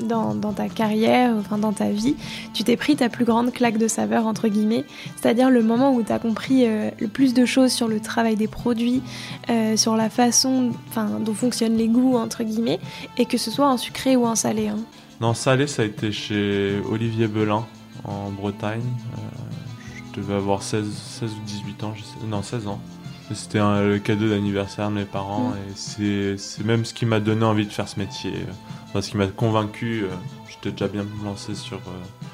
dans, 0.04 0.34
ta 0.52 0.68
carrière, 0.68 1.34
enfin 1.38 1.58
dans 1.58 1.72
ta 1.72 1.90
vie, 1.90 2.16
tu 2.54 2.64
t'es 2.64 2.76
pris 2.76 2.96
ta 2.96 3.08
plus 3.08 3.24
grande 3.24 3.52
claque 3.52 3.78
de 3.78 3.88
saveur, 3.88 4.26
entre 4.26 4.48
guillemets 4.48 4.84
C'est-à-dire 5.16 5.50
le 5.50 5.62
moment 5.62 5.92
où 5.94 6.02
tu 6.02 6.12
as 6.12 6.18
compris 6.18 6.66
euh, 6.66 6.90
le 7.00 7.08
plus 7.08 7.34
de 7.34 7.44
choses 7.44 7.72
sur 7.72 7.88
le 7.88 8.00
travail 8.00 8.36
des 8.36 8.48
produits, 8.48 9.02
euh, 9.50 9.76
sur 9.76 9.96
la 9.96 10.10
façon 10.10 10.72
dont 11.20 11.34
fonctionnent 11.34 11.76
les 11.76 11.88
goûts, 11.88 12.16
entre 12.16 12.42
guillemets, 12.44 12.80
et 13.18 13.24
que 13.26 13.38
ce 13.38 13.50
soit 13.50 13.68
en 13.68 13.76
sucré 13.76 14.16
ou 14.16 14.26
en 14.26 14.34
salé. 14.34 14.68
hein? 14.68 14.78
Non, 15.20 15.34
salé, 15.34 15.66
ça 15.66 15.82
a 15.82 15.84
été 15.84 16.12
chez 16.12 16.80
Olivier 16.90 17.26
Belin 17.28 17.66
en 18.04 18.30
Bretagne. 18.30 18.82
Je 20.12 20.20
devais 20.20 20.34
avoir 20.34 20.62
16, 20.62 20.86
16 21.20 21.30
ou 21.30 21.44
18 21.46 21.84
ans, 21.84 21.92
je 21.94 22.02
sais- 22.02 22.26
non 22.26 22.42
16 22.42 22.66
ans. 22.66 22.80
C'était 23.32 23.58
le 23.60 23.98
cadeau 23.98 24.28
d'anniversaire 24.28 24.88
de 24.90 24.94
mes 24.96 25.04
parents 25.04 25.52
et 25.54 25.72
c'est- 25.76 26.36
même 26.64 26.84
ce 26.84 26.92
qui 26.92 27.06
m'a 27.06 27.20
donné 27.20 27.44
envie 27.44 27.66
de 27.66 27.72
faire 27.72 27.88
ce 27.88 27.98
métier. 27.98 28.32
Enfin, 28.88 29.00
ce 29.02 29.10
qui 29.10 29.16
m'a 29.16 29.26
convaincu. 29.28 30.02
euh, 30.04 30.08
J'étais 30.48 30.72
déjà 30.72 30.88
bien 30.88 31.06
lancé 31.24 31.54
sur 31.54 31.76
euh, 31.78 32.26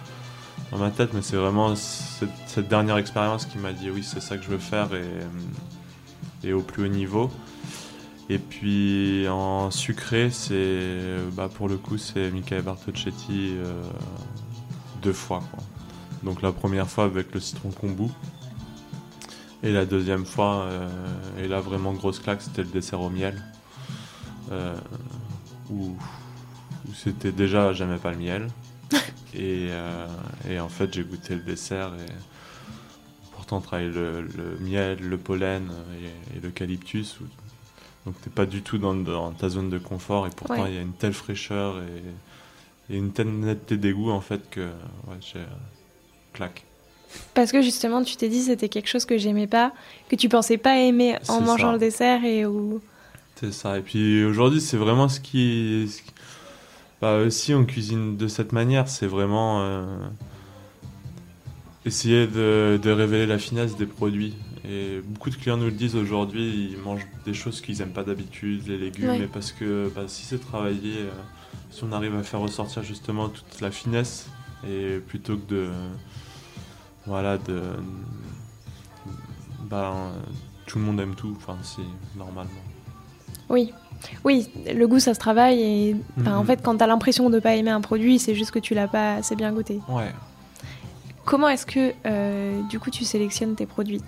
dans 0.72 0.78
ma 0.78 0.90
tête, 0.90 1.10
mais 1.12 1.20
c'est 1.22 1.36
vraiment 1.36 1.76
cette, 1.76 2.30
cette 2.46 2.66
dernière 2.68 2.96
expérience 2.96 3.44
qui 3.46 3.58
m'a 3.58 3.72
dit 3.72 3.90
oui, 3.90 4.02
c'est 4.02 4.20
ça 4.20 4.36
que 4.38 4.42
je 4.42 4.48
veux 4.48 4.58
faire 4.58 4.86
et, 4.94 5.02
euh, 5.02 5.28
et 6.44 6.52
au 6.52 6.62
plus 6.62 6.84
haut 6.84 6.88
niveau. 6.88 7.30
Et 8.28 8.38
puis 8.38 9.28
en 9.28 9.70
sucré, 9.70 10.30
c'est 10.30 10.88
bah, 11.34 11.48
pour 11.54 11.68
le 11.68 11.76
coup 11.76 11.98
c'est 11.98 12.30
Michael 12.32 12.62
Bartocchetti 12.62 13.52
euh, 13.54 13.82
deux 15.02 15.12
fois. 15.12 15.40
Quoi. 15.52 15.62
Donc 16.24 16.42
la 16.42 16.50
première 16.52 16.88
fois 16.88 17.04
avec 17.04 17.32
le 17.34 17.38
citron 17.40 17.70
kombu. 17.70 18.08
Et 19.66 19.72
la 19.72 19.84
deuxième 19.84 20.24
fois, 20.24 20.62
euh, 20.62 20.88
et 21.42 21.48
là 21.48 21.60
vraiment 21.60 21.92
grosse 21.92 22.20
claque, 22.20 22.40
c'était 22.40 22.62
le 22.62 22.68
dessert 22.68 23.00
au 23.00 23.10
miel. 23.10 23.42
Euh, 24.52 24.76
où, 25.70 25.96
où 26.88 26.94
c'était 26.94 27.32
déjà, 27.32 27.72
j'aimais 27.72 27.98
pas 27.98 28.12
le 28.12 28.18
miel. 28.18 28.46
et, 29.34 29.66
euh, 29.70 30.06
et 30.48 30.60
en 30.60 30.68
fait 30.68 30.94
j'ai 30.94 31.02
goûté 31.02 31.34
le 31.34 31.40
dessert 31.40 31.88
et 31.94 32.06
pour 33.22 33.30
pourtant 33.32 33.56
on 33.56 33.60
travaille 33.60 33.90
le, 33.90 34.22
le 34.22 34.56
miel, 34.60 35.00
le 35.00 35.18
pollen 35.18 35.68
et, 36.00 36.36
et 36.36 36.40
l'eucalyptus. 36.40 37.18
Donc 38.04 38.20
t'es 38.20 38.30
pas 38.30 38.46
du 38.46 38.62
tout 38.62 38.78
dans, 38.78 38.94
dans 38.94 39.32
ta 39.32 39.48
zone 39.48 39.68
de 39.68 39.78
confort 39.78 40.28
et 40.28 40.30
pourtant 40.30 40.62
Ouais. 40.62 40.70
il 40.70 40.74
y 40.76 40.78
a 40.78 40.82
une 40.82 40.92
telle 40.92 41.12
fraîcheur 41.12 41.82
et, 41.82 42.94
et 42.94 42.96
une 42.96 43.10
telle 43.12 43.36
netteté 43.36 43.76
des 43.78 43.92
goûts 43.92 44.12
en 44.12 44.20
fait 44.20 44.48
que 44.48 44.60
ouais, 45.08 45.16
j'ai 45.20 45.44
claque. 46.32 46.64
Parce 47.34 47.52
que 47.52 47.62
justement, 47.62 48.02
tu 48.02 48.16
t'es 48.16 48.28
dit 48.28 48.42
c'était 48.42 48.68
quelque 48.68 48.88
chose 48.88 49.04
que 49.04 49.16
j'aimais 49.18 49.46
pas, 49.46 49.72
que 50.08 50.16
tu 50.16 50.28
pensais 50.28 50.56
pas 50.58 50.78
aimer 50.78 51.16
en 51.28 51.40
mangeant 51.40 51.68
ça. 51.68 51.72
le 51.72 51.78
dessert 51.78 52.24
et 52.24 52.46
où. 52.46 52.80
C'est 53.36 53.52
ça. 53.52 53.78
Et 53.78 53.82
puis 53.82 54.24
aujourd'hui, 54.24 54.60
c'est 54.60 54.76
vraiment 54.78 55.08
ce 55.08 55.20
qui. 55.20 55.90
Bah, 57.00 57.18
aussi, 57.18 57.52
on 57.54 57.64
cuisine 57.66 58.16
de 58.16 58.26
cette 58.28 58.52
manière. 58.52 58.88
C'est 58.88 59.06
vraiment 59.06 59.60
euh, 59.62 59.84
essayer 61.84 62.26
de, 62.26 62.78
de 62.82 62.90
révéler 62.90 63.26
la 63.26 63.38
finesse 63.38 63.76
des 63.76 63.86
produits. 63.86 64.34
Et 64.68 65.00
beaucoup 65.04 65.30
de 65.30 65.36
clients 65.36 65.56
nous 65.56 65.66
le 65.66 65.70
disent 65.72 65.94
aujourd'hui, 65.94 66.70
ils 66.72 66.78
mangent 66.78 67.06
des 67.24 67.34
choses 67.34 67.60
qu'ils 67.60 67.78
n'aiment 67.78 67.92
pas 67.92 68.02
d'habitude, 68.02 68.66
les 68.66 68.78
légumes, 68.78 69.10
Ouais. 69.10 69.18
mais 69.20 69.26
parce 69.26 69.52
que 69.52 69.90
bah, 69.94 70.02
si 70.08 70.24
c'est 70.24 70.38
travaillé, 70.40 70.94
euh, 70.96 71.10
si 71.70 71.84
on 71.84 71.92
arrive 71.92 72.16
à 72.16 72.22
faire 72.24 72.40
ressortir 72.40 72.82
justement 72.82 73.28
toute 73.28 73.60
la 73.60 73.70
finesse, 73.70 74.26
et 74.68 74.98
plutôt 75.06 75.36
que 75.36 75.48
de. 75.54 75.68
Voilà, 77.06 77.38
de. 77.38 77.62
Euh, 79.72 80.10
tout 80.66 80.78
le 80.78 80.84
monde 80.84 81.00
aime 81.00 81.14
tout, 81.14 81.34
enfin, 81.36 81.56
si, 81.62 81.80
normalement. 82.16 82.50
Oui. 83.48 83.72
Oui, 84.24 84.48
le 84.66 84.86
goût 84.86 84.98
ça 84.98 85.14
se 85.14 85.18
travaille 85.18 85.60
et 85.60 85.96
en 86.26 86.40
Mhm. 86.42 86.46
fait 86.46 86.62
quand 86.62 86.76
t'as 86.76 86.86
l'impression 86.86 87.30
de 87.30 87.38
pas 87.40 87.54
aimer 87.54 87.70
un 87.70 87.80
produit, 87.80 88.18
c'est 88.18 88.34
juste 88.34 88.50
que 88.50 88.58
tu 88.58 88.74
l'as 88.74 88.88
pas 88.88 89.14
assez 89.14 89.34
bien 89.36 89.52
goûté. 89.52 89.80
Ouais. 89.88 90.12
Comment 91.24 91.48
est-ce 91.48 91.64
que 91.66 91.94
euh, 92.04 92.60
du 92.68 92.78
coup 92.78 92.90
tu 92.90 93.04
sélectionnes 93.04 93.54
tes 93.54 93.64
produits? 93.66 94.02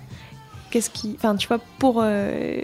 Qu'est-ce 0.71 0.91
qui, 0.91 1.15
enfin 1.17 1.37
tu 1.37 1.49
vois 1.49 1.59
pour 1.79 2.01
euh, 2.03 2.61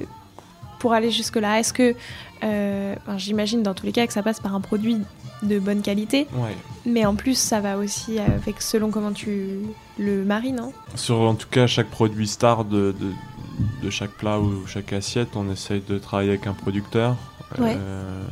pour 0.80 0.92
aller 0.92 1.10
jusque 1.10 1.36
là, 1.36 1.58
est-ce 1.60 1.72
que 1.72 1.94
euh, 2.42 2.94
j'imagine 3.16 3.62
dans 3.62 3.72
tous 3.74 3.86
les 3.86 3.92
cas 3.92 4.06
que 4.06 4.12
ça 4.12 4.22
passe 4.22 4.38
par 4.38 4.54
un 4.54 4.60
produit 4.60 5.00
de 5.44 5.58
bonne 5.58 5.82
qualité, 5.82 6.26
Ouais. 6.34 6.56
mais 6.86 7.04
en 7.06 7.14
plus 7.14 7.36
ça 7.38 7.60
va 7.60 7.76
aussi 7.78 8.18
avec 8.18 8.60
selon 8.62 8.90
comment 8.90 9.12
tu 9.12 9.58
le 9.98 10.24
marines, 10.24 10.56
non 10.56 10.72
Sur 10.94 11.20
en 11.20 11.34
tout 11.34 11.48
cas 11.50 11.66
chaque 11.66 11.88
produit 11.90 12.26
star 12.26 12.64
de, 12.64 12.94
de, 12.98 13.84
de 13.84 13.90
chaque 13.90 14.10
plat 14.12 14.40
ou 14.40 14.66
chaque 14.66 14.92
assiette, 14.92 15.36
on 15.36 15.50
essaye 15.50 15.82
de 15.88 15.98
travailler 15.98 16.30
avec 16.30 16.46
un 16.46 16.54
producteur. 16.54 17.16
Ouais. 17.58 17.76
Euh, 17.78 18.24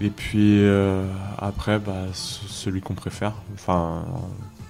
et 0.00 0.10
puis 0.10 0.58
euh, 0.62 1.06
après, 1.38 1.78
bah, 1.78 2.06
ce- 2.12 2.46
celui 2.48 2.80
qu'on 2.80 2.94
préfère, 2.94 3.32
enfin 3.54 4.04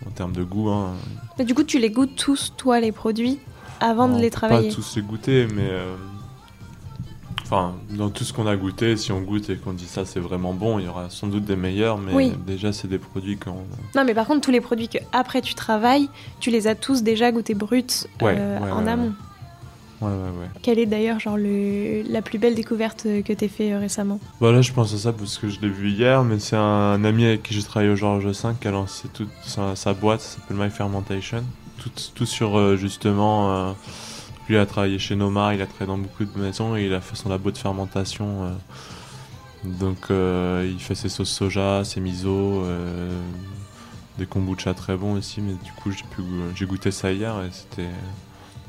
en, 0.04 0.08
en 0.08 0.10
termes 0.14 0.32
de 0.32 0.42
goût. 0.42 0.68
Hein, 0.70 0.92
Mais 1.38 1.44
du 1.44 1.54
coup 1.54 1.62
tu 1.64 1.78
les 1.78 1.90
goûtes 1.90 2.16
tous 2.16 2.52
toi 2.56 2.80
les 2.80 2.92
produits 2.92 3.38
avant 3.80 4.08
de 4.08 4.20
les 4.20 4.30
travailler? 4.30 4.68
Pas 4.68 4.74
tous 4.74 4.96
les 4.96 5.02
goûter, 5.02 5.46
mais 5.54 5.68
euh, 5.68 5.94
enfin 7.52 7.74
dans 7.90 8.08
tout 8.10 8.24
ce 8.24 8.32
qu'on 8.32 8.46
a 8.46 8.56
goûté, 8.56 8.96
si 8.96 9.12
on 9.12 9.20
goûte 9.20 9.50
et 9.50 9.56
qu'on 9.56 9.72
dit 9.74 9.86
ça 9.86 10.04
c'est 10.06 10.20
vraiment 10.20 10.54
bon, 10.54 10.78
il 10.78 10.86
y 10.86 10.88
aura 10.88 11.10
sans 11.10 11.26
doute 11.26 11.44
des 11.44 11.56
meilleurs, 11.56 11.98
mais 11.98 12.12
Oui. 12.14 12.32
déjà 12.46 12.72
c'est 12.72 12.88
des 12.88 12.98
produits 12.98 13.36
qu'on 13.36 13.56
Non, 13.94 14.04
mais 14.06 14.14
par 14.14 14.26
contre, 14.26 14.40
tous 14.40 14.50
les 14.50 14.60
produits 14.60 14.88
que 14.88 14.98
après 15.12 15.42
tu 15.42 15.54
travailles, 15.54 16.08
tu 16.40 16.50
les 16.50 16.66
as 16.66 16.74
tous 16.74 17.02
déjà 17.02 17.30
goûtés 17.30 17.54
bruts 17.54 17.84
Ouais, 18.22 18.36
euh, 18.38 18.58
ouais, 18.58 18.70
en 18.70 18.84
ouais, 18.84 18.90
amont. 18.90 19.12
Ouais, 20.00 20.08
ouais, 20.08 20.14
ouais. 20.40 20.46
Quelle 20.62 20.78
est 20.80 20.86
d'ailleurs 20.86 21.20
genre 21.20 21.36
le, 21.36 22.02
la 22.10 22.22
plus 22.22 22.38
belle 22.38 22.54
découverte 22.56 23.04
que 23.24 23.32
t'aies 23.32 23.46
fait 23.48 23.72
euh, 23.72 23.78
récemment? 23.78 24.18
Voilà, 24.40 24.60
je 24.62 24.72
pense 24.72 24.92
à 24.94 24.98
ça 24.98 25.12
parce 25.12 25.38
que 25.38 25.48
je 25.48 25.60
l'ai 25.60 25.68
vu 25.68 25.90
hier, 25.90 26.24
mais 26.24 26.38
c'est 26.40 26.56
un 26.56 27.04
ami 27.04 27.24
avec 27.24 27.42
qui 27.44 27.54
j'ai 27.54 27.62
travaillé 27.62 27.90
au 27.92 27.96
Georges 27.96 28.26
V 28.26 28.48
qui 28.60 28.66
a 28.66 28.70
lancé 28.72 29.08
toute 29.12 29.28
sa, 29.44 29.76
sa 29.76 29.92
boîte, 29.94 30.20
ça 30.22 30.36
s'appelle 30.40 30.56
My 30.56 30.70
Fermentation. 30.70 31.44
Tout, 31.78 31.90
tout 32.14 32.26
sur 32.26 32.56
euh, 32.58 32.76
justement. 32.76 33.74
Lui 34.48 34.58
a 34.58 34.66
travaillé 34.66 34.98
chez 34.98 35.14
Noma, 35.16 35.54
il 35.54 35.62
a 35.62 35.66
travaillé 35.66 35.86
dans 35.88 35.98
beaucoup 35.98 36.24
de 36.24 36.38
maisons 36.38 36.76
et 36.76 36.84
il 36.86 36.94
a 36.94 37.00
fait 37.00 37.16
son 37.16 37.28
labo 37.28 37.50
de 37.50 37.58
fermentation. 37.58 38.44
euh. 38.44 38.50
donc 39.64 40.10
euh, 40.10 40.68
il 40.70 40.80
fait 40.80 40.94
ses 40.94 41.08
sauces 41.08 41.30
soja, 41.30 41.84
ses 41.84 42.00
miso, 42.00 42.62
euh, 42.64 43.10
des 44.18 44.26
kombucha 44.26 44.74
très 44.74 44.96
bons 44.96 45.16
aussi, 45.18 45.40
mais 45.40 45.52
du 45.64 45.72
coup 45.72 45.90
j'ai 45.90 46.04
pu 46.10 46.22
j'ai 46.54 46.66
goûté 46.66 46.90
ça 46.90 47.12
hier 47.12 47.34
et 47.42 47.50
c'était. 47.52 47.88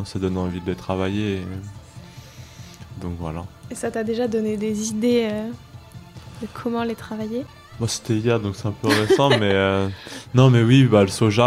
ça 0.05 0.19
donne 0.19 0.37
envie 0.37 0.61
de 0.61 0.67
les 0.67 0.75
travailler. 0.75 1.37
et- 1.37 3.01
Donc 3.01 3.13
voilà. 3.19 3.43
Et 3.71 3.75
ça 3.75 3.89
t'a 3.91 4.03
déjà 4.03 4.27
donné 4.27 4.55
des 4.57 4.89
idées 4.89 5.29
de 6.41 6.47
comment 6.53 6.83
les 6.83 6.95
travailler? 6.95 7.45
Moi 7.79 7.87
c'était 7.87 8.15
hier 8.15 8.39
donc 8.39 8.55
c'est 8.55 8.67
un 8.67 8.71
peu 8.79 8.87
récent 8.89 9.29
mais 9.39 9.51
euh, 9.51 9.89
non 10.35 10.49
mais 10.51 10.61
oui 10.61 10.83
bah 10.83 11.01
le 11.01 11.07
soja 11.07 11.43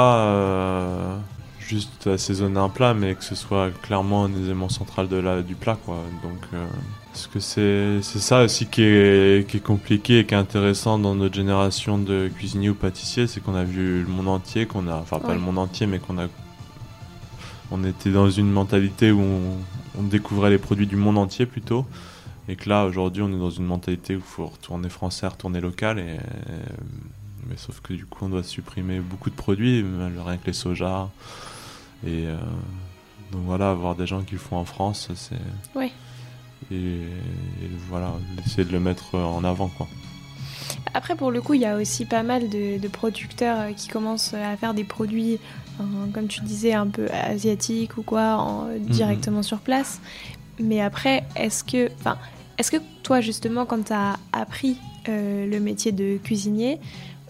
juste 1.67 2.07
assaisonner 2.07 2.59
un 2.59 2.69
plat 2.69 2.95
mais 2.95 3.15
que 3.15 3.25
ce 3.25 3.35
soit 3.35 3.71
clairement 3.83 4.25
un 4.25 4.33
élément 4.35 4.69
central 4.69 5.09
de 5.09 5.17
la, 5.17 5.43
du 5.43 5.55
plat 5.55 5.77
quoi 5.85 5.97
donc 6.23 6.39
euh, 6.55 6.67
parce 7.13 7.27
que 7.27 7.41
c'est 7.41 8.01
c'est 8.03 8.19
ça 8.21 8.43
aussi 8.45 8.67
qui 8.67 8.83
est, 8.83 9.49
qui 9.49 9.57
est 9.57 9.61
compliqué 9.61 10.21
et 10.21 10.27
qui 10.27 10.35
est 10.35 10.37
intéressant 10.39 10.99
dans 10.99 11.15
notre 11.15 11.35
génération 11.35 11.99
de 11.99 12.31
cuisiniers 12.35 12.71
ou 12.71 12.75
pâtissiers 12.75 13.27
c'est 13.27 13.41
qu'on 13.41 13.55
a 13.55 13.65
vu 13.65 14.03
le 14.03 14.09
monde 14.09 14.29
entier 14.29 14.67
qu'on 14.67 14.87
a 14.89 14.97
enfin 14.97 15.19
pas 15.19 15.29
Ouais. 15.29 15.35
le 15.35 15.41
monde 15.41 15.59
entier 15.59 15.87
mais 15.87 15.99
qu'on 15.99 16.19
a 16.19 16.27
on 17.71 17.83
était 17.85 18.11
dans 18.11 18.31
une 18.31 18.51
mentalité 18.51 19.11
où 19.11 19.21
on, 19.21 19.57
on 19.99 20.03
découvrait 20.05 20.51
les 20.51 20.59
produits 20.59 20.87
du 20.87 20.97
monde 20.97 21.19
entier 21.19 21.47
plutôt 21.47 21.85
et 22.49 22.55
que 22.55 22.69
là, 22.69 22.85
aujourd'hui, 22.85 23.25
on 23.25 23.29
est 23.33 23.39
dans 23.41 23.51
une 23.51 23.65
mentalité 23.67 24.15
où 24.15 24.19
il 24.21 24.25
faut 24.25 24.47
retourner 24.47 24.89
français, 24.89 25.27
retourner 25.27 25.61
local. 25.61 25.99
Et, 25.99 26.17
mais 27.49 27.57
sauf 27.57 27.81
que 27.81 27.93
du 27.93 28.07
coup, 28.07 28.25
on 28.25 28.29
doit 28.29 28.45
supprimer 28.45 29.01
beaucoup 29.01 29.31
de 29.31 29.35
produits, 29.35 29.85
rien 30.25 30.37
que 30.37 30.47
les 30.47 30.53
sojas. 30.53 31.09
Et 32.05 32.27
euh, 32.27 32.37
donc 33.33 33.43
voilà, 33.45 33.71
avoir 33.71 33.95
des 33.95 34.07
gens 34.07 34.23
qui 34.23 34.33
le 34.33 34.39
font 34.39 34.57
en 34.57 34.65
France, 34.65 35.09
c'est. 35.15 35.37
Ouais. 35.79 35.93
Et, 36.71 36.75
et 36.75 37.71
voilà, 37.89 38.13
essayer 38.45 38.65
de 38.65 38.73
le 38.73 38.81
mettre 38.81 39.15
en 39.17 39.45
avant, 39.45 39.69
quoi. 39.69 39.87
Après, 40.95 41.15
pour 41.15 41.31
le 41.31 41.41
coup, 41.43 41.55
il 41.55 41.61
y 41.61 41.67
a 41.67 41.77
aussi 41.77 42.07
pas 42.07 42.23
mal 42.23 42.49
de, 42.49 42.79
de 42.79 42.89
producteurs 42.89 43.61
euh, 43.61 43.73
qui 43.73 43.89
commencent 43.89 44.35
à 44.35 44.57
faire 44.57 44.73
des 44.73 44.85
produits, 44.85 45.39
euh, 45.81 45.85
comme 46.13 46.27
tu 46.27 46.41
disais, 46.41 46.73
un 46.73 46.87
peu 46.87 47.09
asiatiques 47.11 47.99
ou 47.99 48.03
quoi, 48.03 48.37
en- 48.37 48.69
directement 48.79 49.43
sur 49.43 49.59
place. 49.59 50.01
Mais 50.59 50.81
après, 50.81 51.25
est-ce 51.37 51.63
que, 51.65 51.91
enfin, 52.01 52.17
est-ce 52.59 52.71
que 52.71 52.79
toi, 53.03 53.21
justement, 53.21 53.67
quand 53.67 53.85
tu 53.87 53.93
as 53.93 54.17
appris 54.33 54.79
euh, 55.09 55.47
le 55.47 55.61
métier 55.61 55.93
de 55.93 56.17
cuisinier, 56.17 56.81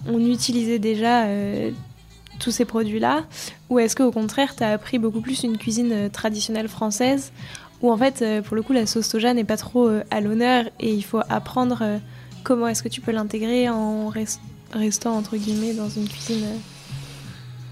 on 0.06 0.20
utilisait 0.24 0.78
déjà 0.78 1.24
euh, 1.24 1.72
tous 2.38 2.50
ces 2.50 2.64
produits-là 2.64 3.24
Ou 3.70 3.78
est-ce 3.78 3.96
qu'au 3.96 4.10
contraire, 4.12 4.54
tu 4.56 4.62
as 4.62 4.70
appris 4.72 4.98
beaucoup 4.98 5.20
plus 5.20 5.42
une 5.42 5.56
cuisine 5.58 5.92
euh, 5.92 6.08
traditionnelle 6.08 6.68
française 6.68 7.32
où 7.82 7.92
en 7.92 7.96
fait, 7.98 8.22
euh, 8.22 8.40
pour 8.42 8.56
le 8.56 8.62
coup, 8.62 8.72
la 8.72 8.86
sauce 8.86 9.06
soja 9.06 9.34
n'est 9.34 9.44
pas 9.44 9.56
trop 9.58 9.88
euh, 9.88 10.02
à 10.10 10.20
l'honneur 10.20 10.64
et 10.80 10.92
il 10.94 11.02
faut 11.02 11.20
apprendre 11.28 11.82
comment 12.42 12.68
est-ce 12.68 12.82
que 12.82 12.88
tu 12.88 13.00
peux 13.00 13.12
l'intégrer 13.12 13.68
en 13.68 14.08
res- 14.10 14.38
restant 14.72 15.16
entre 15.16 15.36
guillemets 15.36 15.74
dans 15.74 15.88
une 15.90 16.08
cuisine. 16.08 16.46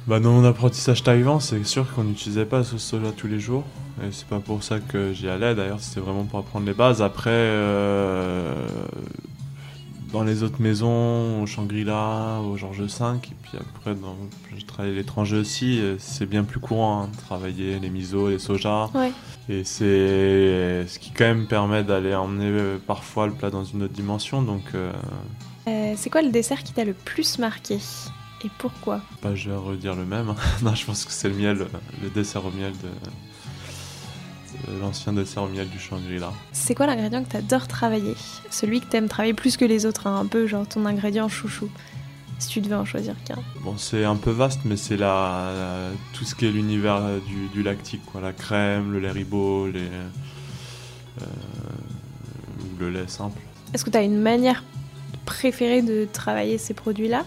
Bah, 0.07 0.21
dans 0.21 0.33
mon 0.33 0.45
apprentissage 0.45 1.03
taïwan, 1.03 1.41
c'est 1.41 1.65
sûr 1.65 1.91
qu'on 1.95 2.05
n'utilisait 2.05 2.45
pas 2.45 2.59
la 2.59 2.65
sauce 2.65 2.83
soja 2.83 3.11
tous 3.17 3.27
les 3.29 3.41
jours. 3.41 3.65
Et 4.03 4.09
c'est 4.13 4.27
pas 4.27 4.41
pour 4.41 4.63
ça 4.63 4.79
que 4.81 5.13
j'y 5.15 5.29
allais. 5.29 5.55
D'ailleurs, 5.55 5.81
c'était 5.81 6.01
vraiment 6.01 6.25
pour 6.25 6.41
apprendre 6.41 6.67
les 6.67 6.75
bases. 6.75 7.01
Après, 7.01 7.31
dans 10.15 10.23
les 10.23 10.45
autres 10.45 10.63
maisons, 10.63 11.43
au 11.43 11.47
Shangri-La, 11.47 12.39
au 12.41 12.57
Georges 12.57 12.83
V, 12.83 12.87
et 12.87 13.35
puis 13.43 13.59
après, 13.59 13.95
dans, 13.97 14.17
je 14.57 14.65
travaillais 14.65 14.95
à 14.95 14.97
l'étranger 14.99 15.37
aussi, 15.37 15.83
c'est 15.99 16.25
bien 16.27 16.45
plus 16.45 16.61
courant 16.61 17.03
hein, 17.03 17.09
de 17.13 17.21
travailler 17.21 17.81
les 17.81 17.91
misos, 17.91 18.31
les 18.31 18.39
sojas. 18.39 18.91
Ouais. 18.95 19.11
Et 19.49 19.65
c'est 19.65 20.87
ce 20.87 20.99
qui 21.01 21.11
quand 21.11 21.25
même 21.25 21.47
permet 21.47 21.83
d'aller 21.83 22.15
emmener 22.15 22.47
euh, 22.47 22.79
parfois 22.87 23.27
le 23.27 23.33
plat 23.33 23.51
dans 23.51 23.65
une 23.65 23.83
autre 23.83 23.93
dimension. 23.93 24.41
Donc, 24.41 24.63
euh, 24.75 24.93
Euh, 25.67 25.95
c'est 25.97 26.11
quoi 26.11 26.23
le 26.23 26.31
dessert 26.31 26.63
qui 26.63 26.73
t'a 26.73 26.85
le 26.85 26.95
plus 26.95 27.39
marqué? 27.39 27.79
Et 28.45 28.51
pourquoi? 28.59 29.01
Bah, 29.23 29.35
je 29.35 29.51
vais 29.51 29.57
redire 29.57 29.95
le 29.97 30.05
même. 30.05 30.29
hein. 30.31 30.37
non, 30.63 30.75
je 30.75 30.85
pense 30.87 31.05
que 31.05 31.13
c'est 31.13 31.29
le 31.29 31.35
miel, 31.35 31.67
le 32.03 32.09
dessert 32.11 32.45
au 32.47 32.51
miel 32.53 32.73
de 32.73 32.89
l'ancien 34.81 35.13
dessert 35.13 35.43
au 35.43 35.49
miel 35.49 35.69
du 35.69 35.79
Shangri-La. 35.79 36.33
C'est 36.53 36.75
quoi 36.75 36.87
l'ingrédient 36.87 37.23
que 37.25 37.31
t'adores 37.31 37.69
travailler? 37.69 38.15
Celui 38.51 38.81
que 38.81 38.87
t'aimes 38.87 39.09
travailler 39.09 39.35
plus 39.35 39.57
que 39.57 39.65
les 39.65 39.87
autres, 39.87 40.07
hein, 40.07 40.19
un 40.21 40.27
peu 40.27 40.47
genre 40.47 40.67
ton 40.67 40.85
ingrédient 40.87 41.29
chouchou. 41.29 41.69
Si 42.39 42.49
tu 42.49 42.61
devais 42.61 42.75
en 42.75 42.85
choisir 42.85 43.15
qu'un. 43.25 43.39
Bon, 43.63 43.77
c'est 43.79 44.05
un 44.05 44.17
peu 44.17 44.31
vaste, 44.31 44.61
mais 44.65 44.77
c'est 44.77 44.97
la, 44.97 45.53
la- 45.57 45.91
tout 46.13 46.25
ce 46.25 46.35
qui 46.35 46.47
est 46.47 46.51
l'univers 46.51 46.97
euh, 46.97 47.19
du, 47.21 47.47
du 47.49 47.63
lactique, 47.63 48.05
quoi. 48.07 48.21
La 48.21 48.33
crème, 48.33 48.93
le 48.93 48.99
lait 48.99 49.13
ribot, 49.13 49.69
les, 49.69 49.81
euh, 51.23 51.25
le 52.81 52.91
lait 52.91 53.07
simple. 53.07 53.41
Est-ce 53.73 53.85
que 53.85 53.91
t'as 53.91 54.03
une 54.03 54.21
manière 54.21 54.65
préférée 55.25 55.81
de 55.81 56.07
travailler 56.13 56.59
ces 56.59 56.75
produits-là? 56.75 57.25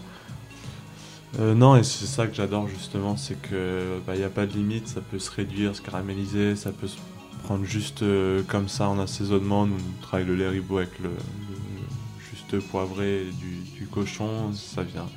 Euh, 1.39 1.54
non, 1.54 1.76
et 1.76 1.84
c'est 1.84 2.06
ça 2.06 2.28
que 2.28 2.34
j'adore 2.34 2.67
justement, 2.67 3.15
c'est 3.17 3.41
que 3.41 4.00
bah, 4.08 4.15
y 4.15 4.23
a 4.23 4.30
pas 4.30 4.45
de 4.45 4.54
limite, 4.54 4.88
ça 4.88 5.02
peut 5.02 5.19
se 5.19 5.30
réduire, 5.32 5.76
se 5.76 5.82
caraméliser, 5.82 6.56
ça 6.56 6.71
peut 6.71 6.88
se 6.88 6.97
prendre 7.48 7.64
juste 7.66 8.02
euh, 8.04 8.44
comme 8.44 8.68
ça 8.68 8.90
en 8.90 9.00
assaisonnement. 9.00 9.66
Nous, 9.66 9.76
on 9.78 10.02
travaille 10.06 10.26
le 10.26 10.36
lait 10.36 10.50
ribot 10.50 10.80
avec 10.80 11.00
le, 11.00 11.10
le 11.10 12.26
juste 12.30 12.60
poivré 12.70 13.24
du, 13.40 13.80
du 13.80 13.88
cochon, 13.88 14.52
ça 14.54 14.84
vient 14.84 15.08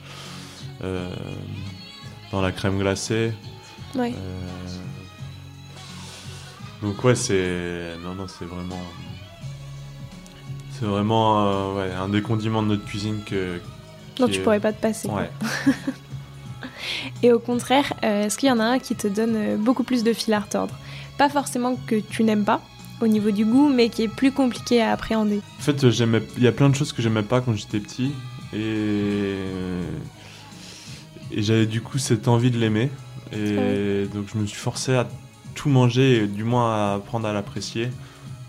euh, 0.85 1.13
dans 2.31 2.41
la 2.41 2.53
crème 2.53 2.79
glacée. 2.79 3.33
Ouais. 3.97 4.13
Euh, 4.17 4.77
Donc 6.83 7.03
ouais, 7.03 7.17
c'est 7.17 7.97
non 8.05 8.15
non, 8.15 8.27
c'est 8.29 8.45
vraiment 8.45 8.81
c'est 10.79 10.87
vraiment 10.87 11.75
ouais, 11.75 11.91
un 11.93 12.09
des 12.09 12.23
condiments 12.23 12.63
de 12.63 12.69
notre 12.69 12.85
cuisine 12.85 13.23
que 13.27 13.61
Non, 14.21 14.29
tu 14.29 14.35
est- 14.35 14.39
pourrais 14.41 14.61
pas 14.61 14.73
te 14.73 14.81
passer. 14.81 15.09
Ouais. 15.09 15.31
Et 17.23 17.33
au 17.33 17.39
contraire, 17.41 17.93
euh, 18.05 18.25
est-ce 18.27 18.39
qu'il 18.39 18.49
y 18.49 18.53
en 18.53 18.61
a 18.61 18.65
un 18.65 18.79
qui 18.79 18.95
te 18.95 19.07
donne 19.09 19.57
beaucoup 19.57 19.83
plus 19.83 20.05
de 20.05 20.13
fil 20.13 20.33
à 20.33 20.41
retordre? 20.41 20.75
Pas 21.21 21.29
forcément 21.29 21.77
que 21.77 21.97
tu 22.01 22.25
n'aimes 22.25 22.47
pas 22.47 22.63
au 23.03 23.07
niveau 23.07 23.31
du 23.31 23.45
goût, 23.45 23.69
mais 23.69 23.91
qui 23.91 24.05
est 24.05 24.09
plus 24.09 24.33
compliqué 24.33 24.81
à 24.81 24.93
appréhender. 24.93 25.43
En 25.59 25.63
fait, 25.63 25.85
euh, 25.85 25.91
j'aimais 25.91 26.23
il 26.39 26.43
y 26.43 26.47
a 26.47 26.53
plein 26.53 26.71
de 26.71 26.75
choses 26.75 26.95
que 26.95 27.03
j'aimais 27.03 27.23
pas 27.23 27.43
quand 27.43 27.55
j'étais 27.55 27.79
petit 27.79 28.13
et 28.55 29.35
et 31.31 31.43
j'avais 31.43 31.67
du 31.67 31.83
coup 31.83 31.99
cette 31.99 32.27
envie 32.27 32.51
de 32.51 32.57
l'aimer 32.57 32.89
et 33.35 34.07
donc 34.15 34.29
je 34.33 34.39
me 34.39 34.47
suis 34.47 34.59
forcé 34.59 34.95
à 34.95 35.07
tout 35.55 35.69
manger 35.69 36.23
et 36.23 36.27
du 36.27 36.43
moins 36.43 36.73
à 36.75 36.95
apprendre 36.95 37.29
à 37.29 37.35
l'apprécier 37.35 37.91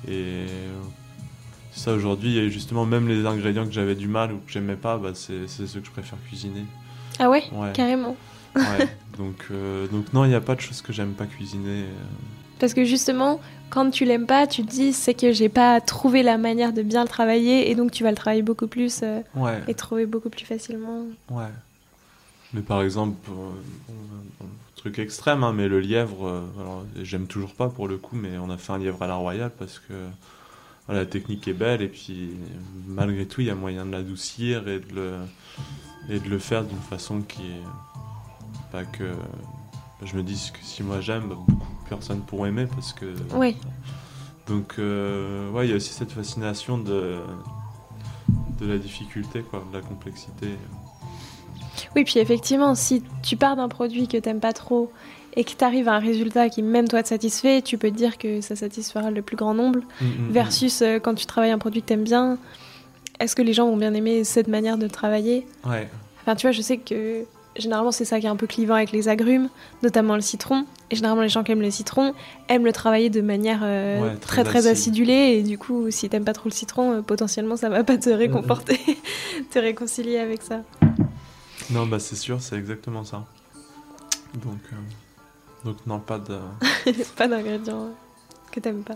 et 0.07 0.45
ça 1.73 1.91
aujourd'hui 1.91 2.37
et 2.37 2.49
justement 2.49 2.85
même 2.85 3.09
les 3.09 3.25
ingrédients 3.25 3.65
que 3.65 3.73
j'avais 3.73 3.95
du 3.95 4.07
mal 4.07 4.31
ou 4.31 4.37
que 4.37 4.49
j'aimais 4.51 4.77
pas 4.77 4.97
bah, 4.97 5.11
c'est 5.13 5.45
ceux 5.49 5.81
que 5.81 5.85
je 5.87 5.91
préfère 5.91 6.17
cuisiner 6.29 6.63
Ah 7.19 7.29
ouais, 7.29 7.43
ouais, 7.51 7.73
Carrément. 7.73 8.15
ouais. 8.55 8.87
donc 9.17 9.47
euh, 9.51 9.87
donc 9.87 10.13
non 10.13 10.23
il 10.23 10.29
n'y 10.29 10.35
a 10.35 10.41
pas 10.41 10.55
de 10.55 10.61
choses 10.61 10.81
que 10.81 10.93
j'aime 10.93 11.11
pas 11.11 11.25
cuisiner 11.25 11.81
euh. 11.83 11.87
Parce 12.61 12.75
que 12.75 12.85
justement, 12.85 13.41
quand 13.71 13.89
tu 13.89 14.05
l'aimes 14.05 14.27
pas, 14.27 14.45
tu 14.45 14.63
te 14.63 14.69
dis 14.69 14.93
c'est 14.93 15.15
que 15.15 15.31
j'ai 15.31 15.49
pas 15.49 15.81
trouvé 15.81 16.21
la 16.21 16.37
manière 16.37 16.73
de 16.73 16.83
bien 16.83 17.01
le 17.01 17.09
travailler 17.09 17.71
et 17.71 17.75
donc 17.75 17.89
tu 17.89 18.03
vas 18.03 18.11
le 18.11 18.15
travailler 18.15 18.43
beaucoup 18.43 18.67
plus 18.67 18.99
euh, 19.01 19.21
ouais 19.35 19.63
et 19.67 19.73
trouver 19.73 20.05
beaucoup 20.05 20.29
plus 20.29 20.45
facilement. 20.45 21.07
Ouais. 21.31 21.49
Mais 22.53 22.61
par 22.61 22.83
exemple, 22.83 23.17
euh, 23.31 24.45
truc 24.75 24.99
extrême, 24.99 25.43
hein, 25.43 25.53
mais 25.53 25.67
le 25.67 25.79
lièvre, 25.79 26.27
euh, 26.27 26.41
alors, 26.59 26.85
j'aime 27.01 27.25
toujours 27.25 27.55
pas 27.55 27.67
pour 27.67 27.87
le 27.87 27.97
coup, 27.97 28.15
mais 28.15 28.37
on 28.37 28.51
a 28.51 28.57
fait 28.57 28.73
un 28.73 28.77
lièvre 28.77 29.01
à 29.01 29.07
la 29.07 29.15
royale 29.15 29.51
parce 29.57 29.79
que 29.79 29.93
voilà, 30.85 31.01
la 31.01 31.07
technique 31.07 31.47
est 31.47 31.53
belle 31.53 31.81
et 31.81 31.87
puis 31.87 32.29
malgré 32.85 33.25
tout, 33.25 33.41
il 33.41 33.47
y 33.47 33.49
a 33.49 33.55
moyen 33.55 33.87
de 33.87 33.91
l'adoucir 33.91 34.67
et 34.67 34.79
de 34.79 34.93
le, 34.93 35.15
et 36.11 36.19
de 36.19 36.29
le 36.29 36.37
faire 36.37 36.63
d'une 36.63 36.77
façon 36.77 37.21
qui 37.21 37.41
est 37.41 38.71
pas 38.71 38.85
que. 38.85 39.13
Je 40.03 40.15
me 40.15 40.23
dis 40.23 40.51
que 40.53 40.59
si 40.63 40.81
moi 40.81 40.99
j'aime, 40.99 41.29
bah, 41.29 41.37
personnes 41.91 42.21
pourront 42.21 42.45
aimer 42.45 42.67
parce 42.73 42.93
que. 42.93 43.05
Ouais. 43.35 43.55
Donc, 44.47 44.75
euh, 44.79 45.51
ouais, 45.51 45.67
il 45.67 45.69
y 45.69 45.73
a 45.73 45.75
aussi 45.75 45.93
cette 45.93 46.11
fascination 46.11 46.77
de, 46.77 47.19
de 48.59 48.65
la 48.65 48.77
difficulté, 48.77 49.41
quoi, 49.41 49.63
de 49.71 49.77
la 49.77 49.83
complexité. 49.83 50.47
Oui, 51.95 52.03
puis 52.03 52.19
effectivement, 52.19 52.73
si 52.75 53.03
tu 53.21 53.35
pars 53.35 53.55
d'un 53.55 53.67
produit 53.67 54.07
que 54.07 54.17
t'aimes 54.17 54.39
pas 54.39 54.53
trop 54.53 54.91
et 55.35 55.43
que 55.43 55.51
tu 55.51 55.63
arrives 55.63 55.87
à 55.87 55.95
un 55.95 55.99
résultat 55.99 56.49
qui 56.49 56.61
même 56.61 56.87
toi 56.87 57.03
te 57.03 57.09
satisfait, 57.09 57.61
tu 57.61 57.77
peux 57.77 57.91
te 57.91 57.95
dire 57.95 58.17
que 58.17 58.41
ça 58.41 58.55
satisfera 58.55 59.11
le 59.11 59.21
plus 59.21 59.37
grand 59.37 59.53
nombre. 59.53 59.79
Mm, 59.79 60.05
mm, 60.05 60.09
mm. 60.09 60.31
Versus 60.31 60.81
euh, 60.81 60.99
quand 60.99 61.15
tu 61.15 61.25
travailles 61.25 61.51
un 61.51 61.59
produit 61.59 61.81
que 61.81 61.87
t'aimes 61.87 62.03
bien, 62.03 62.37
est-ce 63.19 63.35
que 63.35 63.41
les 63.41 63.53
gens 63.53 63.67
vont 63.67 63.77
bien 63.77 63.93
aimer 63.93 64.23
cette 64.23 64.47
manière 64.47 64.77
de 64.77 64.87
travailler? 64.87 65.45
Ouais. 65.65 65.89
Enfin, 66.21 66.35
tu 66.35 66.47
vois, 66.47 66.51
je 66.51 66.61
sais 66.61 66.77
que 66.77 67.25
généralement 67.55 67.91
c'est 67.91 68.05
ça 68.05 68.19
qui 68.19 68.25
est 68.25 68.29
un 68.29 68.35
peu 68.35 68.47
clivant 68.47 68.75
avec 68.75 68.91
les 68.91 69.07
agrumes, 69.09 69.49
notamment 69.83 70.15
le 70.15 70.21
citron. 70.21 70.65
Et 70.89 70.95
généralement 70.95 71.21
les 71.21 71.29
gens 71.29 71.43
qui 71.43 71.51
aiment 71.51 71.61
le 71.61 71.71
citron 71.71 72.13
aiment 72.49 72.65
le 72.65 72.71
travailler 72.73 73.09
de 73.09 73.21
manière 73.21 73.61
euh, 73.63 74.01
Ouais, 74.01 74.15
très 74.17 74.43
très 74.43 74.59
acide. 74.67 74.71
acidulée. 74.71 75.37
Et 75.37 75.43
du 75.43 75.57
coup, 75.57 75.89
si 75.91 76.09
t'aimes 76.09 76.25
pas 76.25 76.33
trop 76.33 76.49
le 76.49 76.53
citron, 76.53 76.91
euh, 76.93 77.01
potentiellement 77.01 77.55
ça 77.55 77.69
va 77.69 77.83
pas 77.83 77.97
te 77.97 78.09
réconforter, 78.09 78.79
te 79.51 79.59
réconcilier 79.59 80.17
avec 80.19 80.41
ça. 80.41 80.61
Non, 81.69 81.85
bah 81.85 81.99
c'est 81.99 82.15
sûr, 82.17 82.41
c'est 82.41 82.57
exactement 82.57 83.03
ça. 83.03 83.25
Donc, 84.33 84.59
euh, 84.73 84.75
donc 85.65 85.77
non, 85.85 85.99
pas 85.99 86.19
de. 86.19 86.37
pas 87.17 87.27
d'ingrédients 87.27 87.89
que 88.51 88.59
t'aimes 88.59 88.83
pas. 88.83 88.95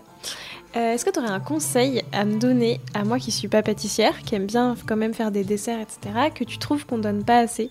Euh, 0.76 0.94
Est-ce 0.94 1.06
que 1.06 1.10
tu 1.10 1.20
aurais 1.20 1.30
un 1.30 1.40
conseil 1.40 2.04
à 2.12 2.26
me 2.26 2.38
donner, 2.38 2.82
à 2.94 3.04
moi 3.06 3.18
qui 3.18 3.32
suis 3.32 3.48
pas 3.48 3.62
pâtissière, 3.62 4.22
qui 4.24 4.36
aime 4.36 4.46
bien 4.46 4.76
quand 4.86 4.98
même 4.98 5.14
faire 5.14 5.32
des 5.32 5.44
desserts, 5.44 5.80
etc., 5.80 6.30
que 6.34 6.44
tu 6.44 6.58
trouves 6.58 6.86
qu'on 6.86 6.98
donne 6.98 7.24
pas 7.24 7.40
assez? 7.40 7.70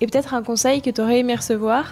Et 0.00 0.06
peut-être 0.06 0.34
un 0.34 0.42
conseil 0.42 0.82
que 0.82 0.90
tu 0.90 1.00
aurais 1.00 1.20
aimé 1.20 1.36
recevoir, 1.36 1.86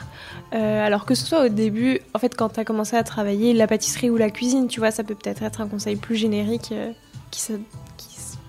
euh, 0.55 0.85
alors 0.85 1.07
que 1.07 1.15
ce 1.15 1.25
soit 1.25 1.45
au 1.47 1.49
début, 1.49 2.01
en 2.13 2.19
fait, 2.19 2.37
quand 2.37 2.49
tu 2.51 2.61
as 2.61 2.65
commencé 2.65 2.97
à 2.97 3.05
travailler 3.05 3.55
la 3.55 3.67
pâtisserie 3.69 4.11
ou 4.11 4.17
la 4.17 4.31
cuisine, 4.31 4.67
tu 4.67 4.81
vois, 4.81 4.91
ça 4.91 5.05
peut 5.05 5.15
peut-être 5.15 5.43
être 5.43 5.61
un 5.61 5.69
conseil 5.69 5.97
plus 5.97 6.17
générique 6.17 6.73
euh, 6.73 6.91
qui, 7.31 7.41
se, 7.41 7.53
qui 7.97 8.09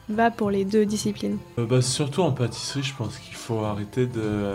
va 0.10 0.32
pour 0.32 0.49
les 0.49 0.65
deux 0.65 0.86
disciplines. 0.86 1.38
Bah, 1.58 1.82
surtout 1.84 2.23
en 2.23 2.32
pâtisserie, 2.32 2.82
je 2.84 2.95
pense 2.95 3.17
qu'il 3.19 3.36
faut 3.36 3.63
arrêter 3.63 4.08
de 4.08 4.54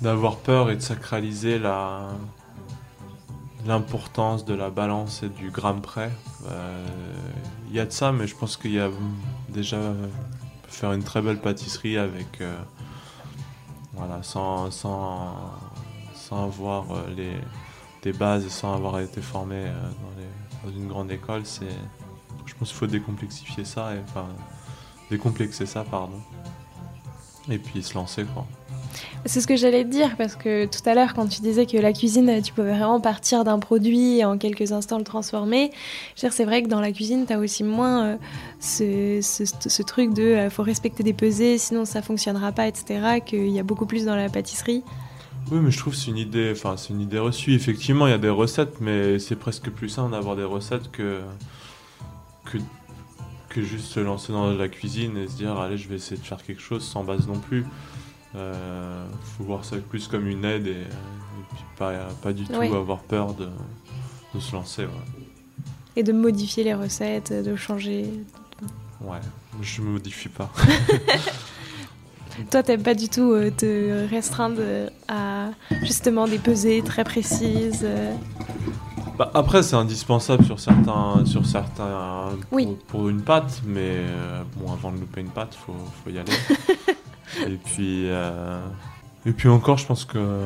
d'avoir 0.00 0.36
peur 0.36 0.70
et 0.70 0.76
de 0.76 0.80
sacraliser 0.80 1.58
la 1.58 2.08
l'importance 3.66 4.44
de 4.44 4.54
la 4.54 4.70
balance 4.70 5.22
et 5.22 5.28
du 5.28 5.50
gramme 5.50 5.80
près. 5.80 6.10
Euh, 6.48 6.86
Il 7.68 7.74
y 7.76 7.80
a 7.80 7.86
de 7.86 7.92
ça, 7.92 8.10
mais 8.12 8.26
je 8.26 8.34
pense 8.36 8.56
qu'il 8.56 8.72
y 8.72 8.80
a 8.80 8.90
déjà 9.48 9.78
faire 10.68 10.92
une 10.92 11.02
très 11.04 11.20
belle 11.22 11.38
pâtisserie 11.40 11.98
avec 11.98 12.40
euh, 12.40 12.56
voilà 13.92 14.22
sans 14.22 14.70
sans 14.70 15.36
sans 16.14 16.44
avoir 16.44 16.90
euh, 16.92 17.02
les 17.16 17.32
des 18.02 18.12
bases 18.12 18.44
et 18.46 18.50
sans 18.50 18.74
avoir 18.74 18.98
été 19.00 19.20
formé 19.20 19.56
euh, 19.56 19.72
dans, 19.82 20.68
les- 20.68 20.72
dans 20.72 20.78
une 20.80 20.88
grande 20.88 21.10
école, 21.10 21.42
c'est 21.44 21.76
je 22.46 22.54
pense 22.54 22.68
qu'il 22.68 22.78
faut 22.78 22.86
décomplexifier 22.86 23.64
ça 23.64 23.94
et 23.94 24.00
enfin 24.08 24.26
décomplexer 25.10 25.66
ça 25.66 25.84
pardon 25.84 26.20
et 27.48 27.58
puis 27.58 27.82
se 27.82 27.94
lancer 27.94 28.24
quoi. 28.24 28.46
C'est 29.26 29.40
ce 29.40 29.46
que 29.46 29.56
j'allais 29.56 29.84
te 29.84 29.90
dire, 29.90 30.16
parce 30.16 30.34
que 30.34 30.66
tout 30.66 30.80
à 30.88 30.94
l'heure, 30.94 31.14
quand 31.14 31.26
tu 31.26 31.40
disais 31.42 31.66
que 31.66 31.76
la 31.76 31.92
cuisine, 31.92 32.40
tu 32.42 32.52
pouvais 32.52 32.70
vraiment 32.70 33.00
partir 33.00 33.44
d'un 33.44 33.58
produit 33.58 34.18
et 34.18 34.24
en 34.24 34.38
quelques 34.38 34.72
instants 34.72 34.98
le 34.98 35.04
transformer, 35.04 35.70
c'est 36.16 36.44
vrai 36.44 36.62
que 36.62 36.68
dans 36.68 36.80
la 36.80 36.92
cuisine, 36.92 37.26
tu 37.26 37.32
as 37.32 37.38
aussi 37.38 37.62
moins 37.62 38.04
euh, 38.06 38.16
ce, 38.60 39.82
truc 39.82 40.14
de 40.14 40.22
euh, 40.22 40.50
faut 40.50 40.62
respecter 40.62 41.02
des 41.02 41.12
pesées, 41.12 41.58
sinon 41.58 41.84
ça 41.84 42.02
fonctionnera 42.02 42.52
pas, 42.52 42.66
etc., 42.66 43.20
qu'il 43.24 43.48
y 43.48 43.58
a 43.58 43.62
beaucoup 43.62 43.86
plus 43.86 44.04
dans 44.04 44.16
la 44.16 44.28
pâtisserie. 44.28 44.82
Oui, 45.50 45.58
mais 45.60 45.70
je 45.70 45.78
trouve 45.78 45.94
c'est 45.94 46.10
une 46.10 46.18
idée, 46.18 46.52
enfin 46.52 46.76
c'est 46.76 46.90
une 46.92 47.00
idée 47.00 47.18
reçue. 47.18 47.54
Effectivement, 47.54 48.06
il 48.06 48.10
y 48.10 48.14
a 48.14 48.18
des 48.18 48.28
recettes, 48.28 48.80
mais 48.80 49.18
c'est 49.18 49.36
presque 49.36 49.70
plus 49.70 49.88
simple 49.88 50.12
d'avoir 50.12 50.36
des 50.36 50.44
recettes 50.44 50.90
que 50.90 51.20
que 52.44 52.58
que 53.48 53.62
juste 53.62 53.86
se 53.86 54.00
lancer 54.00 54.32
dans 54.32 54.50
la 54.50 54.68
cuisine 54.68 55.16
et 55.16 55.26
se 55.26 55.36
dire 55.36 55.58
allez, 55.58 55.76
je 55.76 55.88
vais 55.88 55.96
essayer 55.96 56.20
de 56.20 56.24
faire 56.24 56.42
quelque 56.42 56.62
chose 56.62 56.84
sans 56.84 57.04
base 57.04 57.26
non 57.26 57.38
plus. 57.38 57.66
Euh, 58.36 59.06
faut 59.36 59.44
voir 59.44 59.64
ça 59.64 59.76
plus 59.78 60.06
comme 60.06 60.26
une 60.28 60.44
aide 60.44 60.66
et, 60.68 60.70
et 60.82 60.84
puis 61.54 61.64
pas 61.76 61.92
pas 62.22 62.32
du 62.32 62.44
tout 62.44 62.52
Oui. 62.58 62.66
avoir 62.68 63.00
peur 63.00 63.34
de 63.34 63.48
de 64.34 64.40
se 64.40 64.52
lancer. 64.52 64.84
Ouais. 64.84 65.24
Et 65.96 66.02
de 66.04 66.12
modifier 66.12 66.62
les 66.62 66.74
recettes, 66.74 67.32
de 67.32 67.56
changer. 67.56 68.06
ouais. 69.00 69.18
Je 69.60 69.82
me 69.82 69.90
modifie 69.90 70.28
pas. 70.28 70.50
Toi, 72.50 72.62
t'aimes 72.62 72.82
pas 72.84 72.94
du 72.94 73.08
tout 73.08 73.32
euh, 73.32 73.50
te 73.50 74.08
restreindre 74.08 74.62
à 75.08 75.48
justement 75.82 76.26
des 76.28 76.38
pesées 76.38 76.80
très 76.82 77.02
précises. 77.04 77.80
euh. 77.82 78.14
Bah, 79.20 79.30
après, 79.34 79.62
c'est 79.62 79.76
indispensable 79.76 80.42
sur 80.46 80.58
certains, 80.58 81.26
sur 81.26 81.44
certains 81.44 82.30
Oui. 82.50 82.64
pour, 82.64 83.00
pour 83.00 83.08
une 83.10 83.20
pâte, 83.20 83.60
mais 83.66 83.80
euh, 83.84 84.42
bon, 84.56 84.72
avant 84.72 84.90
de 84.92 84.98
louper 84.98 85.20
une 85.20 85.28
pâte, 85.28 85.54
faut, 85.54 85.74
faut 86.02 86.08
y 86.08 86.18
aller. 86.18 86.32
et 87.46 87.56
puis, 87.62 88.04
euh, 88.08 88.58
et 89.26 89.32
puis 89.32 89.50
encore, 89.50 89.76
je 89.76 89.84
pense 89.86 90.06
que 90.06 90.38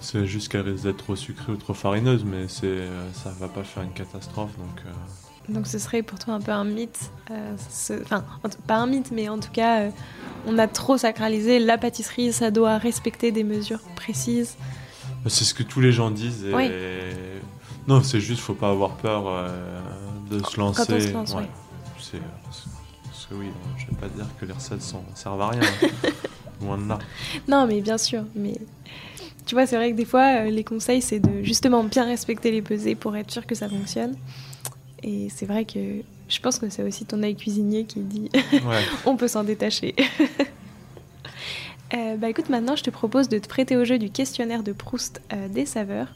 c'est 0.00 0.24
juste 0.24 0.50
qu'elle 0.50 0.62
risque 0.62 0.84
d'être 0.84 0.96
trop 1.04 1.16
sucrée 1.16 1.52
ou 1.52 1.56
trop 1.56 1.74
farineuse, 1.74 2.24
mais 2.24 2.48
c'est, 2.48 2.64
euh, 2.64 3.12
ça 3.12 3.30
va 3.38 3.46
pas 3.46 3.62
faire 3.62 3.82
une 3.82 3.92
catastrophe, 3.92 4.56
donc. 4.56 4.82
euh, 4.86 5.52
Donc 5.52 5.66
ce 5.66 5.78
serait 5.78 6.00
pour 6.02 6.18
toi 6.18 6.32
un 6.32 6.40
peu 6.40 6.52
un 6.52 6.64
mythe. 6.64 7.10
euh, 7.30 7.54
ce- 7.68 8.00
Enfin, 8.04 8.24
pas 8.66 8.76
un 8.76 8.86
mythe, 8.86 9.10
mais 9.12 9.28
en 9.28 9.38
tout 9.38 9.52
cas, 9.52 9.82
euh, 9.82 9.90
on 10.46 10.56
a 10.56 10.66
trop 10.66 10.96
sacralisé 10.96 11.58
la 11.58 11.76
pâtisserie, 11.76 12.32
ça 12.32 12.50
doit 12.50 12.78
respecter 12.78 13.32
des 13.32 13.44
mesures 13.44 13.82
précises. 13.96 14.56
bah, 15.22 15.28
c'est 15.28 15.44
ce 15.44 15.52
que 15.52 15.62
tous 15.62 15.82
les 15.82 15.92
gens 15.92 16.10
disent. 16.10 16.44
Et... 16.46 16.54
Oui. 16.54 16.70
Non, 17.88 18.02
c'est 18.02 18.20
juste, 18.20 18.40
faut 18.40 18.54
pas 18.54 18.70
avoir 18.70 18.90
peur 18.96 19.24
euh, 19.26 19.48
de 20.30 20.44
se 20.44 20.60
lancer. 20.60 20.84
Quand 20.86 20.94
on 20.94 21.00
se 21.00 21.12
lance, 21.12 21.34
ouais. 21.34 21.40
oui. 21.40 21.46
C'est, 21.98 22.20
parce 23.04 23.26
que 23.26 23.34
oui, 23.34 23.46
je 23.78 23.86
vais 23.86 23.96
pas 23.98 24.08
dire 24.08 24.26
que 24.38 24.44
les 24.44 24.52
recettes 24.52 24.82
sont, 24.82 25.02
servent 25.14 25.40
à 25.40 25.48
rien. 25.48 25.62
hein. 25.82 26.08
Loin 26.60 26.76
de 26.76 26.86
là. 26.86 26.98
Non, 27.48 27.66
mais 27.66 27.80
bien 27.80 27.96
sûr, 27.96 28.24
mais 28.34 28.58
tu 29.46 29.54
vois, 29.54 29.64
c'est 29.66 29.76
vrai 29.76 29.92
que 29.92 29.96
des 29.96 30.04
fois, 30.04 30.42
euh, 30.42 30.50
les 30.50 30.64
conseils, 30.64 31.00
c'est 31.00 31.18
de 31.18 31.42
justement 31.42 31.82
bien 31.82 32.04
respecter 32.04 32.50
les 32.50 32.60
pesées 32.60 32.94
pour 32.94 33.16
être 33.16 33.30
sûr 33.30 33.46
que 33.46 33.54
ça 33.54 33.70
fonctionne. 33.70 34.14
Et 35.02 35.28
c'est 35.34 35.46
vrai 35.46 35.64
que 35.64 36.02
je 36.28 36.40
pense 36.40 36.58
que 36.58 36.68
c'est 36.68 36.82
aussi 36.82 37.06
ton 37.06 37.22
œil 37.22 37.36
cuisinier 37.36 37.84
qui 37.84 38.00
dit 38.00 38.28
Ouais. 38.52 38.82
on 39.06 39.16
peut 39.16 39.28
s'en 39.28 39.44
détacher. 39.44 39.94
Euh, 41.94 42.18
bah 42.18 42.28
écoute, 42.28 42.50
maintenant 42.50 42.76
je 42.76 42.82
te 42.82 42.90
propose 42.90 43.30
de 43.30 43.38
te 43.38 43.48
prêter 43.48 43.74
au 43.74 43.86
jeu 43.86 43.98
du 43.98 44.10
questionnaire 44.10 44.62
de 44.62 44.72
Proust 44.72 45.22
euh, 45.32 45.48
des 45.48 45.64
saveurs. 45.64 46.08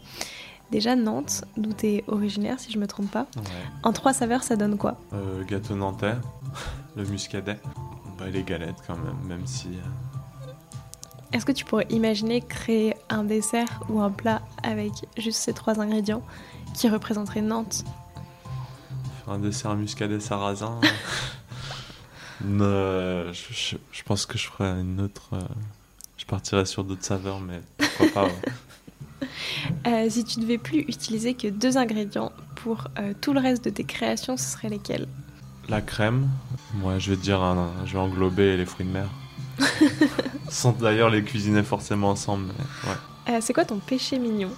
Déjà 0.72 0.96
Nantes, 0.96 1.44
d'où 1.58 1.72
tu 1.74 1.87
es 1.87 2.04
originaire 2.08 2.58
si 2.58 2.72
je 2.72 2.78
me 2.78 2.87
trompe 2.87 3.11
pas. 3.11 3.26
Ouais. 3.37 3.42
En 3.82 3.92
trois 3.92 4.14
saveurs, 4.14 4.42
ça 4.42 4.56
donne 4.56 4.78
quoi? 4.78 4.96
Euh, 5.12 5.44
gâteau 5.44 5.76
nantais, 5.76 6.14
le 6.96 7.04
muscadet, 7.04 7.58
bah, 8.18 8.30
les 8.30 8.42
galettes 8.42 8.82
quand 8.87 8.96
même, 8.96 9.18
même 9.28 9.46
si 9.46 9.68
euh, 9.68 10.50
Est-ce 11.32 11.44
que 11.44 11.52
tu 11.52 11.66
pourrais 11.66 11.87
imaginer 11.90 12.40
créer 12.40 12.96
un 13.11 13.22
dessert 13.22 13.82
ou 13.90 14.00
un 14.00 14.11
plat 14.11 14.40
avec 14.62 14.92
juste 15.18 15.40
ces 15.40 15.52
trois 15.52 15.78
ingrédients 15.78 16.22
qui 16.72 16.88
représenteraient 16.88 17.42
Nantes? 17.42 17.85
Faire 19.26 19.35
un 19.35 19.38
dessert 19.38 19.74
muscadet 19.76 20.20
sarrasin. 20.20 20.80
Ne- 22.44 23.30
je, 23.32 23.52
je- 23.54 23.76
je 23.92 24.02
pense 24.02 24.26
que 24.26 24.37
je 24.37 24.48
ferais 24.48 24.70
une 24.80 25.00
autre. 25.00 25.28
euh, 25.35 25.40
je 26.16 26.24
partirais 26.24 26.66
sur 26.66 26.82
d'autres 26.82 27.04
saveurs, 27.04 27.38
mais 27.40 27.61
pourquoi 27.78 28.06
pas. 28.14 28.24
ouais. 28.24 28.52
Euh, 29.87 30.08
Si 30.11 30.24
tu 30.24 30.40
devais 30.40 30.58
plus 30.58 30.80
utiliser 30.80 31.35
que 31.35 31.48
deux 31.48 31.76
ingrédients 31.76 32.32
pour 32.56 32.88
euh, 32.98 33.12
tout 33.20 33.32
le 33.32 33.40
reste 33.40 33.64
de 33.64 33.70
tes 33.70 33.85
créations, 33.85 34.37
ce 34.37 34.44
seraient 34.44 34.68
lesquels? 34.68 35.06
La 35.68 35.80
crème, 35.80 36.28
moi 36.74 36.98
je 36.98 37.11
vais 37.11 37.16
te 37.16 37.22
dire, 37.22 37.40
un- 37.42 37.70
je 37.87 37.92
vais 37.92 37.98
englober 37.98 38.56
les 38.56 38.66
fruits 38.66 38.87
de 38.87 38.90
mer. 38.92 39.08
Sans 40.48 40.72
d'ailleurs 40.72 41.11
les 41.11 41.22
cuisiner 41.22 41.62
forcément 41.62 42.11
ensemble, 42.11 42.46
mais 42.46 42.90
ouais. 42.90 42.96
Euh, 43.37 43.38
C'est 43.40 43.52
quoi 43.52 43.64
ton 43.64 43.78
péché 43.78 44.18
mignon? 44.18 44.50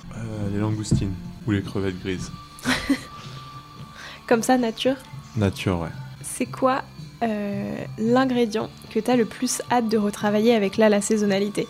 Les 0.52 0.58
langoustines 0.58 1.12
ou 1.46 1.50
les 1.52 1.62
crevettes 1.62 2.00
grises. 2.00 2.30
Comme 4.26 4.42
ça, 4.42 4.56
nature? 4.56 4.96
Nature, 5.36 5.80
ouais. 5.80 5.90
C'est 6.22 6.46
quoi 6.46 6.82
l'ingrédient 7.98 8.68
que 8.90 9.00
tu 9.00 9.10
as 9.10 9.16
le 9.16 9.24
plus 9.24 9.62
hâte 9.70 9.88
de 9.88 9.96
retravailler 9.96 10.54
avec 10.54 10.76
là 10.76 10.88
la 10.90 11.00
saisonnalité? 11.00 11.66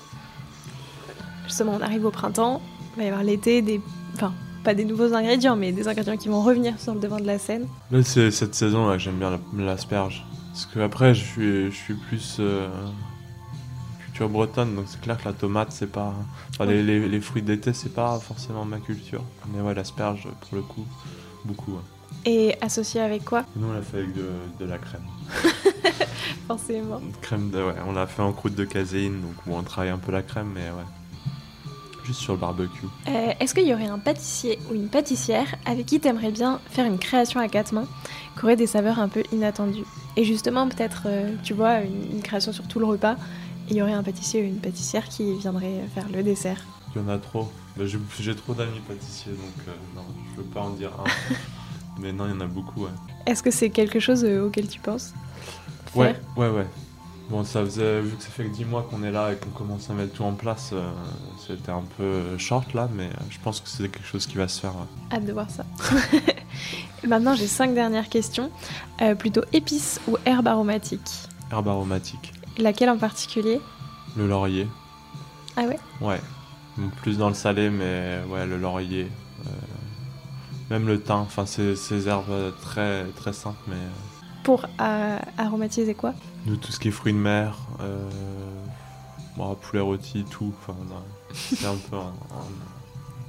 Justement, 1.46 1.74
on 1.78 1.80
arrive 1.82 2.04
au 2.06 2.10
printemps, 2.10 2.60
il 2.96 2.98
va 2.98 3.04
y 3.04 3.08
avoir 3.08 3.22
l'été, 3.22 3.62
des... 3.62 3.80
enfin, 4.14 4.32
pas 4.62 4.74
des 4.74 4.84
nouveaux 4.84 5.12
ingrédients, 5.14 5.56
mais 5.56 5.72
des 5.72 5.88
ingrédients 5.88 6.16
qui 6.16 6.28
vont 6.28 6.42
revenir 6.42 6.78
sur 6.80 6.94
le 6.94 7.00
devant 7.00 7.18
de 7.18 7.24
la 7.26 7.38
scène. 7.38 7.66
Là, 7.90 8.02
c'est 8.02 8.30
cette 8.30 8.54
saison 8.54 8.86
là 8.88 8.94
que 8.96 9.02
j'aime 9.02 9.18
bien 9.18 9.30
la- 9.30 9.64
l'asperge. 9.64 10.24
Parce 10.52 10.66
que 10.66 10.78
après, 10.80 11.14
je 11.14 11.24
suis, 11.24 11.64
je 11.70 11.76
suis 11.76 11.94
plus 11.94 12.36
euh, 12.40 12.68
culture 14.04 14.28
bretonne, 14.28 14.76
donc 14.76 14.84
c'est 14.88 15.00
clair 15.00 15.18
que 15.18 15.24
la 15.24 15.32
tomate, 15.32 15.72
c'est 15.72 15.90
pas. 15.90 16.14
enfin, 16.50 16.66
les, 16.66 16.82
les- 16.82 17.08
les 17.08 17.20
fruits 17.20 17.42
d'été, 17.42 17.72
c'est 17.72 17.92
pas 17.92 18.18
forcément 18.20 18.64
ma 18.64 18.78
culture. 18.78 19.22
Mais 19.52 19.60
ouais, 19.60 19.74
l'asperge, 19.74 20.28
pour 20.48 20.56
le 20.56 20.62
coup, 20.62 20.86
beaucoup. 21.44 21.72
ouais. 21.72 21.78
Et 22.26 22.54
associé 22.62 23.00
avec 23.02 23.24
quoi? 23.24 23.44
Nous, 23.56 23.66
on 23.68 23.72
l'a 23.72 23.82
fait 23.82 23.98
avec 23.98 24.14
de, 24.14 24.28
de 24.60 24.64
la 24.64 24.78
crème. 24.78 25.02
Forcément. 26.46 27.00
Crème 27.20 27.50
de, 27.50 27.58
ouais, 27.58 27.74
on 27.86 27.92
l'a 27.92 28.06
fait 28.06 28.22
en 28.22 28.32
croûte 28.32 28.54
de 28.54 28.64
caséine, 28.64 29.20
donc 29.20 29.32
bon, 29.46 29.58
on 29.58 29.62
travaille 29.62 29.90
un 29.90 29.98
peu 29.98 30.12
la 30.12 30.22
crème, 30.22 30.50
mais 30.54 30.62
ouais. 30.70 30.84
Juste 32.04 32.20
sur 32.20 32.34
le 32.34 32.38
barbecue. 32.38 32.86
Euh, 33.08 33.32
Est-ce 33.40 33.54
qu'il 33.54 33.66
y 33.66 33.72
aurait 33.72 33.86
un 33.86 33.98
pâtissier 33.98 34.58
ou 34.70 34.74
une 34.74 34.88
pâtissière 34.88 35.54
avec 35.64 35.86
qui 35.86 36.00
t'aimerais 36.00 36.30
bien 36.30 36.60
faire 36.70 36.84
une 36.84 36.98
création 36.98 37.40
à 37.40 37.48
quatre 37.48 37.72
mains 37.72 37.86
qui 38.38 38.44
aurait 38.44 38.56
des 38.56 38.66
saveurs 38.66 38.98
un 38.98 39.08
peu 39.08 39.22
inattendues? 39.32 39.84
Et 40.16 40.24
justement, 40.24 40.68
peut-être, 40.68 41.04
euh, 41.06 41.34
tu 41.42 41.54
vois, 41.54 41.80
une, 41.80 42.12
une 42.12 42.22
création 42.22 42.52
sur 42.52 42.68
tout 42.68 42.78
le 42.78 42.84
repas, 42.86 43.14
et 43.68 43.70
il 43.72 43.76
y 43.76 43.82
aurait 43.82 43.92
un 43.94 44.02
pâtissier 44.02 44.42
ou 44.42 44.44
une 44.44 44.60
pâtissière 44.60 45.08
qui 45.08 45.34
viendrait 45.38 45.80
faire 45.94 46.06
le 46.12 46.22
dessert? 46.22 46.60
Il 46.94 47.00
y 47.00 47.04
en 47.04 47.08
a 47.08 47.18
trop. 47.18 47.50
Bah, 47.76 47.84
J'ai 47.86 48.36
trop 48.36 48.54
d'amis 48.54 48.80
pâtissiers, 48.86 49.32
donc 49.32 49.68
euh, 49.68 49.72
non, 49.96 50.02
je 50.32 50.42
veux 50.42 50.46
pas 50.48 50.60
en 50.60 50.70
dire 50.70 50.90
un. 51.00 51.34
mais 52.00 52.12
non, 52.12 52.26
il 52.26 52.34
y 52.34 52.36
en 52.36 52.40
a 52.42 52.46
beaucoup, 52.46 52.82
ouais. 52.84 52.90
Est-ce 53.26 53.42
que 53.42 53.50
c'est 53.50 53.70
quelque 53.70 53.98
chose 53.98 54.24
euh, 54.24 54.46
auquel 54.46 54.68
tu 54.68 54.78
penses? 54.78 55.14
Ouais, 55.94 56.14
ouais, 56.36 56.50
ouais. 56.50 56.66
Bon, 57.30 57.42
ça 57.42 57.64
faisait, 57.64 58.00
vu 58.02 58.16
que 58.16 58.22
ça 58.22 58.28
fait 58.28 58.44
que 58.44 58.54
10 58.54 58.66
mois 58.66 58.82
qu'on 58.82 59.02
est 59.02 59.10
là 59.10 59.32
et 59.32 59.36
qu'on 59.36 59.48
commence 59.50 59.88
à 59.88 59.94
mettre 59.94 60.12
tout 60.12 60.24
en 60.24 60.34
place, 60.34 60.70
euh, 60.74 60.90
c'était 61.46 61.70
un 61.72 61.82
peu 61.96 62.36
short 62.36 62.74
là, 62.74 62.88
mais 62.94 63.06
euh, 63.06 63.22
je 63.30 63.38
pense 63.42 63.60
que 63.60 63.68
c'est 63.68 63.88
quelque 63.88 64.04
chose 64.06 64.26
qui 64.26 64.36
va 64.36 64.46
se 64.46 64.60
faire. 64.60 64.72
ouais. 64.76 65.16
Hâte 65.16 65.24
de 65.24 65.32
voir 65.32 65.48
ça. 65.48 65.64
Maintenant, 67.08 67.34
j'ai 67.34 67.46
cinq 67.46 67.74
dernières 67.74 68.10
questions. 68.10 68.50
Euh, 69.00 69.14
plutôt 69.14 69.40
épices 69.54 70.00
ou 70.06 70.16
herbes 70.26 70.48
aromatiques? 70.48 71.00
Herbe 71.50 71.68
aromatique. 71.68 72.32
Laquelle 72.58 72.90
en 72.90 72.98
particulier? 72.98 73.60
Le 74.16 74.28
laurier. 74.28 74.68
Ah 75.56 75.62
ouais? 75.62 75.78
Ouais. 76.02 76.20
Plus 77.02 77.16
dans 77.16 77.28
le 77.28 77.34
salé, 77.34 77.70
mais 77.70 78.20
ouais, 78.28 78.44
le 78.46 78.58
laurier. 78.58 79.08
euh, 79.46 79.50
même 80.70 80.86
le 80.86 81.00
thym, 81.00 81.16
enfin, 81.20 81.46
ces 81.46 82.08
herbes 82.08 82.52
très, 82.60 83.04
très 83.16 83.32
simples, 83.32 83.58
mais 83.68 83.76
Pour 84.44 84.66
euh, 84.80 85.18
aromatiser 85.38 85.94
quoi? 85.94 86.14
Nous, 86.46 86.56
tout 86.56 86.70
ce 86.70 86.78
qui 86.78 86.88
est 86.88 86.92
fruits 86.92 87.12
de 87.14 87.18
mer, 87.18 87.56
euh, 87.80 88.08
bon, 89.36 89.54
poulet 89.56 89.80
rôti, 89.82 90.24
tout, 90.30 90.52
enfin, 90.60 90.76
c'est 91.32 91.66
un 91.66 91.76
peu 91.90 91.96
en, 91.96 92.12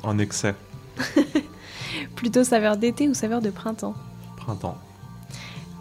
en- 0.04 0.10
en 0.10 0.19
excès. 0.19 0.56
Plutôt 2.15 2.43
saveur 2.43 2.78
d'été 2.78 3.08
ou 3.10 3.13
saveur 3.13 3.41
de 3.41 3.49
printemps? 3.49 3.93
Printemps. 4.38 4.78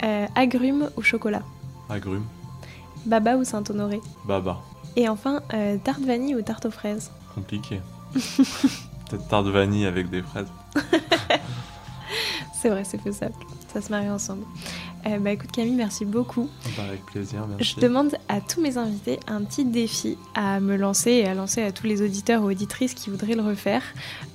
Euh, 0.04 0.26
Agrumes 0.36 0.90
ou 0.96 1.02
chocolat? 1.02 1.42
Agrumes. 1.88 2.26
Baba 3.06 3.36
ou 3.36 3.44
Saint-Honoré? 3.44 4.00
Baba. 4.24 4.60
Et 4.96 5.08
enfin, 5.08 5.40
euh, 5.52 5.76
tarte 5.82 6.00
vanille 6.02 6.34
ou 6.36 6.42
tarte 6.42 6.66
aux 6.66 6.70
fraises? 6.70 7.10
Compliqué. 7.34 7.80
Peut-être 8.14 9.28
tarte 9.28 9.46
vanille 9.46 9.86
avec 9.86 10.08
des 10.10 10.22
fraises. 10.22 10.48
C'est 12.60 12.70
vrai, 12.70 12.82
c'est 12.84 12.96
faisable. 12.96 13.34
Ça 13.70 13.82
se 13.82 13.90
marie 13.90 14.08
ensemble. 14.08 14.44
Euh, 15.06 15.18
bah 15.18 15.32
écoute 15.32 15.52
Camille, 15.52 15.74
merci 15.74 16.04
beaucoup. 16.06 16.48
Bah, 16.76 16.84
avec 16.88 17.04
plaisir, 17.04 17.46
merci. 17.46 17.74
Je 17.76 17.80
demande 17.80 18.16
à 18.28 18.40
tous 18.40 18.60
mes 18.62 18.78
invités 18.78 19.20
un 19.26 19.42
petit 19.44 19.64
défi 19.66 20.16
à 20.34 20.60
me 20.60 20.76
lancer 20.76 21.10
et 21.10 21.26
à 21.26 21.34
lancer 21.34 21.62
à 21.62 21.72
tous 21.72 21.86
les 21.86 22.00
auditeurs 22.02 22.42
ou 22.42 22.46
auditrices 22.46 22.94
qui 22.94 23.10
voudraient 23.10 23.34
le 23.34 23.42
refaire 23.42 23.82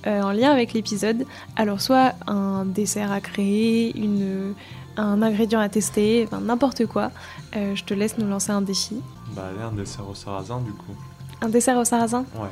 euh, 0.06 0.22
en 0.22 0.30
lien 0.30 0.50
avec 0.52 0.72
l'épisode. 0.72 1.26
Alors 1.56 1.80
soit 1.80 2.14
un 2.28 2.64
dessert 2.64 3.10
à 3.10 3.20
créer, 3.20 3.96
une, 3.98 4.54
un 4.96 5.22
ingrédient 5.22 5.58
à 5.58 5.68
tester, 5.68 6.24
enfin 6.26 6.40
n'importe 6.40 6.86
quoi. 6.86 7.10
Euh, 7.56 7.74
je 7.74 7.82
te 7.82 7.94
laisse 7.94 8.16
nous 8.18 8.28
lancer 8.28 8.52
un 8.52 8.62
défi. 8.62 8.96
Bah, 9.34 9.46
allez, 9.50 9.62
un 9.62 9.72
dessert 9.72 10.08
au 10.08 10.14
sarrasin, 10.14 10.60
du 10.60 10.70
coup. 10.72 10.94
Un 11.40 11.48
dessert 11.48 11.78
au 11.78 11.84
sarrasin? 11.84 12.24
Ouais. 12.36 12.48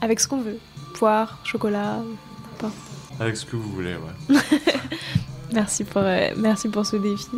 avec 0.00 0.20
ce 0.20 0.28
qu'on 0.28 0.42
veut. 0.42 0.58
Poire, 0.94 1.40
chocolat. 1.44 2.02
Avec 3.18 3.36
ce 3.36 3.44
que 3.44 3.56
vous 3.56 3.68
voulez, 3.72 3.94
ouais. 3.96 4.36
Merci 5.52 5.84
pour, 5.84 6.02
euh, 6.02 6.28
merci 6.36 6.68
pour 6.68 6.84
ce 6.86 6.96
défi. 6.96 7.28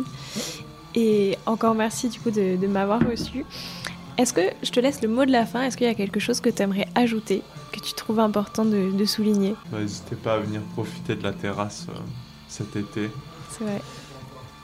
Et 0.95 1.37
encore 1.45 1.73
merci 1.75 2.09
du 2.09 2.19
coup 2.19 2.31
de, 2.31 2.57
de 2.57 2.67
m'avoir 2.67 2.99
reçu. 3.07 3.45
Est-ce 4.17 4.33
que 4.33 4.41
je 4.61 4.71
te 4.71 4.79
laisse 4.79 5.01
le 5.01 5.07
mot 5.07 5.25
de 5.25 5.31
la 5.31 5.45
fin 5.45 5.61
Est-ce 5.63 5.77
qu'il 5.77 5.87
y 5.87 5.89
a 5.89 5.93
quelque 5.95 6.19
chose 6.19 6.41
que 6.41 6.49
tu 6.49 6.61
aimerais 6.61 6.87
ajouter, 6.95 7.41
que 7.71 7.79
tu 7.79 7.93
trouves 7.93 8.19
important 8.19 8.65
de, 8.65 8.91
de 8.91 9.05
souligner? 9.05 9.55
Bah, 9.71 9.79
N'hésitez 9.79 10.15
pas 10.15 10.33
à 10.35 10.39
venir 10.39 10.61
profiter 10.73 11.15
de 11.15 11.23
la 11.23 11.31
terrasse 11.31 11.87
euh, 11.89 11.93
cet 12.49 12.75
été. 12.75 13.09
C'est 13.49 13.63
vrai. 13.63 13.81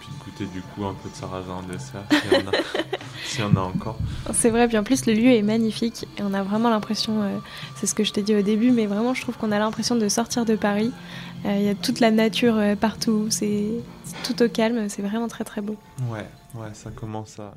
Puis 0.02 0.10
goûter 0.26 0.46
du 0.54 0.62
coup 0.62 0.86
un 0.86 0.94
peu 0.94 1.10
de 1.10 1.16
sarrasin 1.16 1.54
en 1.54 1.64
dessert, 1.64 2.04
s'il 3.32 3.44
y 3.44 3.46
en 3.46 3.50
a, 3.56 3.60
en 3.62 3.64
a 3.64 3.66
encore. 3.68 3.98
C'est 4.34 4.50
vrai, 4.50 4.68
puis 4.68 4.78
en 4.78 4.84
plus 4.84 5.06
le 5.06 5.14
lieu 5.14 5.32
est 5.32 5.42
magnifique 5.42 6.06
et 6.18 6.22
on 6.24 6.34
a 6.34 6.44
vraiment 6.44 6.70
l'impression, 6.70 7.24
euh, 7.24 7.38
c'est 7.78 7.88
ce 7.88 7.96
que 7.96 8.04
je 8.04 8.12
t'ai 8.12 8.22
dit 8.22 8.36
au 8.36 8.42
début, 8.42 8.72
mais 8.72 8.86
vraiment 8.86 9.14
je 9.14 9.22
trouve 9.22 9.38
qu'on 9.38 9.52
a 9.54 9.60
l'impression 9.60 9.96
de 9.96 10.08
sortir 10.10 10.44
de 10.46 10.56
Paris. 10.56 10.92
Euh, 11.45 11.58
Il 11.58 11.63
y 11.63 11.69
a 11.69 11.76
toute 11.76 12.00
la 12.00 12.12
nature 12.12 12.56
euh, 12.58 12.76
partout, 12.76 13.28
c'est 13.30 13.69
tout 14.23 14.41
au 14.41 14.50
calme, 14.50 14.89
c'est 14.89 15.02
vraiment 15.02 15.28
très 15.28 15.43
très 15.43 15.62
beau. 15.62 15.78
Ouais, 16.10 16.28
ouais, 16.56 16.73
ça 16.73 16.91
commence 16.91 17.39
à, 17.39 17.54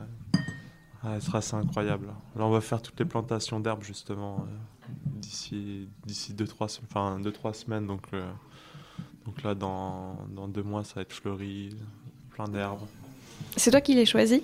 à 1.03 1.17
être 1.17 1.35
assez 1.35 1.55
incroyable. 1.55 2.07
Là, 2.37 2.45
on 2.45 2.51
va 2.51 2.61
faire 2.61 2.83
toutes 2.83 2.99
les 2.99 3.07
plantations 3.07 3.59
d'herbes 3.61 3.83
justement 3.83 4.37
euh, 4.41 4.91
d'ici 5.17 5.89
d'ici 6.07 6.35
deux 6.35 6.47
trois 6.47 6.69
enfin 6.85 7.19
deux 7.21 7.33
trois 7.33 7.53
semaines. 7.55 7.87
Donc 7.87 8.03
euh, 8.13 8.31
donc 9.27 9.43
là, 9.43 9.55
dans, 9.55 10.17
dans 10.35 10.49
deux 10.49 10.63
mois, 10.63 10.85
ça 10.85 10.95
va 10.97 11.03
être 11.03 11.13
fleuri, 11.13 11.71
plein 12.31 12.49
d'herbes. 12.49 12.81
C'est 13.57 13.71
toi 13.71 13.81
qui 13.81 13.95
l'as 13.95 14.05
choisi 14.05 14.43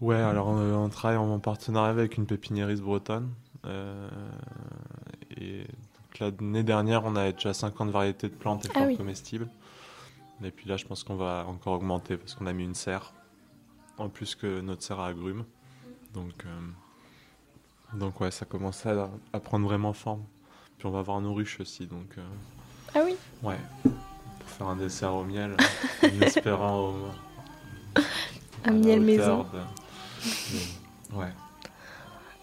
Ouais, 0.00 0.16
alors 0.16 0.48
on, 0.48 0.84
on 0.84 0.88
travaille 0.88 1.18
en 1.18 1.38
partenariat 1.38 1.90
avec 1.90 2.16
une 2.16 2.26
pépiniériste 2.26 2.82
bretonne. 2.82 3.28
euh, 3.66 4.08
et 5.36 5.66
l'année 6.18 6.62
dernière, 6.62 7.04
on 7.04 7.14
avait 7.16 7.32
déjà 7.32 7.54
50 7.54 7.90
variétés 7.90 8.28
de 8.28 8.34
plantes 8.34 8.64
et 8.64 8.68
Ah 8.70 8.72
fleurs 8.78 8.86
oui. 8.88 8.96
comestibles. 8.96 9.48
Et 10.42 10.50
puis 10.50 10.68
là, 10.68 10.76
je 10.76 10.86
pense 10.86 11.04
qu'on 11.04 11.16
va 11.16 11.44
encore 11.46 11.74
augmenter 11.74 12.16
parce 12.16 12.34
qu'on 12.34 12.46
a 12.46 12.52
mis 12.52 12.64
une 12.64 12.74
serre, 12.74 13.12
en 13.98 14.08
plus 14.08 14.34
que 14.34 14.60
notre 14.60 14.82
serre 14.82 15.00
à 15.00 15.08
agrumes. 15.08 15.44
Donc, 16.14 16.32
euh, 16.46 17.96
donc 17.98 18.20
ouais, 18.20 18.30
ça 18.30 18.46
commence 18.46 18.84
à, 18.86 19.10
à 19.32 19.40
prendre 19.40 19.66
vraiment 19.66 19.92
forme. 19.92 20.24
Puis 20.78 20.86
on 20.86 20.90
va 20.90 21.00
avoir 21.00 21.20
nos 21.20 21.34
ruches 21.34 21.60
aussi, 21.60 21.86
donc 21.86 22.16
euh, 22.16 22.22
Ah 22.94 23.00
oui 23.04 23.14
ouais, 23.42 23.58
pour 23.82 24.48
faire 24.48 24.66
un 24.68 24.76
dessert 24.76 25.14
au 25.14 25.24
miel, 25.24 25.54
en 26.02 26.20
espérant 26.22 26.88
au, 26.88 26.94
Un 28.64 28.72
miel 28.72 29.00
maison. 29.02 29.44
de- 29.52 31.16
Ouais. 31.16 31.32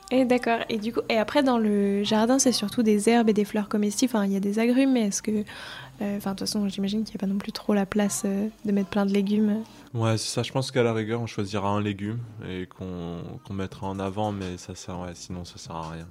Et 0.10 0.24
d'accord. 0.24 0.60
Et 0.70 0.78
du 0.78 0.94
coup, 0.94 1.02
et 1.10 1.18
après 1.18 1.44
dans 1.44 1.58
le 1.58 2.04
jardin, 2.04 2.40
c'est 2.40 2.54
surtout 2.54 2.82
des 2.82 3.10
herbes 3.10 3.28
et 3.30 3.34
des 3.34 3.44
fleurs 3.44 3.68
comestibles. 3.68 4.12
Enfin, 4.16 4.26
il 4.26 4.32
y 4.32 4.38
a 4.38 4.40
des 4.40 4.58
agrumes, 4.60 4.94
mais 4.94 5.08
est-ce 5.08 5.22
que, 5.22 5.32
euh, 6.02 6.18
enfin, 6.18 6.32
de 6.32 6.38
toute 6.38 6.48
façon, 6.48 6.68
j'imagine 6.70 7.04
qu'il 7.04 7.14
n'y 7.16 7.18
a 7.18 7.24
pas 7.28 7.32
non 7.32 7.38
plus 7.38 7.52
trop 7.52 7.74
la 7.74 7.86
place 7.86 8.24
euh, 8.26 8.48
de 8.64 8.72
mettre 8.72 8.90
plein 8.90 9.06
de 9.06 9.12
légumes. 9.12 9.64
Ouais, 9.94 10.18
c'est 10.18 10.30
ça. 10.34 10.44
Je 10.44 10.52
pense 10.54 10.72
qu'à 10.72 10.84
la 10.84 10.94
rigueur, 10.94 11.20
on 11.20 11.28
choisira 11.28 11.70
un 11.70 11.82
légume 11.82 12.20
et 12.48 12.68
qu'on 12.68 13.18
qu'on 13.46 13.54
mettra 13.54 13.88
en 13.88 14.00
avant, 14.00 14.32
mais 14.32 14.58
ça 14.58 14.76
sert, 14.76 14.98
ouais, 15.00 15.12
sinon 15.14 15.44
ça 15.44 15.58
sert 15.58 15.76
à 15.76 15.90
rien. 15.90 16.08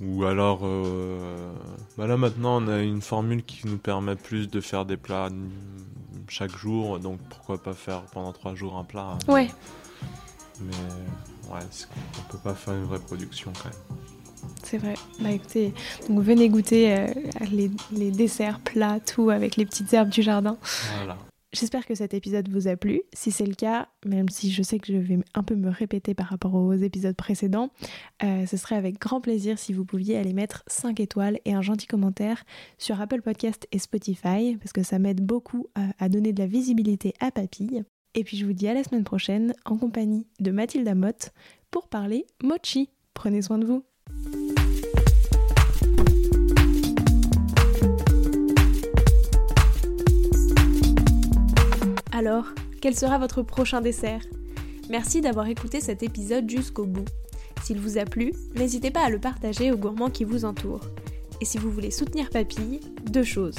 Ou 0.00 0.24
alors, 0.24 0.60
euh, 0.64 1.52
bah 1.96 2.06
là 2.06 2.16
maintenant, 2.16 2.60
on 2.62 2.68
a 2.68 2.80
une 2.82 3.00
formule 3.00 3.42
qui 3.44 3.66
nous 3.66 3.78
permet 3.78 4.14
plus 4.16 4.50
de 4.50 4.60
faire 4.60 4.84
des 4.84 4.96
plats 4.96 5.30
chaque 6.28 6.54
jour, 6.56 6.98
donc 6.98 7.18
pourquoi 7.30 7.62
pas 7.62 7.72
faire 7.72 8.02
pendant 8.12 8.32
trois 8.32 8.54
jours 8.54 8.76
un 8.76 8.84
plat. 8.84 9.12
hein. 9.14 9.32
Ouais. 9.32 9.48
Mais 10.60 10.72
ouais, 11.52 11.60
on 12.18 12.32
peut 12.32 12.38
pas 12.38 12.54
faire 12.54 12.74
une 12.74 12.84
vraie 12.84 13.00
production 13.00 13.52
quand 13.62 13.70
même. 13.70 13.98
C'est 14.62 14.78
vrai. 14.78 14.94
Bah 15.20 15.30
écoutez, 15.30 15.72
donc 16.08 16.20
venez 16.20 16.48
goûter 16.48 16.92
euh, 16.92 17.06
les, 17.50 17.70
les, 17.92 18.10
desserts, 18.10 18.60
plats, 18.60 19.00
tout 19.00 19.30
avec 19.30 19.56
les 19.56 19.64
petites 19.64 19.92
herbes 19.92 20.08
du 20.08 20.22
jardin. 20.22 20.58
Voilà. 20.96 21.16
J'espère 21.52 21.86
que 21.86 21.94
cet 21.94 22.12
épisode 22.12 22.50
vous 22.50 22.68
a 22.68 22.76
plu. 22.76 23.02
Si 23.14 23.30
c'est 23.30 23.46
le 23.46 23.54
cas, 23.54 23.88
même 24.04 24.28
si 24.28 24.50
je 24.50 24.62
sais 24.62 24.78
que 24.78 24.92
je 24.92 24.98
vais 24.98 25.18
un 25.32 25.42
peu 25.42 25.54
me 25.54 25.70
répéter 25.70 26.12
par 26.12 26.26
rapport 26.26 26.54
aux 26.54 26.74
épisodes 26.74 27.16
précédents, 27.16 27.70
euh, 28.22 28.44
ce 28.44 28.56
serait 28.58 28.76
avec 28.76 28.98
grand 28.98 29.22
plaisir 29.22 29.58
si 29.58 29.72
vous 29.72 29.86
pouviez 29.86 30.18
aller 30.18 30.34
mettre 30.34 30.64
5 30.66 31.00
étoiles 31.00 31.38
et 31.46 31.54
un 31.54 31.62
gentil 31.62 31.86
commentaire 31.86 32.44
sur 32.76 33.00
Apple 33.00 33.22
Podcast 33.22 33.66
et 33.72 33.78
Spotify, 33.78 34.56
parce 34.56 34.72
que 34.74 34.82
ça 34.82 34.98
m'aide 34.98 35.24
beaucoup 35.24 35.68
à, 35.74 35.86
à 35.98 36.08
donner 36.10 36.34
de 36.34 36.40
la 36.40 36.46
visibilité 36.46 37.14
à 37.20 37.30
Papille. 37.30 37.84
Et 38.18 38.24
puis 38.24 38.38
je 38.38 38.46
vous 38.46 38.54
dis 38.54 38.66
à 38.66 38.72
la 38.72 38.82
semaine 38.82 39.04
prochaine 39.04 39.54
en 39.66 39.76
compagnie 39.76 40.26
de 40.40 40.50
Mathilde 40.50 40.90
Motte 40.96 41.32
pour 41.70 41.86
parler 41.86 42.26
mochi. 42.42 42.88
Prenez 43.12 43.42
soin 43.42 43.58
de 43.58 43.66
vous. 43.66 43.84
Alors, 52.10 52.46
quel 52.80 52.96
sera 52.96 53.18
votre 53.18 53.42
prochain 53.42 53.82
dessert? 53.82 54.22
Merci 54.88 55.20
d'avoir 55.20 55.46
écouté 55.48 55.80
cet 55.80 56.02
épisode 56.02 56.48
jusqu'au 56.48 56.86
bout. 56.86 57.04
S'il 57.62 57.78
vous 57.78 57.98
a 57.98 58.06
plu, 58.06 58.32
n'hésitez 58.54 58.90
pas 58.90 59.04
à 59.04 59.10
le 59.10 59.18
partager 59.18 59.70
aux 59.72 59.76
gourmands 59.76 60.10
qui 60.10 60.24
vous 60.24 60.46
entourent. 60.46 60.86
Et 61.42 61.44
si 61.44 61.58
vous 61.58 61.70
voulez 61.70 61.90
soutenir 61.90 62.30
Papille, 62.30 62.80
deux 63.10 63.24
choses. 63.24 63.58